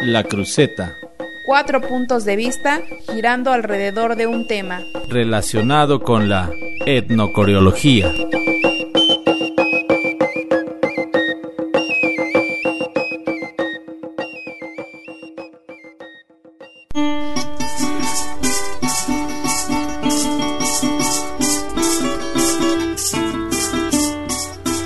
La 0.03 0.25
cruceta. 0.25 0.97
Cuatro 1.47 1.81
puntos 1.81 2.25
de 2.25 2.35
vista 2.35 2.83
girando 3.09 3.53
alrededor 3.53 4.17
de 4.17 4.27
un 4.27 4.49
tema. 4.49 4.81
Relacionado 5.09 6.03
con 6.03 6.29
la 6.29 6.51
etnocoreología. 6.85 8.13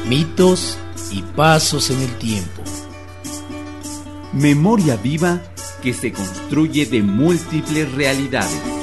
Mitos 0.06 0.78
y 1.10 1.22
pasos 1.22 1.88
en 1.88 2.02
el 2.02 2.18
tiempo. 2.18 2.62
Memoria 4.34 4.96
viva 4.96 5.40
que 5.80 5.92
se 5.92 6.12
construye 6.12 6.86
de 6.86 7.02
múltiples 7.02 7.90
realidades. 7.92 8.79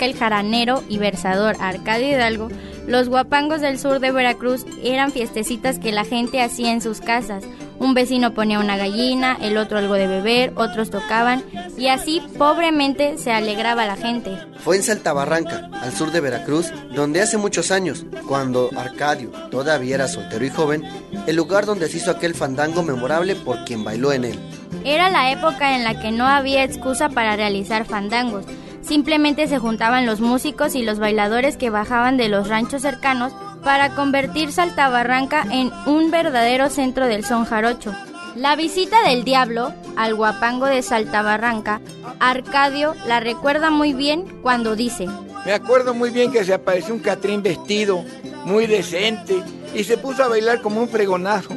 El 0.00 0.16
jaranero 0.16 0.82
y 0.88 0.96
versador 0.96 1.56
Arcadio 1.60 2.08
Hidalgo, 2.08 2.48
los 2.86 3.10
guapangos 3.10 3.60
del 3.60 3.78
sur 3.78 4.00
de 4.00 4.10
Veracruz 4.10 4.64
eran 4.82 5.12
fiestecitas 5.12 5.78
que 5.78 5.92
la 5.92 6.04
gente 6.04 6.42
hacía 6.42 6.72
en 6.72 6.80
sus 6.80 7.00
casas. 7.00 7.44
Un 7.78 7.92
vecino 7.92 8.32
ponía 8.32 8.60
una 8.60 8.78
gallina, 8.78 9.36
el 9.40 9.58
otro 9.58 9.78
algo 9.78 9.94
de 9.94 10.06
beber, 10.06 10.52
otros 10.56 10.90
tocaban 10.90 11.44
y 11.76 11.88
así 11.88 12.22
pobremente 12.38 13.18
se 13.18 13.30
alegraba 13.30 13.86
la 13.86 13.96
gente. 13.96 14.38
Fue 14.64 14.76
en 14.76 14.82
Saltabarranca, 14.82 15.68
al 15.82 15.92
sur 15.92 16.10
de 16.12 16.20
Veracruz, 16.20 16.72
donde 16.94 17.20
hace 17.20 17.36
muchos 17.36 17.70
años, 17.70 18.06
cuando 18.26 18.70
Arcadio 18.76 19.30
todavía 19.50 19.96
era 19.96 20.08
soltero 20.08 20.44
y 20.44 20.50
joven, 20.50 20.82
el 21.26 21.36
lugar 21.36 21.66
donde 21.66 21.88
se 21.88 21.98
hizo 21.98 22.10
aquel 22.10 22.34
fandango 22.34 22.82
memorable 22.82 23.34
por 23.34 23.64
quien 23.64 23.84
bailó 23.84 24.12
en 24.12 24.24
él. 24.24 24.38
Era 24.84 25.10
la 25.10 25.30
época 25.30 25.76
en 25.76 25.84
la 25.84 26.00
que 26.00 26.10
no 26.10 26.26
había 26.26 26.64
excusa 26.64 27.10
para 27.10 27.36
realizar 27.36 27.84
fandangos. 27.84 28.46
Simplemente 28.90 29.46
se 29.46 29.60
juntaban 29.60 30.04
los 30.04 30.18
músicos 30.18 30.74
y 30.74 30.82
los 30.82 30.98
bailadores 30.98 31.56
que 31.56 31.70
bajaban 31.70 32.16
de 32.16 32.28
los 32.28 32.48
ranchos 32.48 32.82
cercanos 32.82 33.32
para 33.62 33.94
convertir 33.94 34.50
Saltabarranca 34.50 35.46
en 35.48 35.70
un 35.86 36.10
verdadero 36.10 36.68
centro 36.70 37.06
del 37.06 37.24
son 37.24 37.44
jarocho. 37.44 37.94
La 38.34 38.56
visita 38.56 39.00
del 39.04 39.22
diablo 39.22 39.72
al 39.96 40.16
guapango 40.16 40.66
de 40.66 40.82
Saltabarranca, 40.82 41.80
Arcadio 42.18 42.96
la 43.06 43.20
recuerda 43.20 43.70
muy 43.70 43.92
bien 43.92 44.24
cuando 44.42 44.74
dice, 44.74 45.06
Me 45.46 45.52
acuerdo 45.52 45.94
muy 45.94 46.10
bien 46.10 46.32
que 46.32 46.44
se 46.44 46.52
apareció 46.52 46.92
un 46.92 46.98
Catrín 46.98 47.44
vestido, 47.44 48.04
muy 48.44 48.66
decente, 48.66 49.40
y 49.72 49.84
se 49.84 49.98
puso 49.98 50.24
a 50.24 50.28
bailar 50.28 50.62
como 50.62 50.80
un 50.80 50.88
fregonazo. 50.88 51.54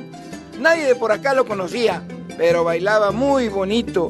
Nadie 0.59 0.85
de 0.85 0.93
por 0.93 1.11
acá 1.11 1.33
lo 1.33 1.45
conocía, 1.45 2.03
pero 2.37 2.63
bailaba 2.63 3.09
muy 3.09 3.47
bonito, 3.47 4.09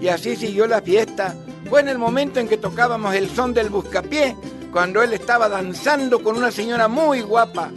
y 0.00 0.08
así 0.08 0.34
siguió 0.34 0.66
la 0.66 0.82
fiesta. 0.82 1.36
Fue 1.68 1.80
en 1.80 1.88
el 1.88 1.98
momento 1.98 2.40
en 2.40 2.48
que 2.48 2.58
tocábamos 2.58 3.14
el 3.14 3.30
son 3.30 3.54
del 3.54 3.70
buscapié, 3.70 4.36
cuando 4.70 5.02
él 5.02 5.12
estaba 5.12 5.48
danzando 5.48 6.22
con 6.22 6.36
una 6.36 6.50
señora 6.50 6.88
muy 6.88 7.20
guapa. 7.20 7.70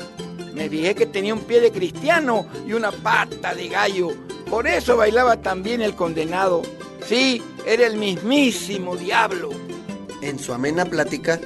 Me 0.54 0.70
fijé 0.70 0.96
que 0.96 1.06
tenía 1.06 1.34
un 1.34 1.42
pie 1.42 1.62
de 1.62 1.72
cristiano 1.72 2.48
y 2.68 2.74
una 2.74 2.92
pata 2.92 3.54
de 3.54 3.68
gallo. 3.68 4.10
Por 4.50 4.68
eso 4.68 4.98
bailaba 4.98 5.38
también 5.38 5.82
el 5.82 5.96
condenado. 5.96 6.64
Sí, 7.06 7.42
era 7.66 7.86
el 7.86 7.98
mismísimo 7.98 8.98
diablo. 8.98 9.52
En 10.22 10.40
su 10.40 10.54
amena 10.54 10.86
plática, 10.86 11.40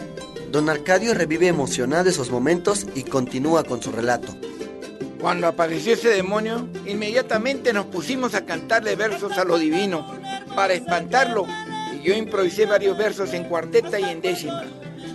don 0.51 0.69
Arcadio 0.69 1.13
revive 1.13 1.47
emocionado 1.47 2.09
esos 2.09 2.31
momentos 2.31 2.87
y 2.95 3.03
continúa 3.03 3.63
con 3.63 3.83
su 3.83 3.91
relato. 3.91 4.33
Cuando 5.19 5.47
apareció 5.47 5.93
ese 5.93 6.09
demonio, 6.09 6.67
inmediatamente 6.87 7.73
nos 7.73 7.85
pusimos 7.85 8.33
a 8.33 8.45
cantarle 8.45 8.95
versos 8.95 9.37
a 9.37 9.43
lo 9.43 9.59
divino 9.59 10.07
para 10.55 10.73
espantarlo 10.73 11.45
yo 12.01 12.13
improvisé 12.13 12.65
varios 12.65 12.97
versos 12.97 13.33
en 13.33 13.45
cuarteta 13.45 13.99
y 13.99 14.03
en 14.03 14.21
décima. 14.21 14.63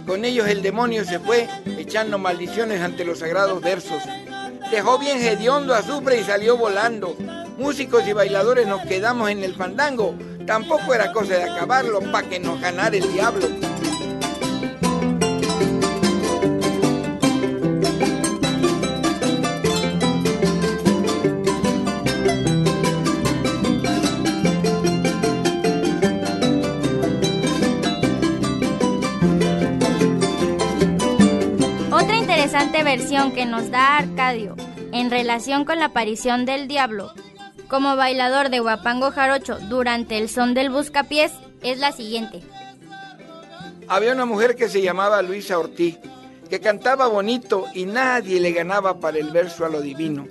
Con 0.07 0.25
ellos 0.25 0.47
el 0.49 0.63
demonio 0.63 1.05
se 1.05 1.19
fue 1.19 1.49
echando 1.79 2.19
maldiciones 2.19 2.81
ante 2.81 3.05
los 3.05 3.19
sagrados 3.19 3.61
versos. 3.61 4.03
Dejó 4.71 4.99
bien 4.99 5.21
hediondo 5.23 5.75
azufre 5.75 6.21
y 6.21 6.25
salió 6.25 6.57
volando. 6.57 7.17
Músicos 7.59 8.07
y 8.07 8.13
bailadores 8.13 8.67
nos 8.67 8.83
quedamos 8.83 9.31
en 9.31 9.43
el 9.43 9.55
fandango. 9.55 10.15
Tampoco 10.47 10.95
era 10.95 11.13
cosa 11.13 11.35
de 11.35 11.45
acabarlo 11.45 12.01
para 12.13 12.29
que 12.29 12.39
nos 12.39 12.61
ganara 12.61 12.97
el 12.97 13.13
diablo. 13.13 13.47
Versión 32.87 33.33
que 33.33 33.47
nos 33.47 33.69
da 33.73 33.97
Arcadio 33.97 34.55
en 34.93 35.11
relación 35.11 35.65
con 35.65 35.81
la 35.81 35.87
aparición 35.87 36.47
del 36.47 36.69
diablo 36.69 37.11
como 37.67 37.97
bailador 37.97 38.49
de 38.49 38.61
guapango 38.61 39.11
jarocho 39.11 39.59
durante 39.69 40.19
el 40.19 40.29
son 40.29 40.55
del 40.55 40.71
buscapiés 40.71 41.33
es 41.65 41.81
la 41.81 41.91
siguiente. 41.91 42.43
Había 43.89 44.13
una 44.13 44.25
mujer 44.25 44.55
que 44.55 44.69
se 44.69 44.83
llamaba 44.83 45.21
Luisa 45.23 45.59
Ortiz, 45.59 45.99
que 46.49 46.61
cantaba 46.61 47.09
bonito 47.09 47.65
y 47.75 47.87
nadie 47.87 48.39
le 48.39 48.53
ganaba 48.53 49.01
para 49.01 49.19
el 49.19 49.33
verso 49.33 49.67
a 49.67 49.69
lo 49.69 49.81
divino. 49.81 50.29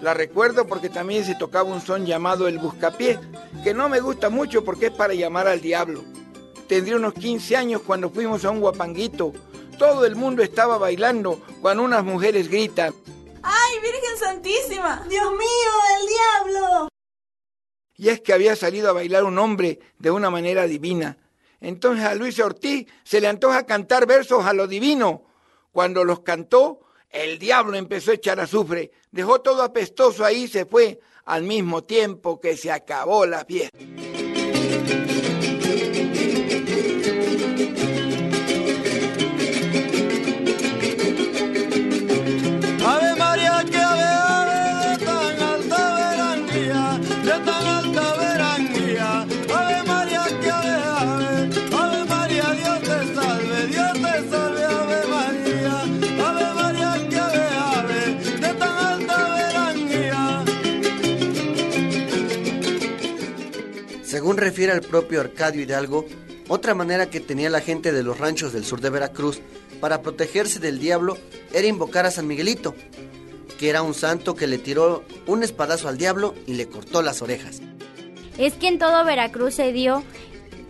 La 0.00 0.14
recuerdo 0.14 0.66
porque 0.66 0.88
también 0.88 1.26
se 1.26 1.34
tocaba 1.34 1.68
un 1.68 1.82
son 1.82 2.06
llamado 2.06 2.48
el 2.48 2.58
buscapié, 2.58 3.18
que 3.62 3.74
no 3.74 3.90
me 3.90 4.00
gusta 4.00 4.30
mucho 4.30 4.64
porque 4.64 4.86
es 4.86 4.92
para 4.92 5.12
llamar 5.12 5.46
al 5.46 5.60
diablo. 5.60 6.02
Tendría 6.68 6.96
unos 6.96 7.12
15 7.12 7.54
años 7.54 7.82
cuando 7.82 8.08
fuimos 8.08 8.46
a 8.46 8.50
un 8.50 8.60
guapanguito. 8.60 9.34
Todo 9.78 10.04
el 10.04 10.16
mundo 10.16 10.42
estaba 10.42 10.78
bailando 10.78 11.40
cuando 11.60 11.82
unas 11.82 12.04
mujeres 12.04 12.48
gritan. 12.48 12.94
¡Ay, 13.42 13.80
Virgen 13.80 14.18
Santísima! 14.18 15.04
¡Dios 15.08 15.30
mío, 15.32 15.72
el 16.00 16.52
diablo! 16.54 16.88
Y 17.96 18.08
es 18.08 18.20
que 18.20 18.32
había 18.32 18.56
salido 18.56 18.90
a 18.90 18.92
bailar 18.92 19.24
un 19.24 19.38
hombre 19.38 19.80
de 19.98 20.10
una 20.10 20.30
manera 20.30 20.66
divina. 20.66 21.18
Entonces 21.60 22.04
a 22.04 22.14
Luisa 22.14 22.44
Ortiz 22.44 22.86
se 23.04 23.20
le 23.20 23.28
antoja 23.28 23.66
cantar 23.66 24.06
versos 24.06 24.44
a 24.44 24.52
lo 24.52 24.66
divino. 24.66 25.24
Cuando 25.70 26.04
los 26.04 26.20
cantó, 26.20 26.80
el 27.10 27.38
diablo 27.38 27.76
empezó 27.76 28.10
a 28.10 28.14
echar 28.14 28.40
azufre. 28.40 28.90
Dejó 29.10 29.40
todo 29.40 29.62
apestoso 29.62 30.24
ahí 30.24 30.44
y 30.44 30.48
se 30.48 30.66
fue 30.66 31.00
al 31.24 31.44
mismo 31.44 31.84
tiempo 31.84 32.40
que 32.40 32.56
se 32.56 32.72
acabó 32.72 33.26
la 33.26 33.44
fiesta. 33.44 33.78
Refiere 64.42 64.72
al 64.72 64.82
propio 64.82 65.20
Arcadio 65.20 65.62
Hidalgo, 65.62 66.04
otra 66.48 66.74
manera 66.74 67.08
que 67.08 67.20
tenía 67.20 67.48
la 67.48 67.60
gente 67.60 67.92
de 67.92 68.02
los 68.02 68.18
ranchos 68.18 68.52
del 68.52 68.64
sur 68.64 68.80
de 68.80 68.90
Veracruz 68.90 69.40
para 69.80 70.02
protegerse 70.02 70.58
del 70.58 70.78
diablo 70.78 71.16
era 71.52 71.66
invocar 71.66 72.06
a 72.06 72.10
San 72.10 72.26
Miguelito, 72.26 72.74
que 73.58 73.70
era 73.70 73.82
un 73.82 73.94
santo 73.94 74.34
que 74.34 74.46
le 74.46 74.58
tiró 74.58 75.04
un 75.26 75.42
espadazo 75.42 75.88
al 75.88 75.98
diablo 75.98 76.34
y 76.46 76.54
le 76.54 76.66
cortó 76.66 77.02
las 77.02 77.22
orejas. 77.22 77.60
Es 78.36 78.54
que 78.54 78.68
en 78.68 78.78
todo 78.78 79.04
Veracruz 79.04 79.54
se 79.54 79.72
dio 79.72 80.02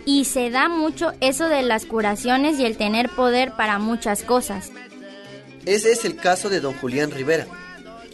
y 0.04 0.24
se 0.26 0.50
da 0.50 0.68
mucho 0.68 1.12
eso 1.20 1.48
de 1.48 1.62
las 1.62 1.86
curaciones 1.86 2.58
y 2.58 2.66
el 2.66 2.76
tener 2.76 3.08
poder 3.08 3.52
para 3.56 3.78
muchas 3.78 4.22
cosas. 4.22 4.70
Ese 5.64 5.92
es 5.92 6.04
el 6.04 6.16
caso 6.16 6.48
de 6.48 6.60
don 6.60 6.74
Julián 6.74 7.10
Rivera, 7.10 7.46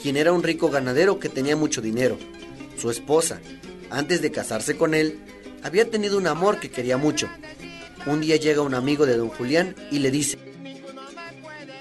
quien 0.00 0.16
era 0.16 0.32
un 0.32 0.42
rico 0.42 0.70
ganadero 0.70 1.18
que 1.18 1.28
tenía 1.28 1.56
mucho 1.56 1.80
dinero. 1.80 2.18
Su 2.76 2.90
esposa, 2.90 3.40
antes 3.90 4.20
de 4.20 4.30
casarse 4.30 4.76
con 4.76 4.94
él, 4.94 5.18
había 5.62 5.90
tenido 5.90 6.18
un 6.18 6.26
amor 6.26 6.60
que 6.60 6.70
quería 6.70 6.96
mucho. 6.96 7.28
Un 8.06 8.20
día 8.20 8.36
llega 8.36 8.62
un 8.62 8.74
amigo 8.74 9.06
de 9.06 9.16
don 9.16 9.28
Julián 9.28 9.74
y 9.90 9.98
le 9.98 10.10
dice, 10.10 10.38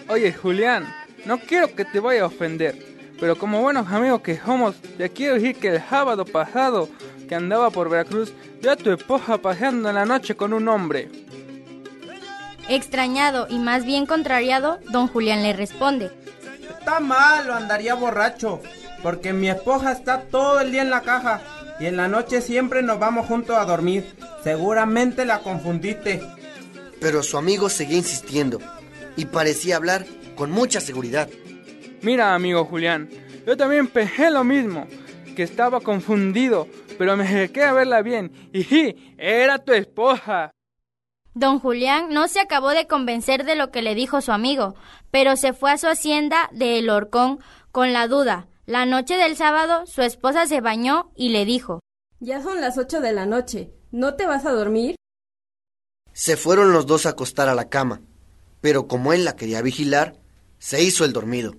Oye 0.09 0.33
Julián, 0.33 0.85
no 1.25 1.39
quiero 1.39 1.73
que 1.75 1.85
te 1.85 1.99
vaya 1.99 2.23
a 2.23 2.27
ofender, 2.27 2.77
pero 3.19 3.37
como 3.37 3.61
buenos 3.61 3.91
amigos 3.91 4.21
que 4.21 4.37
somos, 4.37 4.75
te 4.97 5.09
quiero 5.09 5.35
decir 5.35 5.55
que 5.55 5.75
el 5.75 5.81
sábado 5.81 6.25
pasado 6.25 6.89
que 7.27 7.35
andaba 7.35 7.69
por 7.69 7.89
Veracruz, 7.89 8.33
vi 8.61 8.69
a 8.69 8.75
tu 8.75 8.91
esposa 8.91 9.37
paseando 9.37 9.89
en 9.89 9.95
la 9.95 10.05
noche 10.05 10.35
con 10.35 10.53
un 10.53 10.67
hombre. 10.67 11.09
Extrañado 12.69 13.47
y 13.49 13.59
más 13.59 13.85
bien 13.85 14.05
contrariado, 14.05 14.79
don 14.91 15.07
Julián 15.07 15.43
le 15.43 15.53
responde. 15.53 16.11
Está 16.69 16.99
mal, 16.99 17.51
andaría 17.51 17.93
borracho, 17.93 18.61
porque 19.03 19.33
mi 19.33 19.49
esposa 19.49 19.91
está 19.91 20.21
todo 20.21 20.59
el 20.61 20.71
día 20.71 20.81
en 20.81 20.89
la 20.89 21.01
caja 21.01 21.41
y 21.79 21.85
en 21.85 21.97
la 21.97 22.07
noche 22.07 22.41
siempre 22.41 22.81
nos 22.81 22.99
vamos 22.99 23.27
juntos 23.27 23.55
a 23.57 23.65
dormir. 23.65 24.05
Seguramente 24.43 25.25
la 25.25 25.39
confundiste. 25.39 26.21
pero 26.99 27.21
su 27.21 27.37
amigo 27.37 27.69
seguía 27.69 27.97
insistiendo 27.97 28.59
y 29.15 29.25
parecía 29.25 29.75
hablar 29.75 30.05
con 30.35 30.49
mucha 30.49 30.81
seguridad. 30.81 31.29
Mira, 32.01 32.33
amigo 32.33 32.65
Julián, 32.65 33.09
yo 33.45 33.55
también 33.55 33.87
pensé 33.87 34.31
lo 34.31 34.43
mismo, 34.43 34.87
que 35.35 35.43
estaba 35.43 35.79
confundido, 35.79 36.67
pero 36.97 37.15
me 37.15 37.23
acerqué 37.23 37.63
a 37.63 37.73
verla 37.73 38.01
bien 38.01 38.31
y 38.51 38.63
sí, 38.63 39.15
era 39.17 39.59
tu 39.59 39.73
esposa. 39.73 40.51
Don 41.35 41.59
Julián 41.59 42.09
no 42.09 42.27
se 42.27 42.39
acabó 42.39 42.69
de 42.71 42.87
convencer 42.87 43.45
de 43.45 43.55
lo 43.55 43.69
que 43.69 43.83
le 43.83 43.93
dijo 43.93 44.21
su 44.21 44.31
amigo, 44.31 44.73
pero 45.11 45.35
se 45.35 45.53
fue 45.53 45.71
a 45.71 45.77
su 45.77 45.87
hacienda 45.87 46.49
de 46.51 46.79
El 46.79 46.89
Horcón 46.89 47.39
con 47.71 47.93
la 47.93 48.07
duda. 48.07 48.47
La 48.67 48.85
noche 48.85 49.15
del 49.15 49.37
sábado 49.37 49.85
su 49.85 50.01
esposa 50.01 50.45
se 50.45 50.59
bañó 50.59 51.13
y 51.15 51.29
le 51.29 51.45
dijo 51.45 51.79
Ya 52.19 52.43
son 52.43 52.59
las 52.59 52.77
ocho 52.77 52.99
de 52.99 53.13
la 53.13 53.25
noche. 53.25 53.71
¿No 53.91 54.15
te 54.15 54.25
vas 54.25 54.45
a 54.45 54.51
dormir? 54.51 54.97
Se 56.11 56.35
fueron 56.35 56.73
los 56.73 56.85
dos 56.85 57.05
a 57.05 57.11
acostar 57.11 57.47
a 57.47 57.55
la 57.55 57.69
cama, 57.69 58.01
pero 58.59 58.89
como 58.89 59.13
él 59.13 59.23
la 59.23 59.37
quería 59.37 59.61
vigilar, 59.61 60.19
se 60.59 60.83
hizo 60.83 61.05
el 61.05 61.13
dormido. 61.13 61.55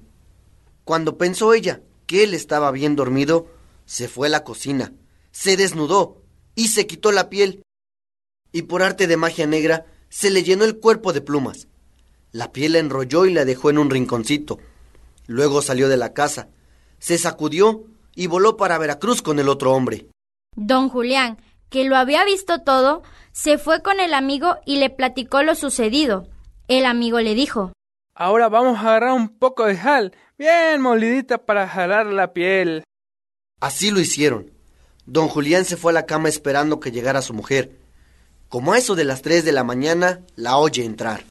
Cuando 0.85 1.17
pensó 1.17 1.55
ella 1.55 1.81
que 2.05 2.25
él 2.25 2.35
estaba 2.35 2.71
bien 2.73 2.95
dormido, 2.95 3.47
se 3.87 4.07
fue 4.07 4.27
a 4.27 4.31
la 4.31 4.45
cocina, 4.45 4.93
se 5.31 5.57
desnudó 5.57 6.21
y 6.55 6.69
se 6.69 6.87
quitó 6.87 7.11
la 7.11 7.31
piel. 7.31 7.63
Y 8.53 8.63
por 8.63 8.83
arte 8.83 9.07
de 9.07 9.17
magia 9.17 9.47
negra 9.47 9.87
se 10.11 10.31
le 10.31 10.43
llenó 10.43 10.67
el 10.67 10.79
cuerpo 10.79 11.15
de 11.15 11.23
plumas. 11.23 11.69
La 12.33 12.53
piel 12.53 12.73
la 12.73 12.81
enrolló 12.81 13.25
y 13.25 13.33
la 13.33 13.47
dejó 13.47 13.71
en 13.71 13.79
un 13.79 13.89
rinconcito. 13.89 14.59
Luego 15.27 15.63
salió 15.63 15.89
de 15.89 15.97
la 15.97 16.13
casa, 16.13 16.49
se 16.99 17.19
sacudió 17.19 17.85
y 18.15 18.27
voló 18.27 18.57
para 18.57 18.79
Veracruz 18.79 19.23
con 19.23 19.39
el 19.39 19.49
otro 19.49 19.73
hombre. 19.73 20.09
Don 20.57 20.89
Julián, 20.89 21.39
que 21.71 21.85
lo 21.85 21.97
había 21.97 22.25
visto 22.25 22.63
todo, 22.63 23.03
se 23.33 23.59
fue 23.59 23.83
con 23.83 24.01
el 24.01 24.15
amigo 24.15 24.57
y 24.67 24.77
le 24.77 24.91
platicó 24.91 25.43
lo 25.43 25.55
sucedido. 25.55 26.29
El 26.67 26.85
amigo 26.85 27.21
le 27.21 27.35
dijo 27.35 27.73
Ahora 28.15 28.49
vamos 28.49 28.79
a 28.79 28.81
agarrar 28.81 29.13
un 29.13 29.29
poco 29.29 29.67
de 29.67 29.77
sal, 29.77 30.13
bien 30.37 30.81
molidita 30.81 31.39
para 31.39 31.69
jalar 31.69 32.07
la 32.07 32.33
piel. 32.33 32.83
Así 33.61 33.91
lo 33.91 34.01
hicieron. 34.01 34.51
Don 35.07 35.29
Julián 35.29 35.65
se 35.65 35.77
fue 35.77 35.93
a 35.93 35.95
la 35.95 36.07
cama 36.07 36.29
esperando 36.29 36.81
que 36.81 36.91
llegara 36.91 37.23
su 37.23 37.33
mujer. 37.33 37.79
Como 38.49 38.73
a 38.73 38.79
eso 38.79 38.95
de 38.95 39.05
las 39.05 39.23
tres 39.23 39.45
de 39.45 39.53
la 39.53 39.63
mañana, 39.63 40.23
la 40.35 40.59
oye 40.59 40.85
entrar. 40.85 41.25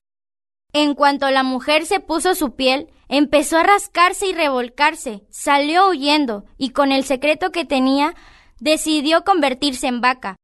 En 0.74 0.96
cuanto 0.96 1.30
la 1.30 1.44
mujer 1.44 1.86
se 1.86 2.00
puso 2.00 2.36
su 2.36 2.56
piel, 2.56 2.88
empezó 3.10 3.58
a 3.58 3.64
rascarse 3.64 4.28
y 4.28 4.34
revolcarse, 4.34 5.24
salió 5.30 5.90
huyendo 5.90 6.46
y 6.58 6.70
con 6.72 6.92
el 6.92 7.04
secreto 7.04 7.52
que 7.52 7.66
tenía, 7.66 8.16
decidió 8.60 9.24
convertirse 9.24 9.88
en 9.88 10.02
vaca. 10.02 10.36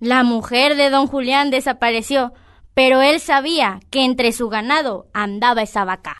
La 0.00 0.22
mujer 0.24 0.76
de 0.76 0.90
don 0.90 1.06
Julián 1.06 1.50
desapareció, 1.50 2.32
pero 2.74 3.02
él 3.02 3.20
sabía 3.20 3.80
que 3.90 4.04
entre 4.04 4.32
su 4.32 4.48
ganado 4.48 5.08
andaba 5.12 5.62
esa 5.62 5.84
vaca. 5.84 6.18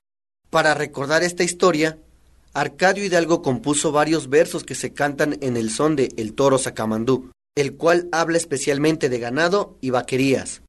Para 0.51 0.75
recordar 0.75 1.23
esta 1.23 1.45
historia, 1.45 1.99
Arcadio 2.55 3.05
Hidalgo 3.05 3.41
compuso 3.43 3.93
varios 3.93 4.29
versos 4.29 4.63
que 4.65 4.75
se 4.75 4.93
cantan 4.93 5.39
en 5.41 5.57
el 5.57 5.71
son 5.71 5.97
de 5.97 6.13
El 6.17 6.35
Toro 6.35 6.59
Sacamandú, 6.59 7.31
el 7.55 7.77
cual 7.77 8.09
habla 8.13 8.37
especialmente 8.37 9.09
de 9.09 9.19
ganado 9.19 9.79
y 9.81 9.91
vaquerías. 9.91 10.62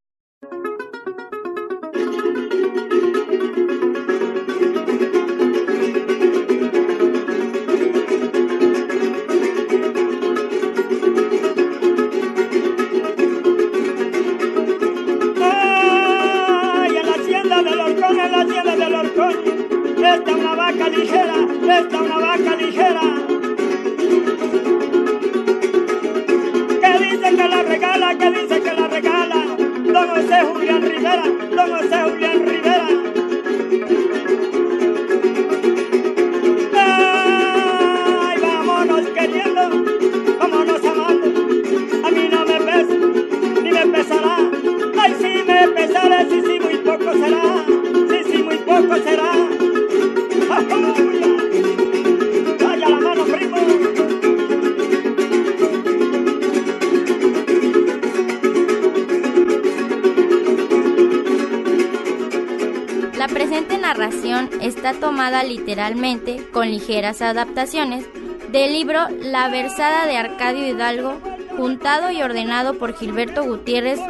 La 63.23 63.29
presente 63.29 63.77
narración 63.77 64.49
está 64.59 64.91
tomada 64.91 65.45
literalmente, 65.45 66.45
con 66.51 66.69
ligeras 66.69 67.21
adaptaciones, 67.21 68.05
del 68.51 68.73
libro 68.73 68.99
La 69.21 69.47
versada 69.47 70.05
de 70.07 70.17
Arcadio 70.17 70.67
Hidalgo, 70.67 71.21
juntado 71.55 72.11
y 72.11 72.21
ordenado 72.21 72.73
por 72.73 72.97
Gilberto 72.97 73.45
Gutiérrez 73.45 74.01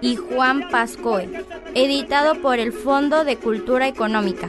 y 0.00 0.16
Juan 0.16 0.70
Pascoe, 0.70 1.28
editado 1.74 2.36
por 2.36 2.58
el 2.58 2.72
Fondo 2.72 3.26
de 3.26 3.36
Cultura 3.36 3.86
Económica. 3.86 4.48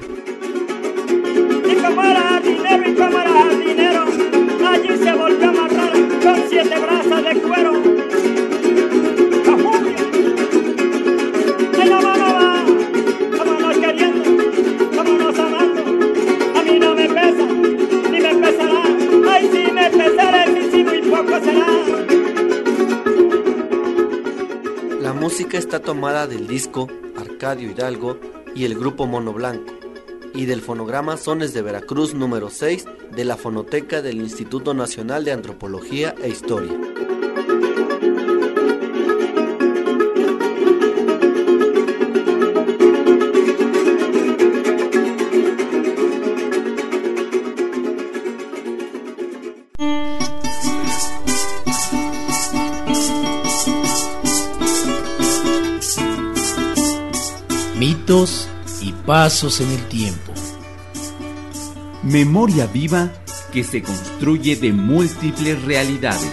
Tomada 25.86 26.26
del 26.26 26.48
disco 26.48 26.88
Arcadio 27.16 27.70
Hidalgo 27.70 28.18
y 28.56 28.66
el 28.66 28.74
grupo 28.74 29.06
Mono 29.06 29.34
Blanco 29.34 29.72
y 30.34 30.46
del 30.46 30.62
fonograma 30.62 31.16
Sones 31.16 31.54
de 31.54 31.62
Veracruz 31.62 32.16
número 32.16 32.50
6 32.50 32.86
de 33.16 33.24
la 33.24 33.38
Fonoteca 33.38 34.02
del 34.02 34.18
Instituto 34.18 34.74
Nacional 34.74 35.24
de 35.24 35.32
Antropología 35.32 36.16
e 36.22 36.30
Historia. 36.30 36.85
Pasos 59.16 59.62
en 59.62 59.72
el 59.72 59.88
tiempo. 59.88 60.34
Memoria 62.04 62.68
viva 62.68 63.14
que 63.54 63.64
se 63.64 63.82
construye 63.82 64.58
de 64.58 64.74
múltiples 64.74 65.64
realidades. 65.64 66.30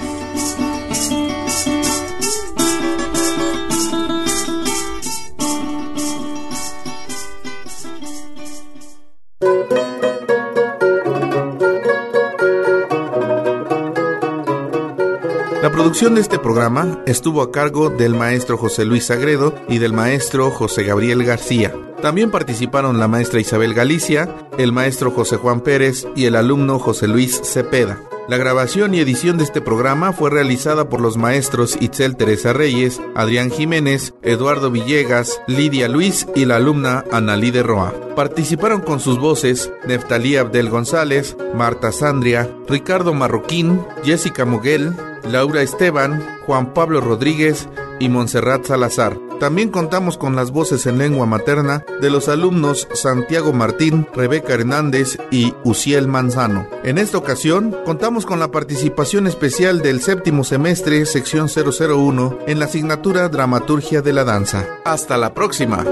La 15.63 15.71
producción 15.71 16.17
de 16.17 16.21
este 16.21 16.41
programa 16.41 17.01
estuvo 17.07 17.43
a 17.43 17.53
cargo 17.53 17.91
del 17.91 18.17
maestro 18.17 18.59
José 18.59 18.85
Luis 18.85 19.05
Sagredo 19.05 19.55
y 19.69 19.79
del 19.79 19.93
maestro 19.93 20.51
José 20.51 20.83
Gabriel 20.83 21.23
García. 21.23 21.73
También 22.03 22.33
participaron 22.33 22.99
la 22.99 23.07
maestra 23.07 23.41
Isabel 23.41 23.75
Galicia, 23.75 24.29
el 24.59 24.73
maestro 24.73 25.13
José 25.13 25.37
Juan 25.37 25.61
Pérez 25.61 26.05
y 26.17 26.25
el 26.25 26.35
alumno 26.35 26.81
José 26.81 27.07
Luis 27.07 27.41
Cepeda. 27.45 28.01
La 28.29 28.37
grabación 28.37 28.93
y 28.93 28.99
edición 28.99 29.39
de 29.39 29.45
este 29.45 29.61
programa 29.61 30.13
fue 30.13 30.29
realizada 30.29 30.89
por 30.89 31.01
los 31.01 31.17
maestros 31.17 31.77
Itzel 31.81 32.17
Teresa 32.17 32.53
Reyes, 32.53 33.01
Adrián 33.15 33.51
Jiménez, 33.51 34.15
Eduardo 34.23 34.73
Villegas, 34.73 35.41
Lidia 35.47 35.89
Luis 35.89 36.27
y 36.35 36.45
la 36.45 36.57
alumna 36.57 37.05
Analí 37.13 37.53
Roa. 37.53 37.95
Participaron 38.17 38.81
con 38.81 38.99
sus 38.99 39.19
voces 39.19 39.73
Neftalí 39.87 40.37
Abdel 40.37 40.71
González, 40.71 41.37
Marta 41.55 41.93
Sandria, 41.93 42.51
Ricardo 42.69 43.15
Marroquín, 43.15 43.81
Jessica 44.05 44.45
Moguel, 44.45 44.93
Laura 45.25 45.63
Esteban, 45.63 46.41
Juan 46.47 46.75
Pablo 46.75 47.01
Rodríguez 47.01 47.69
y 48.01 48.09
Montserrat 48.09 48.65
Salazar. 48.65 49.22
También 49.43 49.71
contamos 49.71 50.19
con 50.19 50.37
las 50.37 50.53
voces 50.53 50.87
en 50.87 50.99
lengua 50.99 51.27
materna 51.27 51.85
de 52.01 52.11
los 52.11 52.29
alumnos 52.29 52.87
Santiago 52.95 53.53
Martín, 53.53 54.07
Rebeca 54.15 54.55
Hernández 54.55 55.19
y 55.33 55.53
Uciel 55.65 56.07
Manzano. 56.07 56.69
En 56.85 56.97
esta 56.97 57.19
ocasión, 57.19 57.77
contamos 57.85 58.25
con 58.25 58.39
la 58.39 58.53
participación 58.53 59.27
especial 59.27 59.83
del 59.83 60.01
séptimo 60.01 60.45
semestre, 60.45 61.05
sección 61.07 61.49
001, 61.49 62.39
en 62.47 62.61
la 62.61 62.67
asignatura 62.67 63.29
Dramaturgia 63.29 64.01
de 64.01 64.13
la 64.13 64.23
Danza. 64.23 64.65
Hasta 64.85 65.19
la 65.19 65.35
próxima. 65.35 65.85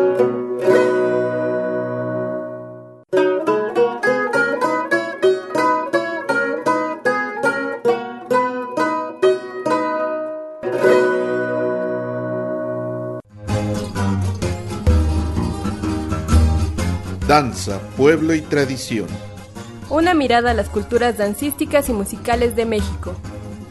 Danza, 17.30 17.78
pueblo 17.96 18.34
y 18.34 18.40
tradición. 18.40 19.06
Una 19.88 20.14
mirada 20.14 20.50
a 20.50 20.54
las 20.54 20.68
culturas 20.68 21.16
dancísticas 21.16 21.88
y 21.88 21.92
musicales 21.92 22.56
de 22.56 22.64
México. 22.66 23.14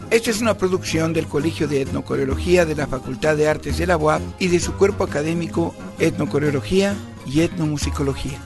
Esta 0.10 0.30
es 0.30 0.39
una 0.39 0.57
producción 0.57 1.12
del 1.12 1.28
Colegio 1.28 1.68
de 1.68 1.82
Etnocoreología 1.82 2.64
de 2.64 2.76
la 2.76 2.88
Facultad 2.88 3.36
de 3.36 3.49
Artes 3.49 3.78
de 3.78 3.86
la 3.86 3.97
UAP 3.97 4.22
y 4.39 4.47
de 4.47 4.62
su 4.62 4.76
cuerpo 4.76 5.03
académico 5.03 5.76
Etnocoreología 5.99 6.95
y 7.26 7.41
Etnomusicología. 7.41 8.39